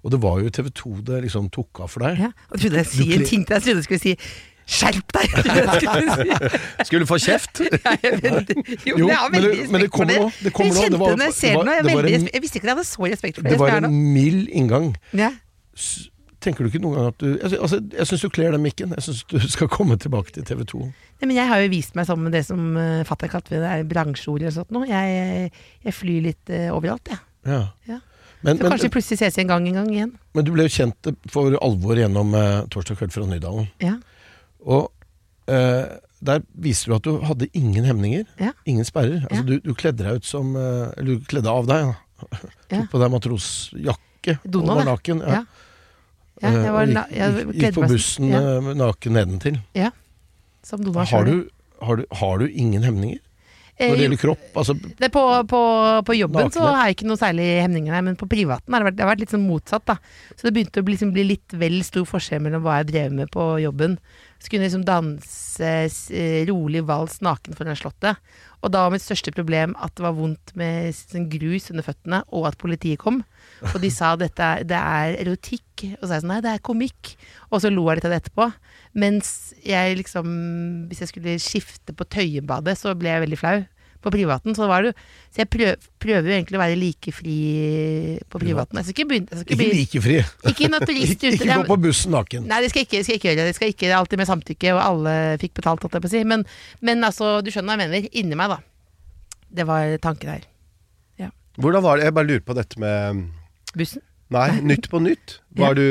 Og 0.02 0.12
det 0.14 0.20
var 0.22 0.38
jo 0.42 0.50
TV 0.54 0.70
2 0.74 0.92
det 1.06 1.22
liksom 1.26 1.50
tok 1.54 1.82
av 1.84 1.92
for 1.92 2.06
deg. 2.06 2.22
Ja. 2.22 2.30
Og 2.48 2.56
jeg 2.56 2.64
trodde 2.64 2.82
jeg 2.82 2.90
si 2.90 3.08
en 3.14 3.26
ting 3.28 3.44
til 3.46 3.54
deg. 3.54 3.58
Jeg 3.58 3.66
trodde 3.66 3.82
jeg 3.82 3.88
skulle 3.88 4.04
si 4.04 4.14
Skjerp 4.68 5.12
deg! 5.16 5.32
Skulle 5.80 6.16
si. 6.18 6.84
Skulle 6.84 7.06
du 7.06 7.08
få 7.08 7.18
kjeft? 7.24 7.60
Ja, 8.04 8.12
vet- 8.20 8.50
Jo, 8.84 8.98
Jo, 8.98 9.06
men 9.06 9.08
jeg 9.08 9.16
har 9.22 9.30
veldig 9.32 9.50
det- 9.54 9.70
men 9.72 9.80
det 9.80 9.88
respekt 9.88 9.96
for 9.96 10.10
det. 10.10 10.18
det 10.44 10.52
kommer 10.52 10.74
nå, 10.76 10.82
det 10.92 10.98
var- 11.00 11.32
ser 11.32 11.54
det 11.56 11.56
var-. 11.56 11.74
Jeg, 11.78 11.96
var 11.96 12.08
en- 12.12 12.28
jeg 12.34 12.42
visste 12.44 12.58
ikke 12.60 12.68
at 12.68 12.70
jeg 12.70 12.76
hadde 12.76 12.88
så 12.90 13.08
respekt 13.08 13.36
for 13.40 13.42
Det 13.48 13.52
det. 13.56 13.58
var 13.62 13.76
en 13.88 13.98
mild 14.14 14.48
inngang. 14.52 14.90
Ja. 15.16 15.30
Tenker 16.38 16.62
du 16.62 16.68
ikke 16.70 16.80
noen 16.84 16.94
gang 16.94 17.06
at 17.10 17.18
du 17.18 17.32
sy- 17.50 17.58
altså, 17.58 17.78
jeg 17.96 18.06
syns 18.06 18.20
du 18.22 18.28
kler 18.30 18.52
den 18.54 18.62
mikken. 18.62 18.92
Jeg 18.94 19.02
syns 19.08 19.24
du 19.26 19.38
skal 19.56 19.68
komme 19.72 19.96
tilbake 19.98 20.30
til 20.36 20.44
TV 20.46 20.62
2. 20.70 20.80
Nei, 20.84 21.26
men 21.26 21.34
jeg 21.40 21.48
har 21.50 21.64
jo 21.64 21.70
vist 21.72 21.96
meg 21.98 22.06
som 22.06 22.28
det 22.30 22.44
som 22.46 22.76
uh, 22.78 23.00
fatter'n 23.08 23.32
kalte 23.32 23.58
det 23.58 23.72
bransjeord 23.90 24.44
eller 24.44 24.54
sånt 24.54 24.70
noe. 24.70 24.86
Jeg, 24.86 25.48
jeg 25.88 25.96
flyr 25.96 26.20
litt 26.28 26.52
uh, 26.54 26.68
overalt, 26.76 27.08
jeg. 27.10 27.18
Ja. 27.48 27.62
Ja. 27.88 27.98
Men, 28.46 28.54
Så 28.60 28.68
kanskje 28.70 28.92
plutselig 28.94 29.18
ses 29.18 29.38
en 29.42 29.48
gang 29.50 29.64
en 29.66 29.74
gang 29.80 29.88
igjen. 29.90 30.12
men 30.36 30.44
du 30.46 30.52
ble 30.54 30.68
jo 30.68 30.70
kjent 30.70 31.08
for 31.32 31.56
alvor 31.58 31.98
gjennom 31.98 32.30
uh, 32.38 32.60
Torsdag 32.70 33.00
kveld 33.00 33.10
fra 33.16 33.26
Nydalen. 33.26 33.66
Ja. 33.82 33.96
Og 34.66 34.88
eh, 35.50 35.86
der 36.18 36.42
viser 36.58 36.90
du 36.90 36.96
at 36.96 37.06
du 37.06 37.20
hadde 37.28 37.48
ingen 37.54 37.86
hemninger. 37.86 38.24
Ja. 38.42 38.52
Ingen 38.66 38.86
sperrer. 38.88 39.22
Altså, 39.30 39.44
du, 39.46 39.58
du 39.62 39.72
kledde 39.78 40.02
deg 40.02 40.18
ut 40.18 40.26
som 40.26 40.56
eh, 40.58 40.88
Eller 40.98 41.18
du 41.20 41.28
kledde 41.30 41.52
av 41.52 41.68
deg. 41.70 41.94
Ja. 42.68 42.82
Tok 42.82 42.88
på 42.92 42.98
deg 43.00 43.12
matrosjakke 43.14 44.32
og 44.50 44.66
var 44.66 44.84
naken. 44.84 45.20
Ja. 45.22 45.44
Ja, 46.42 46.50
jeg 46.50 46.64
Eh, 46.66 46.72
var 46.74 46.82
og 46.82 46.90
gikk, 46.90 47.14
gikk, 47.14 47.54
gikk 47.62 47.76
på 47.78 47.86
bussen 47.90 48.28
ja. 48.30 48.40
eh, 48.58 48.66
naken 48.78 49.14
nedentil. 49.16 49.56
Ja. 49.78 49.88
Som 50.66 50.82
Donald 50.84 51.08
Har 51.08 51.24
du, 51.24 51.48
har, 51.80 51.96
du, 52.02 52.04
har 52.20 52.38
du 52.42 52.50
ingen 52.50 52.82
hemninger? 52.86 53.22
Når 53.78 53.94
det 53.94 54.04
gjelder 54.04 54.18
kropp? 54.18 54.44
Altså, 54.58 54.74
det 54.98 55.08
på, 55.14 55.22
på, 55.50 55.58
på 56.06 56.14
jobben 56.18 56.50
så 56.50 56.64
har 56.66 56.88
jeg 56.88 56.96
ikke 56.96 57.08
noe 57.08 57.20
særlig 57.20 57.46
hemninger 57.62 57.94
nei, 57.94 58.00
men 58.08 58.16
på 58.18 58.26
privaten 58.30 58.74
har 58.74 58.82
det 58.82 58.88
vært, 58.88 58.96
det 58.98 59.04
har 59.04 59.10
vært 59.12 59.22
litt 59.22 59.34
sånn 59.34 59.46
motsatt. 59.46 59.84
da. 59.86 59.94
Så 60.34 60.48
det 60.48 60.54
begynte 60.56 60.82
å 60.82 60.86
bli, 60.86 60.96
liksom, 60.96 61.12
bli 61.14 61.24
litt 61.28 61.54
vel 61.62 61.78
stor 61.86 62.06
forskjell 62.10 62.42
mellom 62.42 62.64
hva 62.66 62.80
jeg 62.80 62.88
drev 62.90 63.14
med 63.20 63.30
på 63.34 63.46
jobben. 63.62 63.94
Så 64.38 64.50
kunne 64.50 64.66
jeg 64.66 64.70
liksom 64.70 64.86
danse 64.86 65.70
eh, 66.14 66.44
rolig 66.46 66.84
vals 66.86 67.18
naken 67.24 67.56
foran 67.58 67.78
Slottet. 67.78 68.20
Og 68.62 68.72
da 68.74 68.84
var 68.84 68.94
mitt 68.94 69.04
største 69.04 69.32
problem 69.34 69.74
at 69.82 69.94
det 69.98 70.04
var 70.04 70.16
vondt 70.16 70.52
med 70.58 70.94
sånn 70.94 71.28
grus 71.30 71.68
under 71.72 71.86
føttene, 71.86 72.22
og 72.34 72.48
at 72.50 72.58
politiet 72.58 72.98
kom. 73.02 73.20
Og 73.72 73.78
de 73.82 73.90
sa 73.94 74.12
dette 74.18 74.50
det 74.66 74.78
er 74.78 75.18
erotikk. 75.22 75.84
Og 75.98 76.02
så 76.02 76.10
sa 76.10 76.18
jeg 76.18 76.24
sånn 76.26 76.32
nei, 76.34 76.42
det 76.46 76.54
er 76.54 76.66
komikk. 76.66 77.14
Og 77.50 77.62
så 77.62 77.70
lo 77.70 77.86
jeg 77.88 77.98
litt 77.98 78.08
av 78.08 78.14
det 78.14 78.20
etterpå. 78.22 78.48
Mens 78.98 79.32
jeg 79.66 79.98
liksom 79.98 80.30
Hvis 80.88 81.02
jeg 81.04 81.12
skulle 81.12 81.38
skifte 81.42 81.94
på 81.94 82.06
Tøyenbadet, 82.06 82.78
så 82.78 82.94
ble 82.98 83.12
jeg 83.14 83.26
veldig 83.26 83.40
flau. 83.40 83.58
På 84.04 84.12
privaten. 84.14 84.54
Så, 84.54 84.68
var 84.70 84.84
det, 84.86 84.92
så 85.34 85.40
jeg 85.42 85.48
prøv, 85.50 85.86
prøver 85.98 86.28
jo 86.30 86.34
egentlig 86.36 86.58
å 86.58 86.60
være 86.62 86.76
like 86.78 87.12
fri 87.12 87.36
på 88.30 88.38
privaten. 88.42 88.78
Jeg 88.78 88.86
skal 88.86 88.94
ikke 88.94 89.08
begynne 89.10 89.32
jeg 89.32 89.40
skal 89.40 89.54
ikke 89.56 89.58
bli- 89.64 89.78
like 89.80 90.02
fri. 90.04 90.18
Ikke 90.52 90.68
naturist 90.70 91.12
Ikke, 91.16 91.32
ute. 91.34 91.40
ikke 91.48 91.56
gå 91.62 91.66
på 91.72 91.78
bussen 91.88 92.14
naken. 92.14 92.46
Nei, 92.46 92.60
det 92.62 92.70
skal 92.70 92.84
jeg 92.84 92.88
ikke, 92.90 93.00
skal 93.08 93.18
ikke 93.18 93.30
gjøre. 93.32 93.46
Det 93.48 93.56
skal 93.58 93.72
ikke, 93.74 93.90
alltid 93.98 94.22
med 94.22 94.30
samtykke, 94.30 94.74
og 94.76 94.82
alle 94.84 95.16
fikk 95.42 95.56
betalt, 95.58 95.82
holdt 95.82 95.98
jeg 95.98 96.04
på 96.06 96.10
å 96.12 96.14
si. 96.14 96.22
Men, 96.30 96.46
men 96.86 97.02
altså, 97.10 97.32
du 97.42 97.50
skjønner 97.50 97.74
hva 97.74 97.88
jeg 97.88 97.90
mener. 97.90 98.08
Inni 98.22 98.38
meg, 98.38 98.54
da. 98.54 98.60
Det 99.58 99.66
var 99.66 99.96
tanken 100.04 100.36
her. 100.36 100.46
Hvordan 101.58 101.82
var 101.82 101.98
det? 101.98 102.04
Jeg 102.06 102.14
bare 102.14 102.28
lurer 102.28 102.42
på 102.46 102.54
dette 102.54 102.78
med 102.78 103.24
Bussen? 103.74 104.02
Nei, 104.30 104.60
Nytt 104.62 104.84
på 104.92 105.00
nytt. 105.02 105.40
Var 105.58 105.74
du 105.80 105.86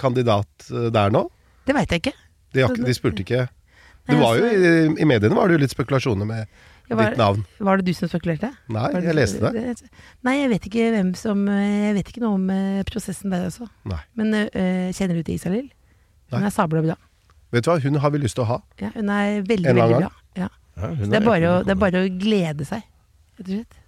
kandidat 0.00 0.64
eh, 0.74 0.88
der 0.90 1.12
nå? 1.14 1.20
Det 1.68 1.76
veit 1.76 1.92
jeg 1.94 2.02
ikke. 2.02 2.12
De, 2.50 2.64
de 2.82 2.94
spurte 2.96 3.22
ikke 3.22 3.44
Du 4.10 4.16
var 4.18 4.40
jo 4.40 4.48
altså- 4.48 4.98
i, 4.98 5.06
mediene 5.06 5.34
var 5.38 5.46
det 5.46 5.54
jo 5.54 5.62
litt 5.62 5.70
spekulasjoner 5.74 6.26
med 6.26 6.42
Ja, 6.42 6.48
var- 6.90 7.10
ditt 7.10 7.18
navn. 7.18 7.44
Var 7.58 7.76
det 7.80 7.84
du 7.86 7.92
som 7.96 8.08
spekulerte? 8.08 8.50
Nei, 8.68 8.90
jeg 8.92 9.14
leste 9.16 9.40
det. 9.52 9.76
Nei, 10.22 10.34
jeg 10.42 10.50
vet 10.50 10.66
ikke 10.68 10.90
hvem 10.92 11.14
som 11.16 11.46
Jeg 11.48 11.94
vet 11.96 12.08
ikke 12.12 12.20
noe 12.20 12.34
om 12.36 12.50
eh, 12.50 12.82
prosessen 12.84 13.30
der 13.32 13.46
også. 13.48 13.68
Nei. 13.88 14.00
Men 14.14 14.34
eh, 14.34 14.92
kjenner 14.92 15.14
du 15.16 15.22
til 15.22 15.34
Isalill? 15.38 15.70
Hun 16.32 16.40
Nei. 16.40 16.46
er 16.48 16.50
sabla 16.52 16.82
bra. 16.84 16.96
Vet 17.54 17.64
du 17.64 17.70
hva, 17.70 17.78
hun 17.80 17.94
har 18.02 18.10
vi 18.10 18.18
lyst 18.18 18.34
til 18.36 18.44
å 18.44 18.50
ha. 18.50 18.58
Ja, 18.80 18.90
hun 18.96 19.08
er 19.08 19.40
veldig, 19.46 19.66
En 19.70 19.76
veldig 19.76 19.96
bra. 20.02 20.10
Ja. 20.36 20.48
Ja, 20.76 20.88
Det, 20.98 21.14
er 21.14 21.24
bare 21.24 21.48
å, 21.52 21.56
det 21.64 21.70
er 21.70 21.78
bare 21.78 22.00
å 22.02 22.08
glede 22.18 22.64
seg, 22.66 22.82
rett 23.38 23.46
og 23.48 23.52
slett. 23.54 23.80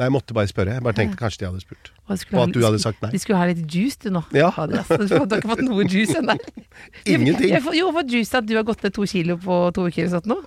Nei, 0.00 0.06
jeg 0.08 0.12
måtte 0.14 0.34
bare 0.34 0.48
spørre. 0.48 0.72
Jeg 0.72 0.82
bare 0.82 0.96
tenkte 0.96 1.18
kanskje 1.20 1.38
de 1.42 1.46
hadde 1.50 1.60
spurt. 1.60 1.90
Og 2.08 2.16
Og 2.32 2.38
at 2.48 2.54
du 2.56 2.62
hadde 2.64 2.78
sagt 2.80 3.02
nei. 3.04 3.10
De 3.12 3.18
skulle 3.20 3.38
ha 3.38 3.44
litt 3.46 3.60
juice, 3.70 3.98
du 4.00 4.08
nå. 4.10 4.22
Ja. 4.32 4.48
Altså. 4.56 4.96
Du 5.04 5.14
har 5.18 5.26
ikke 5.28 5.50
fått 5.52 5.60
noe 5.66 5.84
juice 5.84 6.16
ennå. 6.18 6.34
Ingenting. 7.12 7.52
Jo, 7.76 7.92
fått 7.92 8.10
juice 8.10 8.34
at 8.40 8.46
du 8.48 8.54
har 8.56 8.64
gått 8.64 8.82
ned 8.82 8.94
to 8.96 9.04
kilo 9.06 9.36
på 9.36 9.58
to 9.76 9.84
uker 9.86 10.06
eller 10.06 10.14
sånt 10.16 10.26
nå. 10.32 10.38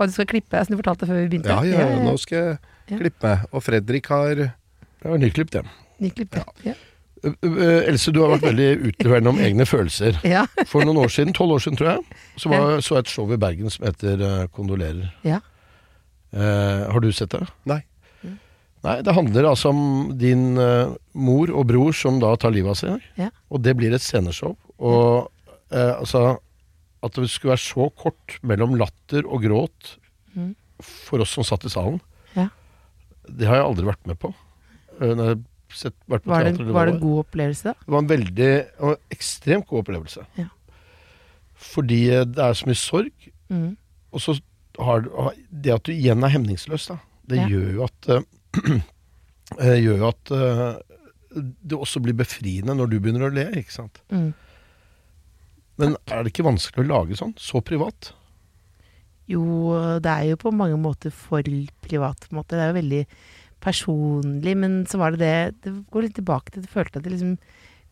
Og 0.00 0.08
du 0.08 0.14
skal 0.16 0.28
klippe 0.30 0.62
som 0.64 0.74
du 0.74 0.80
fortalte 0.80 1.08
før 1.08 1.20
vi 1.20 1.26
begynte. 1.34 1.56
Ja, 1.68 1.84
ja, 1.84 1.98
nå 2.00 2.14
skal 2.20 2.38
jeg 2.40 3.00
klippe 3.02 3.26
meg. 3.26 3.50
Og 3.52 3.64
Fredrik 3.64 4.08
har 4.08 4.32
Det 4.40 5.10
var 5.12 5.20
nyklipt, 5.20 5.52
det. 5.52 5.64
Nyklipp, 6.00 6.40
ja. 6.40 6.72
Ja. 6.72 6.76
Uh, 7.20 7.34
uh, 7.44 7.82
Else, 7.84 8.12
du 8.16 8.22
har 8.22 8.32
vært 8.32 8.46
veldig 8.48 8.70
utleverende 8.88 9.34
om 9.34 9.40
egne 9.44 9.68
følelser. 9.68 10.16
Ja. 10.36 10.46
For 10.68 10.88
noen 10.88 11.02
år 11.02 11.12
siden, 11.12 11.36
tolv 11.36 11.58
år 11.58 11.64
siden 11.66 11.76
tror 11.76 11.90
jeg, 11.92 12.20
så 12.40 12.52
var, 12.52 12.80
så 12.80 12.96
jeg 12.96 13.04
et 13.04 13.12
show 13.12 13.28
i 13.28 13.40
Bergen 13.40 13.72
som 13.72 13.84
heter 13.84 14.24
uh, 14.24 14.48
Kondolerer. 14.56 15.12
Ja. 15.28 15.42
Eh, 16.30 16.92
har 16.92 17.00
du 17.00 17.12
sett 17.12 17.32
det? 17.34 17.46
Nei. 17.68 17.82
Nei, 18.80 18.94
det 19.04 19.12
handler 19.12 19.50
altså 19.50 19.74
om 19.74 20.12
din 20.16 20.54
eh, 20.56 20.92
mor 21.12 21.50
og 21.52 21.66
bror 21.68 21.92
som 21.96 22.20
da 22.22 22.30
tar 22.40 22.54
livet 22.54 22.72
av 22.72 22.78
seg. 22.80 23.08
Ja. 23.20 23.28
Og 23.52 23.60
det 23.64 23.74
blir 23.76 23.92
et 23.92 24.04
sceneshow. 24.04 24.54
Og 24.78 25.28
eh, 25.68 25.92
altså 25.98 26.38
At 27.02 27.16
det 27.16 27.30
skulle 27.32 27.54
være 27.54 27.64
så 27.64 27.86
kort 27.96 28.38
mellom 28.42 28.74
latter 28.80 29.24
og 29.26 29.42
gråt 29.46 29.96
Mm. 30.36 30.54
for 30.80 31.18
oss 31.24 31.30
som 31.34 31.42
satt 31.44 31.64
i 31.66 31.68
salen, 31.72 32.00
Ja. 32.36 32.48
det 33.26 33.46
har 33.48 33.56
jeg 33.56 33.64
aldri 33.64 33.84
vært 33.88 34.06
med 34.06 34.18
på. 34.22 34.28
Eh, 35.00 35.14
Når 35.14 35.26
jeg 35.34 35.38
sett, 35.74 35.94
vært 36.08 36.22
på 36.22 36.30
Var 36.30 36.44
det, 36.44 36.52
teater 36.52 36.62
eller 36.64 36.72
var 36.72 36.86
det 36.86 36.94
en 36.94 37.00
god 37.00 37.18
opplevelse, 37.24 37.62
da? 37.64 37.72
Det 37.72 37.88
var 37.94 37.98
en 37.98 38.08
veldig 38.12 38.50
var 38.80 38.90
en 38.94 39.02
ekstremt 39.10 39.66
god 39.66 39.82
opplevelse. 39.84 40.26
Ja. 40.38 40.46
Fordi 41.54 42.00
eh, 42.14 42.24
det 42.24 42.38
er 42.38 42.52
så 42.54 42.66
mye 42.70 42.78
sorg. 42.78 43.28
Mm. 43.50 43.76
Og 44.12 44.20
så 44.20 44.40
har 44.78 45.00
det 45.50 45.72
at 45.74 45.82
du 45.84 45.92
igjen 45.92 46.22
er 46.24 46.28
hemningsløs, 46.36 46.86
da, 46.88 46.98
det 47.26 47.38
Ja. 47.42 47.48
gjør 47.48 47.72
jo 47.74 47.84
at 47.84 48.08
eh, 48.08 48.80
Gjør 49.58 49.98
jo 49.98 50.06
at 50.08 50.30
det 51.66 51.74
også 51.78 52.00
blir 52.02 52.14
befriende 52.14 52.70
når 52.74 52.88
du 52.90 53.00
begynner 53.00 53.26
å 53.28 53.34
le, 53.34 53.48
ikke 53.58 53.72
sant. 53.74 53.98
Mm. 54.10 54.32
Men 55.80 55.96
er 56.10 56.22
det 56.22 56.34
ikke 56.34 56.46
vanskelig 56.46 56.84
å 56.84 56.90
lage 56.90 57.18
sånn? 57.18 57.34
Så 57.40 57.62
privat? 57.64 58.12
Jo, 59.30 59.42
det 60.02 60.10
er 60.10 60.32
jo 60.32 60.40
på 60.40 60.52
mange 60.54 60.78
måter 60.80 61.12
for 61.14 61.46
privat. 61.84 62.26
På 62.26 62.34
en 62.34 62.40
måte. 62.40 62.56
Det 62.56 62.64
er 62.64 62.72
jo 62.72 62.80
veldig 62.80 63.02
personlig, 63.60 64.54
men 64.56 64.80
så 64.88 64.98
var 65.00 65.14
det 65.14 65.20
det 65.20 65.34
Det 65.64 65.74
går 65.92 66.06
litt 66.06 66.16
tilbake 66.16 66.50
til 66.50 66.62
at 66.62 66.66
jeg 66.66 66.74
følte 66.74 66.98
at 66.98 67.06
jeg 67.06 67.14
liksom 67.14 67.36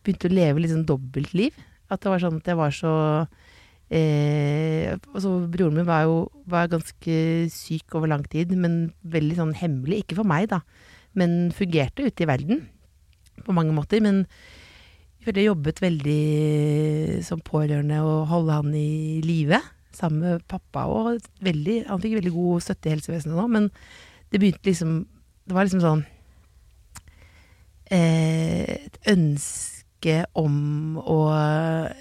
begynte 0.03 0.29
å 0.29 0.33
leve 0.33 0.63
litt 0.63 0.73
sånn 0.73 0.87
dobbeltliv. 0.89 1.55
At 1.89 2.03
det 2.03 2.11
var 2.11 2.23
sånn 2.23 2.41
at 2.41 2.49
jeg 2.49 2.59
var 2.59 2.73
så 2.75 2.93
eh, 3.89 4.93
altså 5.13 5.35
Broren 5.51 5.79
min 5.79 5.87
var 5.87 6.05
jo 6.07 6.17
var 6.49 6.71
ganske 6.71 7.15
syk 7.53 7.97
over 7.97 8.11
lang 8.11 8.25
tid, 8.29 8.53
men 8.57 8.91
veldig 9.03 9.39
sånn 9.39 9.55
hemmelig. 9.57 10.03
Ikke 10.03 10.19
for 10.19 10.29
meg, 10.29 10.49
da, 10.51 10.61
men 11.17 11.53
fungerte 11.55 12.05
ute 12.09 12.25
i 12.25 12.29
verden 12.29 12.67
på 13.45 13.55
mange 13.55 13.73
måter. 13.75 14.03
Men 14.03 14.25
jeg 15.27 15.49
jobbet 15.49 15.81
veldig 15.83 16.21
som 17.27 17.41
pårørende 17.43 17.99
og 18.05 18.29
holde 18.31 18.55
han 18.61 18.75
i 18.77 19.19
live 19.25 19.59
sammen 19.95 20.23
med 20.23 20.45
pappa. 20.47 20.85
Og 20.87 21.19
veldig, 21.43 21.83
han 21.89 22.01
fikk 22.01 22.19
veldig 22.19 22.35
god 22.35 22.65
støtte 22.65 22.89
i 22.89 22.93
helsevesenet 22.95 23.35
nå, 23.37 23.47
men 23.51 23.69
det 24.31 24.41
begynte 24.41 24.69
liksom 24.69 24.99
Det 25.49 25.55
var 25.57 25.65
liksom 25.65 25.81
sånn 25.81 26.01
eh, 27.89 28.85
Et 28.85 28.99
ønske 29.09 30.19
om 30.37 30.99
å 31.01 31.19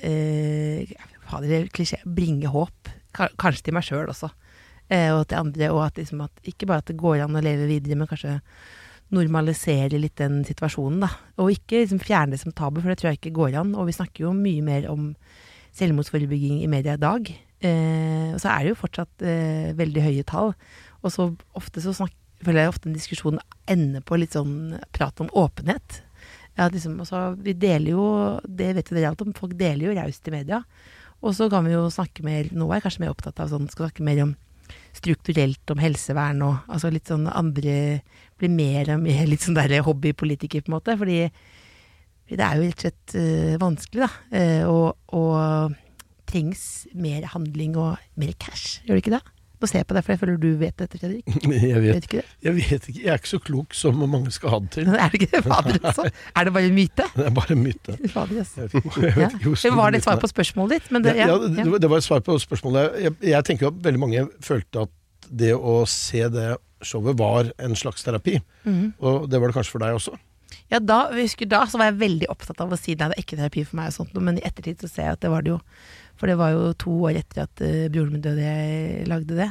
eh, 0.05 0.91
Fader, 1.29 1.55
er 1.59 1.71
klisjé. 1.73 1.99
Bringe 2.05 2.49
håp. 2.49 2.89
Kanskje 3.13 3.67
til 3.67 3.75
meg 3.77 3.85
sjøl 3.85 4.09
også. 4.09 4.31
Eh, 4.89 5.11
og 5.13 5.27
til 5.29 5.43
andre. 5.43 5.71
Og 5.75 5.83
at, 5.85 5.99
liksom 6.01 6.23
at 6.25 6.49
ikke 6.49 6.69
bare 6.69 6.85
at 6.85 6.89
det 6.89 7.01
går 7.01 7.25
an 7.25 7.37
å 7.37 7.43
leve 7.45 7.67
videre, 7.69 7.99
men 7.99 8.09
kanskje 8.09 8.39
normalisere 9.15 10.01
litt 10.01 10.19
den 10.21 10.43
situasjonen, 10.47 11.03
da. 11.07 11.11
Og 11.41 11.53
ikke 11.55 11.83
liksom 11.83 12.01
fjerne 12.03 12.35
det 12.35 12.43
som 12.43 12.53
tabu, 12.53 12.81
for 12.83 12.93
det 12.93 12.99
tror 13.01 13.13
jeg 13.13 13.21
ikke 13.23 13.37
går 13.39 13.59
an. 13.63 13.75
Og 13.79 13.89
vi 13.89 13.97
snakker 13.97 14.27
jo 14.27 14.35
mye 14.37 14.65
mer 14.65 14.89
om 14.93 15.13
selvmordsforebygging 15.79 16.63
i 16.65 16.71
media 16.71 16.97
i 16.99 17.03
dag. 17.03 17.31
Eh, 17.59 18.35
og 18.35 18.41
så 18.43 18.53
er 18.53 18.65
det 18.65 18.75
jo 18.75 18.81
fortsatt 18.83 19.25
eh, 19.25 19.71
veldig 19.79 20.05
høye 20.05 20.27
tall. 20.29 20.53
Og 21.03 21.15
så 21.15 21.31
ofte 21.59 21.83
så 21.85 21.95
snakker, 21.97 22.17
føler 22.45 22.63
jeg 22.63 22.71
ofte 22.71 22.87
en 22.87 22.95
diskusjon 22.95 23.41
ender 23.71 24.05
på 24.07 24.19
litt 24.21 24.37
sånn 24.37 24.77
prat 24.95 25.25
om 25.25 25.31
åpenhet. 25.35 26.03
Ja, 26.59 26.69
liksom, 26.71 26.99
altså, 27.03 27.33
vi 27.43 27.55
deler 27.55 27.95
jo, 27.95 28.05
det 28.45 28.73
vet 28.77 28.91
jo 28.91 28.99
dere 28.99 29.13
alt 29.13 29.23
om, 29.25 29.35
folk 29.35 29.57
deler 29.59 29.89
jo 29.89 29.97
raust 29.99 30.29
i 30.29 30.35
media. 30.35 30.61
Og 31.23 31.35
så 31.35 31.49
kan 31.51 31.67
vi 31.67 31.75
jo 31.75 31.89
snakke 31.91 32.23
mer, 32.27 32.51
nå 32.55 32.69
er 32.69 32.79
jeg 32.79 32.87
kanskje 32.87 33.03
mer 33.05 33.15
opptatt 33.15 33.41
av 33.43 33.51
sånn, 33.51 33.67
skal 33.71 33.89
snakke 33.89 34.07
mer 34.07 34.23
om 34.27 34.37
strukturelt 34.97 35.71
om 35.73 35.81
helsevern 35.81 36.43
og 36.45 36.71
altså 36.73 36.91
litt 36.93 37.09
sånn 37.09 37.29
andre 37.31 38.01
Blir 38.39 38.53
mer 38.55 38.93
og 38.95 39.01
mer 39.03 39.25
litt 39.27 39.43
sånn 39.43 39.57
hobbypolitiker, 39.59 40.63
på 40.63 40.71
en 40.73 40.77
måte. 40.79 40.95
Fordi 41.01 41.21
det 42.29 42.45
er 42.45 42.59
jo 42.61 42.69
rett 42.69 42.77
og 42.77 42.85
slett 42.85 43.15
eh, 43.19 43.57
vanskelig, 43.63 44.05
da. 44.05 44.11
Eh, 44.39 44.63
og, 44.69 44.97
og 45.17 45.75
trengs 46.29 46.87
mer 46.95 47.25
handling 47.33 47.77
og 47.81 47.97
mer 48.21 48.35
cash, 48.39 48.83
gjør 48.85 48.99
det 48.99 49.05
ikke 49.07 49.15
det? 49.17 49.23
Nå 49.59 49.67
ser 49.67 49.81
jeg 49.81 49.87
på 49.91 49.95
deg, 49.97 50.05
for 50.07 50.13
jeg 50.15 50.21
føler 50.21 50.37
du 50.39 50.51
vet 50.61 50.75
dette, 50.79 50.99
Fredrik. 51.01 51.25
Jeg 51.51 51.81
vet, 51.83 51.95
Vet 51.97 52.05
ikke 52.07 52.21
det? 52.21 52.27
jeg 52.47 52.55
vet 52.55 52.85
ikke. 52.93 53.01
Jeg 53.01 53.11
er 53.11 53.17
ikke 53.19 53.31
så 53.33 53.41
klok 53.43 53.75
som 53.75 53.97
mange 54.07 54.31
skal 54.31 54.53
ha 54.53 54.59
det 54.63 54.69
til. 54.77 54.91
Er 55.03 55.09
det 55.11 55.19
ikke 55.19 55.31
det? 55.33 55.41
Fader, 55.49 55.79
altså. 55.89 56.05
Er 56.37 56.45
det 56.47 56.53
bare 56.55 56.69
en 56.69 56.77
myte? 56.77 57.07
Det 57.17 57.25
er 57.27 57.35
bare 57.35 57.57
en 57.57 57.65
myte. 57.65 57.97
Fader, 58.13 58.39
altså. 58.45 58.69
Jeg 58.69 58.85
vet 58.85 59.01
jeg 59.03 59.17
vet 59.17 59.25
Ja. 59.25 59.51
ikke 59.57 59.73
Var 59.81 59.91
det 59.91 59.99
et 59.99 60.07
svar 60.07 60.21
på 60.23 60.31
spørsmålet 60.31 60.77
ditt? 60.77 60.93
Men 60.95 61.03
det, 61.09 61.17
ja, 61.19 61.27
ja, 61.33 61.41
det, 61.57 61.65
var- 61.73 61.83
det 61.83 61.91
var 61.91 62.05
et 62.05 62.07
svar 62.07 62.23
på 62.29 62.39
spørsmålet. 62.45 63.01
Jeg, 63.09 63.17
jeg 63.33 63.49
tenker 63.51 63.73
at 63.73 63.83
veldig 63.89 64.05
mange 64.05 64.23
følte 64.47 64.85
at 64.87 64.95
det 65.43 65.51
å 65.59 65.81
se 65.91 66.23
det 66.39 66.47
showet 66.85 67.19
var 67.19 67.53
en 67.59 67.77
slags 67.79 68.05
terapi. 68.07 68.39
Mm. 68.65 68.95
Og 68.99 69.29
det 69.31 69.41
var 69.41 69.51
det 69.51 69.59
kanskje 69.59 69.75
for 69.75 69.85
deg 69.85 69.99
også? 69.99 70.17
Ja, 70.73 70.81
da, 70.81 71.07
husker 71.13 71.49
da 71.49 71.63
så 71.69 71.81
var 71.81 71.91
jeg 71.91 72.01
veldig 72.03 72.29
opptatt 72.33 72.61
av 72.65 72.73
å 72.73 72.79
si 72.79 72.95
nei, 72.97 73.11
det 73.11 73.17
er 73.17 73.25
ikke 73.25 73.39
terapi 73.39 73.65
for 73.69 73.79
meg, 73.81 73.93
og 73.93 73.97
sånt, 74.01 74.19
men 74.25 74.41
i 74.41 74.45
ettertid 74.45 74.83
så 74.83 74.91
ser 74.91 75.09
jeg 75.09 75.19
at 75.19 75.25
det 75.25 75.33
var 75.33 75.45
det 75.45 75.55
jo. 75.55 75.63
For 76.19 76.31
det 76.31 76.37
var 76.41 76.53
jo 76.55 76.75
to 76.81 76.97
år 77.09 77.21
etter 77.21 77.45
at 77.45 77.63
uh, 77.63 77.87
broren 77.93 78.17
min 78.17 78.25
døde 78.25 78.43
jeg 78.43 79.07
lagde 79.09 79.39
det. 79.39 79.49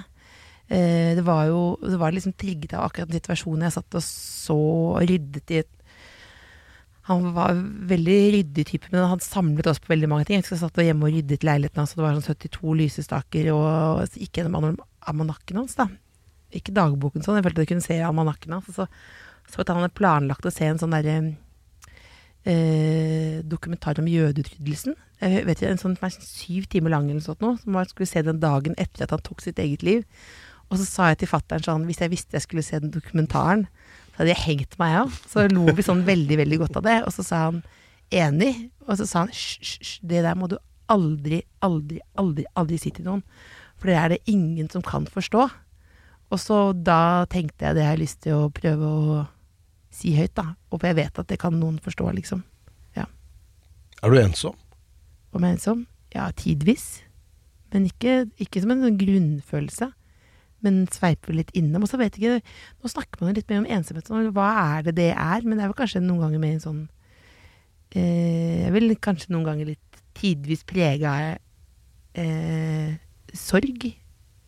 Uh, 0.67 1.15
det 1.17 1.23
var 1.25 1.47
jo 1.49 1.61
det 1.79 1.99
var 2.01 2.13
liksom 2.13 2.35
trigget 2.37 2.75
av 2.75 2.89
akkurat 2.89 3.09
den 3.09 3.21
situasjonen 3.21 3.65
jeg 3.65 3.77
satt 3.77 3.97
og 3.97 4.03
så 4.03 4.57
og 4.57 5.01
ryddet 5.07 5.53
i 5.55 5.61
et 5.61 5.73
Han 7.07 7.29
var 7.31 7.55
veldig 7.87 8.15
ryddig 8.33 8.65
type, 8.67 8.89
men 8.91 9.05
han 9.07 9.21
samlet 9.23 9.69
oss 9.71 9.79
på 9.79 9.93
veldig 9.93 10.09
mange 10.11 10.25
ting. 10.27 10.41
Jeg 10.43 10.59
satt 10.59 10.81
hjemme 10.83 11.07
og 11.07 11.13
ryddet 11.15 11.45
leiligheten 11.47 11.79
hans, 11.79 11.93
og 11.95 12.01
det 12.01 12.03
var 12.03 12.17
sånn 12.17 12.35
72 12.35 12.73
lysestaker, 12.81 13.47
og 13.55 14.01
så 14.11 14.19
gikk 14.19 14.41
gjennom 14.41 14.75
almanakken 15.07 15.61
hans, 15.61 15.77
da. 15.79 15.87
Ikke 16.55 16.75
dagboken 16.75 17.25
sånn, 17.25 17.39
jeg 17.39 17.47
følte 17.47 17.61
at 17.61 17.65
jeg 17.65 17.73
kunne 17.73 17.87
se 17.87 17.97
almanakken 18.03 18.55
hans. 18.55 18.69
Så 18.75 18.87
så 19.47 19.63
at 19.63 19.71
han 19.71 19.79
hadde 19.79 19.95
planlagt 19.95 20.45
å 20.45 20.51
se 20.53 20.67
en 20.67 20.79
sånn 20.79 20.93
derre 20.95 21.15
eh, 22.43 23.39
dokumentar 23.47 23.99
om 24.01 24.09
jødeutryddelsen. 24.11 24.97
Jeg 25.23 25.45
vet 25.47 25.61
ikke, 25.61 25.71
En 25.71 25.81
sånn 25.81 25.95
som 25.97 26.07
er 26.07 26.17
syv 26.19 26.67
timer 26.71 26.93
lang 26.93 27.07
eller 27.07 27.21
noe 27.21 27.25
sånt 27.29 27.43
noe, 27.45 27.55
som 27.61 27.73
man 27.73 27.87
skulle 27.89 28.09
se 28.09 28.21
den 28.25 28.41
dagen 28.43 28.75
etter 28.77 29.05
at 29.05 29.15
han 29.15 29.23
tok 29.23 29.41
sitt 29.41 29.59
eget 29.63 29.85
liv. 29.87 30.03
Og 30.67 30.81
så 30.81 30.85
sa 30.85 31.09
jeg 31.13 31.23
til 31.23 31.31
fattern 31.31 31.63
sånn, 31.63 31.87
hvis 31.87 32.03
jeg 32.03 32.11
visste 32.11 32.35
jeg 32.35 32.43
skulle 32.43 32.65
se 32.65 32.79
den 32.83 32.91
dokumentaren, 32.91 33.65
så 34.11 34.21
hadde 34.21 34.33
jeg 34.33 34.43
hengt 34.43 34.75
meg 34.81 34.97
av. 35.05 35.19
Så 35.31 35.47
lo 35.53 35.71
vi 35.71 35.85
sånn 35.85 36.03
veldig, 36.07 36.41
veldig 36.43 36.59
godt 36.65 36.81
av 36.81 36.87
det. 36.89 36.97
Og 37.07 37.15
så 37.15 37.23
sa 37.23 37.43
han 37.47 37.61
enig, 38.11 38.51
og 38.83 38.99
så 38.99 39.07
sa 39.07 39.23
han 39.23 39.31
hysj, 39.31 40.01
det 40.03 40.25
der 40.27 40.35
må 40.35 40.51
du 40.51 40.57
aldri, 40.91 41.39
aldri, 41.63 42.01
aldri, 42.19 42.43
aldri 42.59 42.81
si 42.81 42.91
til 42.91 43.07
noen. 43.07 43.23
For 43.79 43.89
det 43.89 43.95
er 44.01 44.11
det 44.11 44.25
ingen 44.27 44.67
som 44.73 44.83
kan 44.83 45.07
forstå. 45.07 45.47
Og 46.27 46.39
så 46.41 46.59
da 46.75 47.25
tenkte 47.31 47.69
jeg 47.69 47.77
det 47.77 47.87
har 47.87 47.99
lyst 47.99 48.21
til 48.25 48.35
å 48.35 48.51
prøve 48.53 48.87
å 48.87 49.17
si 49.93 50.13
høyt, 50.17 50.35
da. 50.37 50.51
Og 50.73 50.83
jeg 50.83 50.97
vet 50.99 51.19
at 51.21 51.29
det 51.29 51.39
kan 51.41 51.55
noen 51.55 51.79
forstå, 51.83 52.09
liksom. 52.19 52.43
Ja. 52.97 53.07
Er 54.03 54.13
du 54.13 54.19
ensom? 54.19 54.57
Om 55.31 55.45
jeg 55.45 55.49
er 55.49 55.57
ensom? 55.57 55.85
Ja, 56.15 56.27
tidvis. 56.35 56.87
Men 57.73 57.87
ikke, 57.89 58.25
ikke 58.41 58.61
som 58.63 58.73
en 58.73 58.83
sånn 58.85 58.99
grunnfølelse. 58.99 59.89
Men 60.65 60.83
sveiper 60.91 61.35
litt 61.37 61.51
innom. 61.57 61.85
Og 61.85 61.91
så 61.91 61.99
vet 62.01 62.17
jeg 62.17 62.23
ikke 62.23 62.53
Nå 62.81 62.91
snakker 62.91 63.21
man 63.21 63.31
jo 63.31 63.39
litt 63.39 63.51
mer 63.51 63.61
om 63.61 63.71
ensomhet. 63.77 64.07
sånn, 64.09 64.31
Hva 64.35 64.47
er 64.77 64.87
det 64.87 64.95
det 64.99 65.11
er? 65.13 65.43
Men 65.45 65.57
det 65.57 65.65
er 65.65 65.71
vel 65.71 65.79
kanskje 65.79 66.03
noen 66.03 66.23
ganger 66.25 66.41
mer 66.43 66.55
en 66.55 66.63
sånn 66.63 66.79
eh, 67.93 68.65
Jeg 68.65 68.73
vil 68.75 68.95
kanskje 68.97 69.33
noen 69.35 69.45
ganger 69.47 69.71
litt 69.73 70.01
tidvis 70.17 70.65
prege 70.65 71.05
av 71.05 71.37
eh, 72.17 72.97
sorg. 73.37 73.85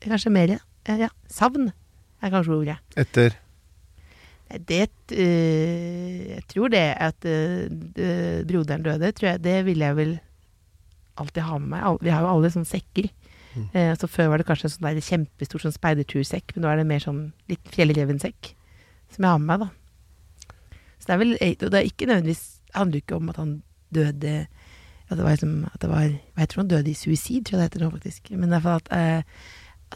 Kanskje 0.02 0.34
mer. 0.34 0.56
Eh, 0.56 0.66
ja. 0.98 1.10
Savn 1.30 1.70
er 1.70 2.34
kanskje 2.34 2.56
ordet. 2.56 2.80
Etter 2.98 3.38
Det 4.50 4.88
uh, 5.14 6.24
Jeg 6.34 6.44
tror 6.50 6.72
det 6.74 6.86
at 6.98 7.26
øh, 7.26 7.70
broderen 8.50 8.84
døde, 8.84 9.12
tror 9.12 9.30
jeg, 9.30 9.44
det 9.44 9.66
ville 9.66 9.86
jeg 9.86 9.96
vel 9.96 10.20
alltid 11.20 11.44
ha 11.44 11.58
med 11.58 11.70
meg. 11.70 12.00
Vi 12.02 12.10
har 12.10 12.24
jo 12.24 12.32
alle 12.34 12.50
sånne 12.50 12.70
sekker. 12.70 13.10
Eh, 13.74 13.96
så 13.98 14.08
Før 14.08 14.30
var 14.32 14.40
det 14.40 14.46
kanskje 14.48 14.70
en 14.70 14.74
sånn 14.76 14.88
der 14.88 15.04
kjempestor 15.04 15.64
sånn 15.64 15.76
speidertursekk, 15.76 16.54
men 16.56 16.64
nå 16.64 16.72
er 16.72 16.80
det 16.80 16.88
mer 16.88 17.04
sånn 17.04 17.22
litt 17.52 17.72
fjellrevensekk 17.74 18.54
som 19.10 19.26
jeg 19.26 19.32
har 19.34 19.42
med 19.42 19.50
meg, 19.50 19.66
da. 19.66 20.56
Så 21.00 21.10
det 21.10 21.16
er 21.16 21.22
vel 21.24 21.34
og 21.36 21.72
det 21.74 21.80
er 21.80 21.88
ikke 21.90 22.08
nødvendigvis 22.10 22.44
handler 22.76 23.02
ikke 23.02 23.18
om 23.18 23.32
at 23.32 23.40
han 23.42 23.54
døde 23.90 24.34
At 25.10 25.18
det 25.18 25.24
var 25.26 25.32
liksom 25.34 25.66
at 25.66 25.82
det 25.82 25.90
var, 25.90 26.04
Jeg 26.38 26.50
tror? 26.50 26.62
Han 26.62 26.68
døde 26.70 26.92
i 26.92 26.94
suicid, 26.94 27.46
tror 27.46 27.58
jeg 27.58 27.60
det 27.60 27.68
heter 27.72 27.82
nå, 27.82 27.90
faktisk. 27.90 28.30
Men 28.32 28.62
for 28.62 28.78
at 28.78 28.92
eh, 28.94 29.24
at 29.24 29.26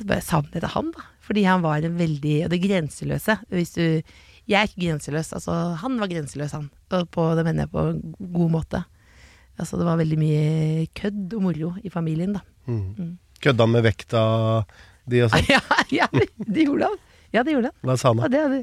bare 0.02 0.24
savnet 0.26 0.56
etter 0.58 0.72
han, 0.74 0.90
da. 0.96 1.04
Fordi 1.24 1.44
han 1.46 1.62
var 1.64 1.84
en 1.86 1.98
veldig 2.00 2.38
Og 2.46 2.50
det 2.52 2.62
grenseløse. 2.64 3.38
Hvis 3.54 3.76
du 3.78 3.84
Jeg 4.50 4.58
er 4.60 4.68
ikke 4.68 4.88
grenseløs. 4.90 5.30
Altså, 5.38 5.54
han 5.80 6.00
var 6.02 6.10
grenseløs, 6.12 6.52
han. 6.52 6.70
Og 6.92 7.06
på, 7.14 7.28
det 7.38 7.46
mener 7.48 7.64
jeg 7.64 7.72
på 7.72 7.86
en 7.94 8.02
god 8.34 8.50
måte. 8.52 8.82
Altså, 9.60 9.78
det 9.78 9.86
var 9.86 10.02
veldig 10.02 10.18
mye 10.20 10.88
kødd 10.98 11.36
og 11.38 11.46
moro 11.46 11.70
i 11.84 11.90
familien, 11.94 12.34
da. 12.34 12.42
mm. 12.68 13.14
Kødda 13.44 13.66
med 13.68 13.84
vekta 13.86 14.22
di 15.06 15.22
og 15.24 15.32
sånn? 15.32 15.48
ja, 15.56 15.62
ja, 15.92 16.08
det 16.48 16.66
gjorde 16.66 16.90
han. 16.90 17.00
Ja, 17.34 17.42
det 17.44 17.56
gjorde 17.56 17.72
han. 17.72 17.78
Hva 17.88 17.96
sa 17.98 18.12
han 18.12 18.20
Ja, 18.22 18.28
da? 18.28 18.32
det 18.34 18.42
hadde, 18.44 18.60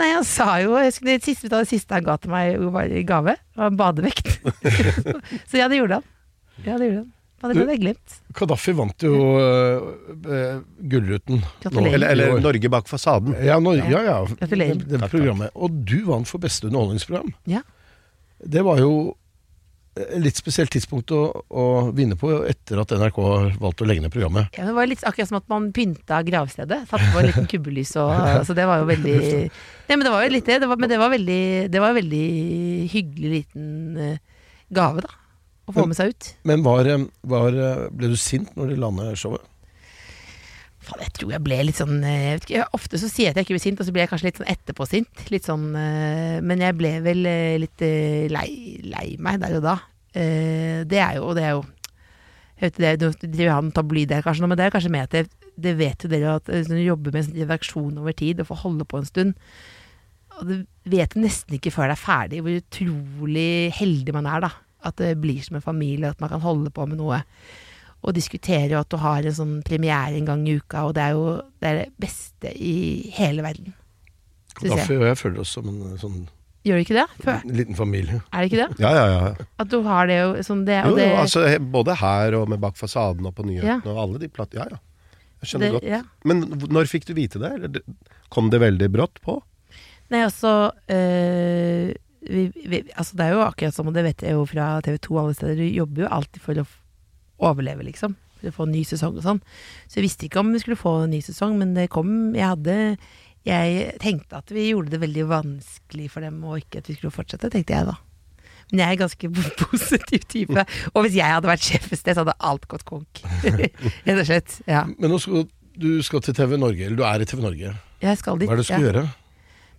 nei, 0.00 0.08
han 0.12 0.24
sa 0.26 0.48
jo 0.62 0.74
jeg 0.78 0.94
skulle, 0.96 1.14
det, 1.16 1.24
siste, 1.28 1.50
det 1.52 1.68
siste 1.70 1.94
han 1.94 2.06
ga 2.06 2.16
til 2.18 2.32
meg 2.32 2.90
i 2.98 3.04
gave, 3.08 3.36
var 3.58 3.70
en 3.72 3.78
badevekt. 3.78 4.32
så 5.50 5.60
ja, 5.60 5.68
det 5.70 5.78
gjorde 5.80 6.00
han. 6.00 6.08
Ja, 6.64 6.76
det 6.80 6.88
gjorde 6.88 7.02
han. 7.04 7.12
Det 7.38 7.54
hadde 7.54 7.70
jeg 7.70 7.82
glemt. 7.84 8.16
Gaddafi 8.34 8.72
vant 8.74 9.04
jo 9.06 9.14
uh, 9.38 10.58
Gullruten. 10.90 11.44
Eller, 11.70 12.08
eller 12.10 12.40
Norge 12.42 12.70
bak 12.72 12.90
fasaden. 12.90 13.36
Ja, 13.46 13.60
når, 13.62 13.84
ja, 13.86 14.02
ja. 14.08 14.18
Gratulerer. 14.32 14.82
Det, 14.82 14.98
det 14.98 15.10
programmet. 15.12 15.54
Og 15.54 15.78
du 15.86 16.00
vant 16.08 16.26
for 16.26 16.42
beste 16.42 16.66
underholdningsprogram. 16.66 17.30
Ja. 17.46 17.62
Det 18.42 18.64
var 18.66 18.82
jo 18.82 18.92
et 19.98 20.22
litt 20.22 20.38
spesielt 20.38 20.70
tidspunkt 20.72 21.10
å, 21.14 21.20
å 21.48 21.64
vinne 21.94 22.16
på 22.18 22.30
etter 22.46 22.80
at 22.82 22.92
NRK 22.94 23.18
valgte 23.58 23.84
å 23.84 23.88
legge 23.88 24.04
ned 24.04 24.14
programmet. 24.14 24.50
Ja, 24.58 24.66
det 24.68 24.74
var 24.76 24.88
litt 24.90 25.04
akkurat 25.06 25.30
som 25.30 25.38
at 25.40 25.48
man 25.50 25.70
pynta 25.74 26.20
gravstedet. 26.26 26.84
Satte 26.90 27.10
på 27.14 27.22
en 27.22 27.30
liten 27.30 27.48
kubbelys 27.52 27.94
og 28.00 28.12
Så 28.46 28.56
det 28.58 28.66
var 28.68 28.82
jo 28.82 28.88
veldig 28.90 29.16
Nei, 29.18 29.96
men 29.96 30.04
det 30.06 30.14
var 30.14 30.26
jo 30.26 30.34
litt 30.34 30.48
det. 30.48 30.60
det 30.62 30.70
var, 30.70 30.80
men 30.80 30.90
det 30.90 31.00
var 31.00 31.12
veldig 31.14 31.42
Det 31.72 31.82
var 31.82 31.94
en 31.94 31.98
veldig 31.98 32.26
hyggelig 32.92 33.32
liten 33.32 34.02
eh, 34.04 34.44
gave, 34.74 35.06
da. 35.06 35.17
Å 35.68 35.74
få 35.76 35.84
med 35.84 35.98
seg 35.98 36.14
ut. 36.14 36.32
Men 36.48 36.64
var, 36.64 36.88
eh, 36.88 37.04
var, 37.28 37.52
eh, 37.52 37.86
ble 37.92 38.12
du 38.14 38.16
sint 38.16 38.54
når 38.56 38.72
de 38.72 38.80
la 38.80 38.88
ned 38.94 39.18
showet? 39.20 39.44
Faen, 40.88 41.02
jeg 41.04 41.12
tror 41.18 41.32
jeg 41.34 41.44
ble 41.44 41.58
litt 41.68 41.76
sånn 41.76 41.98
eh, 42.06 42.38
ikke, 42.38 42.64
Ofte 42.76 43.00
så 43.00 43.10
sier 43.10 43.28
jeg 43.28 43.34
at 43.34 43.40
jeg 43.40 43.48
ikke 43.48 43.56
blir 43.58 43.64
sint, 43.66 43.80
og 43.82 43.88
så 43.88 43.92
blir 43.92 44.06
jeg 44.06 44.12
kanskje 44.12 44.28
litt 44.30 44.38
sånn 44.40 44.52
etterpå-sint. 44.54 45.24
Litt 45.34 45.48
sånn 45.48 45.66
Men 45.74 46.62
jeg 46.64 46.76
ble 46.78 46.92
vel 47.04 47.26
litt 47.60 47.82
lei, 48.32 48.50
lei 48.88 49.08
meg 49.20 49.42
der 49.42 49.58
og 49.58 49.66
da. 49.66 49.74
Det 50.14 51.02
er 51.02 51.18
jo, 51.18 51.34
det 51.36 51.44
er 51.44 51.58
jo 51.58 51.64
Jeg 52.58 52.62
vet 52.62 52.78
det 52.80 52.94
Nå 53.04 53.10
driver 53.20 53.52
han 53.52 53.74
tabloid 53.76 54.08
der 54.08 54.24
kanskje 54.24 54.48
men 54.48 54.56
det 54.58 54.64
er 54.64 54.72
kanskje 54.74 54.94
med 54.94 55.04
at 55.04 55.12
det, 55.12 55.50
det 55.60 55.74
vet 55.76 56.02
jo 56.02 56.08
dere 56.10 56.38
at 56.38 56.48
hvis 56.48 56.70
når 56.70 56.80
du 56.80 56.86
jobber 56.86 57.12
med 57.12 57.20
en 57.20 57.26
sånn 57.28 57.42
redaksjon 57.42 58.00
over 58.00 58.16
tid 58.16 58.40
og 58.40 58.48
får 58.48 58.62
holde 58.64 58.86
på 58.88 58.98
en 58.98 59.06
stund 59.10 59.36
Og 60.38 60.48
du 60.48 60.54
vet 60.88 61.14
nesten 61.18 61.58
ikke 61.58 61.74
før 61.74 61.92
det 61.92 61.98
er 61.98 62.02
ferdig 62.06 62.40
hvor 62.40 62.56
utrolig 62.56 63.50
heldig 63.76 64.16
man 64.16 64.30
er, 64.30 64.48
da. 64.48 64.50
At 64.84 64.96
det 65.00 65.16
blir 65.20 65.40
som 65.42 65.56
en 65.58 65.64
familie, 65.64 66.10
at 66.10 66.20
man 66.20 66.30
kan 66.30 66.40
holde 66.40 66.70
på 66.70 66.86
med 66.86 66.98
noe 67.00 67.22
og 68.06 68.14
diskutere 68.14 68.68
jo 68.70 68.78
at 68.78 68.88
du 68.94 68.96
har 69.02 69.26
en 69.26 69.34
sånn 69.34 69.54
premiere 69.66 70.14
en 70.14 70.24
gang 70.28 70.44
i 70.46 70.52
uka, 70.60 70.84
og 70.86 70.92
det 70.94 71.02
er 71.02 71.16
jo 71.16 71.24
det, 71.58 71.66
er 71.66 71.78
det 71.80 71.86
beste 71.98 72.52
i 72.54 73.10
hele 73.16 73.42
verden. 73.42 73.72
Synes 74.60 74.70
Gaddafi 74.70 74.92
jeg. 74.94 75.00
og 75.02 75.06
jeg 75.08 75.18
føler 75.18 75.40
oss 75.42 75.54
som 75.58 75.66
en 75.72 75.96
sånn 75.98 76.18
Gjør 76.66 76.78
du 76.78 76.82
ikke 76.84 76.94
det? 76.98 77.06
Før? 77.24 77.36
en 77.46 77.56
liten 77.58 77.74
familie. 77.78 78.20
Er 78.34 78.42
det 78.44 78.52
ikke 78.52 78.60
det? 78.68 78.78
Ja, 78.84 78.90
ja, 78.94 79.04
ja. 79.10 79.46
At 79.62 79.68
du 79.72 79.80
har 79.86 80.06
det 80.10 80.16
jo 80.20 80.30
sånn 80.46 80.64
det, 80.66 80.78
Jo, 80.86 80.94
det 80.98 81.06
jo, 81.08 81.16
altså, 81.24 81.42
både 81.74 81.94
her 81.98 82.34
og 82.38 82.48
med 82.54 82.60
Bak 82.62 82.76
fasaden 82.76 83.26
og 83.30 83.34
på 83.34 83.46
nyhetene 83.46 83.78
Ja. 83.82 83.92
og 83.94 83.98
alle 84.04 84.18
de 84.22 84.28
platt... 84.30 84.54
Ja, 84.58 84.66
ja. 84.70 84.78
Jeg 85.42 85.48
skjønner 85.52 85.66
Det- 85.70 85.74
godt. 85.78 85.86
ja. 85.90 86.00
Men 86.26 86.42
når 86.74 86.90
fikk 86.90 87.06
du 87.06 87.14
vite 87.14 87.38
det? 87.42 87.50
Eller 87.58 87.68
det- 87.68 87.84
kom 88.30 88.50
det 88.50 88.60
veldig 88.60 88.90
brått 88.94 89.20
på? 89.22 89.40
Nei, 90.10 90.22
altså 90.26 90.70
øh, 90.90 91.94
vi, 92.20 92.48
vi, 92.54 92.82
Altså, 92.94 93.18
det 93.18 93.26
er 93.26 93.36
jo 93.36 93.44
akkurat 93.44 93.76
som, 93.76 93.90
og 93.90 93.96
det 93.96 94.06
vet 94.06 94.24
jeg 94.24 94.36
jo 94.36 94.46
fra 94.48 94.70
TV 94.84 94.98
2 95.04 95.20
alle 95.20 95.36
steder, 95.36 95.60
du 95.60 95.66
jobber 95.66 96.04
jo 96.04 96.10
alltid 96.18 96.42
for 96.44 96.62
å 96.62 96.66
overleve, 97.50 97.86
liksom. 97.86 98.16
For 98.40 98.50
å 98.50 98.56
få 98.56 98.66
en 98.68 98.74
ny 98.74 98.82
sesong 98.86 99.18
og 99.18 99.24
sånn. 99.24 99.40
Så 99.86 99.98
jeg 99.98 100.08
visste 100.08 100.28
ikke 100.28 100.42
om 100.42 100.52
vi 100.54 100.62
skulle 100.62 100.78
få 100.78 100.94
en 101.04 101.14
ny 101.14 101.22
sesong, 101.24 101.56
men 101.58 101.74
det 101.74 101.88
kom 101.90 102.34
Jeg 102.36 102.46
hadde 102.46 102.76
Jeg 103.46 103.96
tenkte 104.02 104.38
at 104.42 104.52
vi 104.54 104.68
gjorde 104.70 104.94
det 104.94 105.02
veldig 105.02 105.24
vanskelig 105.30 106.10
for 106.12 106.26
dem, 106.26 106.42
og 106.44 106.60
ikke 106.62 106.82
at 106.82 106.90
vi 106.90 106.98
skulle 106.98 107.14
fortsette, 107.14 107.50
tenkte 107.54 107.76
jeg 107.76 107.90
da. 107.90 107.96
Men 108.70 108.82
jeg 108.82 108.94
er 108.94 109.00
ganske 109.00 109.30
positiv 109.64 110.26
type. 110.28 110.64
Og 110.92 111.06
hvis 111.06 111.16
jeg 111.16 111.32
hadde 111.32 111.48
vært 111.48 111.64
sjef 111.64 111.86
et 111.88 112.02
sted, 112.02 112.14
så 112.14 112.26
hadde 112.26 112.36
alt 112.50 112.66
gått 112.68 112.84
konk. 112.88 113.22
Rett 114.06 114.18
og 114.18 114.26
slett. 114.28 114.58
Ja. 114.68 114.84
Men 114.98 115.14
nå 115.14 115.22
skal 115.22 115.46
du 115.78 116.02
skal 116.02 116.22
til 116.26 116.34
TV 116.34 116.56
Norge, 116.58 116.84
eller 116.84 116.98
du 116.98 117.04
er 117.06 117.22
i 117.22 117.26
TV 117.28 117.42
Norge. 117.44 117.72
Jeg 118.02 118.18
skal 118.18 118.38
dit. 118.40 118.50
Hva 118.50 118.56
er 118.56 118.58
det 118.58 118.66
du 118.66 118.68
skal 118.68 118.82
ja. 118.82 118.90
gjøre? 118.90 119.02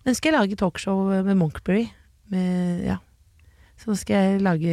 Nå 0.07 0.13
skal 0.15 0.31
jeg 0.31 0.37
lage 0.37 0.59
talkshow 0.59 1.01
med 1.27 1.35
Monkberry. 1.35 1.89
Med, 2.29 2.83
ja. 2.85 2.97
Så 3.79 3.87
nå 3.89 3.95
skal 3.95 4.15
jeg 4.25 4.41
lage 4.43 4.71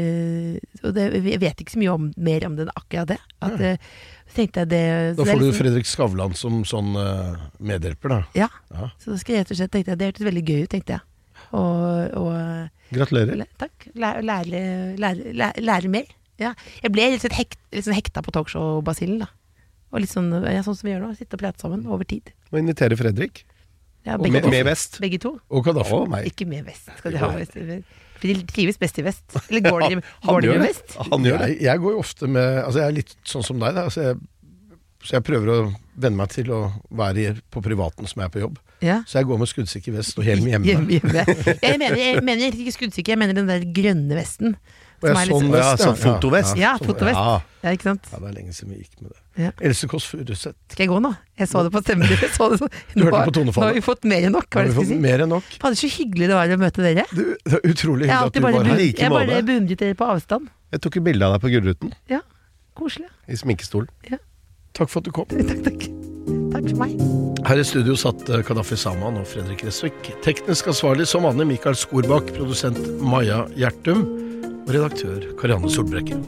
Og 0.83 0.95
det, 0.97 1.05
jeg 1.15 1.39
vet 1.41 1.61
ikke 1.63 1.77
så 1.77 1.79
mye 1.79 1.93
om, 1.95 2.09
mer 2.19 2.45
om 2.49 2.57
den 2.59 2.69
akkurat 2.75 3.07
det. 3.13 3.19
At, 3.41 3.55
ja. 3.63 3.75
så 4.27 4.35
tenkte 4.41 4.65
jeg 4.65 4.71
det 4.73 4.81
så 5.15 5.21
Da 5.21 5.25
det 5.25 5.33
får 5.33 5.39
du 5.39 5.45
liksom- 5.47 5.61
Fredrik 5.63 5.87
Skavlan 5.87 6.35
som 6.35 6.65
sånn 6.67 6.91
uh, 6.99 7.37
medhjelper, 7.63 8.09
da. 8.09 8.19
Ja. 8.35 8.49
Ja. 8.75 8.91
Så 8.99 9.15
da 9.15 9.19
skal 9.23 9.37
jeg 9.37 9.45
rett 9.47 9.55
og 9.55 9.61
slett 9.61 9.73
tenkte 9.77 9.95
jeg, 9.95 9.99
Det 10.03 10.09
hørtes 10.11 10.27
veldig 10.27 10.45
gøy 10.51 10.63
ut, 10.65 10.71
tenkte 10.75 10.97
jeg. 10.99 11.01
Og, 11.55 12.17
og 12.19 12.93
Gratulerer. 12.97 13.37
læ- 13.39 13.49
Takk. 13.63 13.89
Lære, 13.95 14.23
lære, 14.27 14.61
lære, 14.99 15.53
lære 15.63 15.89
mer. 15.93 16.11
Ja. 16.43 16.53
Jeg 16.83 16.93
ble 16.93 17.07
litt, 17.15 17.23
sånn 17.23 17.33
hekt, 17.39 17.59
litt 17.73 17.87
sånn 17.87 17.95
hekta 17.97 18.21
på 18.27 18.35
talkshow-basillen, 18.35 19.23
da. 19.23 19.31
Og 19.95 20.03
litt 20.03 20.11
sånn, 20.11 20.33
ja, 20.45 20.61
sånn 20.67 20.75
som 20.77 20.89
vi 20.89 20.93
gjør 20.97 21.07
nå. 21.07 21.15
Sitte 21.17 21.39
og 21.39 21.45
prate 21.47 21.63
sammen 21.63 21.87
over 21.87 22.05
tid. 22.05 22.33
Og 22.51 22.59
invitere 22.59 22.99
Fredrik. 22.99 23.45
Ja, 24.07 24.15
Og 24.17 24.23
begge 24.23 24.37
med, 24.39 24.47
to. 24.47 24.51
med 24.55 24.65
vest. 24.69 24.99
Begge 25.03 25.19
to. 25.23 25.33
Og 25.51 25.65
Gaddafi. 25.67 25.93
og 25.97 26.09
meg. 26.13 26.29
Ikke 26.31 26.47
med 26.49 26.63
vest. 26.69 26.89
Skal 27.01 27.13
de 27.17 27.19
ha 27.23 27.31
vest? 27.35 27.57
For 28.17 28.31
de 28.31 28.35
trives 28.49 28.79
best 28.81 28.99
i 29.03 29.05
vest. 29.05 29.25
Eller 29.51 29.65
går 29.67 29.83
de, 29.91 29.99
Han 30.25 30.31
går 30.37 30.41
de 30.47 30.53
med 30.55 30.63
vest? 30.69 30.95
Han 31.11 31.27
gjør 31.27 31.43
det. 31.43 31.49
Jeg, 31.57 31.61
jeg 31.67 31.83
går 31.83 31.97
jo 31.97 31.99
ofte 32.05 32.31
med 32.31 32.63
Altså, 32.63 32.79
jeg 32.81 32.87
er 32.93 32.97
litt 33.01 33.17
sånn 33.29 33.45
som 33.45 33.59
deg, 33.61 33.75
da. 33.77 33.85
Altså, 33.91 34.07
jeg, 34.07 34.17
så 35.07 35.19
jeg 35.19 35.27
prøver 35.27 35.51
å 35.53 35.59
venne 36.01 36.17
meg 36.19 36.31
til 36.33 36.49
å 36.55 36.61
være 36.97 37.35
på 37.53 37.61
privaten 37.63 38.09
som 38.09 38.23
jeg 38.23 38.31
er 38.31 38.33
på 38.37 38.41
jobb. 38.47 38.57
Ja. 38.85 38.97
Så 39.09 39.19
jeg 39.21 39.29
går 39.29 39.39
med 39.43 39.49
skuddsikker 39.51 39.95
vest 39.99 40.19
og 40.21 40.27
hjelm 40.29 40.49
hjemme. 40.51 40.67
Hjemme, 40.71 40.97
hjemme. 40.97 41.27
Jeg 41.63 41.79
mener, 41.83 42.01
jeg 42.01 42.25
mener 42.27 42.57
ikke 42.63 42.75
skuddsikker, 42.75 43.15
jeg 43.15 43.21
mener 43.21 43.37
den 43.39 43.49
der 43.51 43.65
grønne 43.77 44.19
vesten. 44.19 44.57
Og 45.03 45.09
jeg 45.11 45.17
Som 45.17 45.21
er 45.21 45.29
sånn 45.29 45.53
vest, 45.53 45.83
Ja, 45.85 45.93
fotovest. 46.01 46.57
Ja, 46.57 46.73
fotovest. 46.81 47.19
Ja. 47.21 47.41
Ja, 47.67 47.73
ikke 47.75 47.83
sant? 47.91 48.05
ja, 48.13 48.19
det 48.23 48.29
er 48.31 48.35
lenge 48.37 48.53
siden 48.55 48.73
vi 48.73 48.79
gikk 48.85 49.01
med 49.03 49.11
det. 49.11 49.19
Ja. 49.43 49.51
Else 49.61 49.89
Kåss 49.91 50.05
Furuseth. 50.09 50.55
Skal 50.73 50.85
jeg 50.87 50.91
gå 50.93 51.01
nå? 51.03 51.11
Jeg 51.37 51.49
så 51.51 51.63
det 51.67 51.73
på 51.75 51.81
stemmen 51.83 52.09
din. 52.09 52.17
Jeg 52.23 52.31
så 52.33 52.47
det 52.53 52.59
så- 52.61 52.69
Du 52.95 53.03
hørte 53.05 53.25
på 53.27 53.35
tonefallet. 53.37 53.57
Nå 53.57 53.67
har 53.67 53.75
vi 53.75 53.83
fått 53.85 54.05
mer 54.09 54.23
enn 54.29 54.33
nok, 54.33 54.47
hva 54.49 54.63
har 54.63 54.71
er 54.71 54.73
det 54.73 54.87
si? 54.87 54.99
mer 55.03 55.25
enn 55.25 55.29
nok. 55.35 55.43
Fader, 55.61 55.77
så 55.77 55.91
hyggelig 55.91 56.29
det 56.31 56.37
var 56.39 56.47
å 56.55 56.59
møte 56.63 56.85
dere. 56.87 57.05
Du, 57.13 57.23
det 57.45 57.53
er 57.59 57.67
utrolig 57.69 58.07
hyggelig 58.07 58.31
at 58.31 58.33
du 58.33 58.41
bare, 58.41 58.53
var 58.55 58.65
her. 58.65 58.81
jeg 58.87 59.11
bare 59.11 59.43
beundret 59.51 59.79
dere 59.83 59.95
på 59.99 60.09
avstand. 60.15 60.49
Jeg 60.73 60.81
tok 60.87 60.97
jo 60.97 61.03
bilde 61.03 61.27
av 61.27 61.35
deg 61.37 61.43
på 61.45 61.51
Gullruten 61.53 61.93
Ja, 62.09 62.21
koselig. 62.79 63.09
i 63.29 63.37
sminkestolen. 63.37 63.91
Takk 64.77 64.89
for 64.93 65.01
at 65.01 65.05
du 65.05 65.11
kom. 65.13 65.27
Takk, 65.51 65.63
takk. 65.67 65.89
Takk 66.53 66.71
for 66.71 66.79
meg. 66.87 66.95
Her 67.47 67.61
i 67.61 67.65
studio 67.67 67.95
satt 67.99 68.29
eh, 68.31 68.43
Kadafi 68.47 68.77
Saman 68.79 69.19
og 69.21 69.27
Fredrik 69.31 69.63
Resvik. 69.67 70.15
Teknisk 70.25 70.67
ansvarlig 70.73 71.07
som 71.07 71.23
vanlig 71.27 71.47
Mikael 71.47 71.77
Skorbakk, 71.79 72.33
produsent 72.37 72.79
Maja 73.03 73.45
Gjertum 73.59 74.07
og 74.67 74.75
redaktør 74.75 75.23
Karianne 75.39 75.71
Solbrekke. 75.71 76.19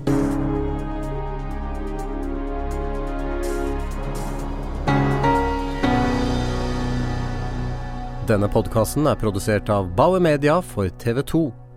Denne 8.29 8.51
podkasten 8.53 9.09
er 9.09 9.17
produsert 9.19 9.71
av 9.73 9.89
Bauer 9.97 10.21
Media 10.23 10.61
for 10.61 10.93
TV 11.03 11.25
2. 11.33 11.68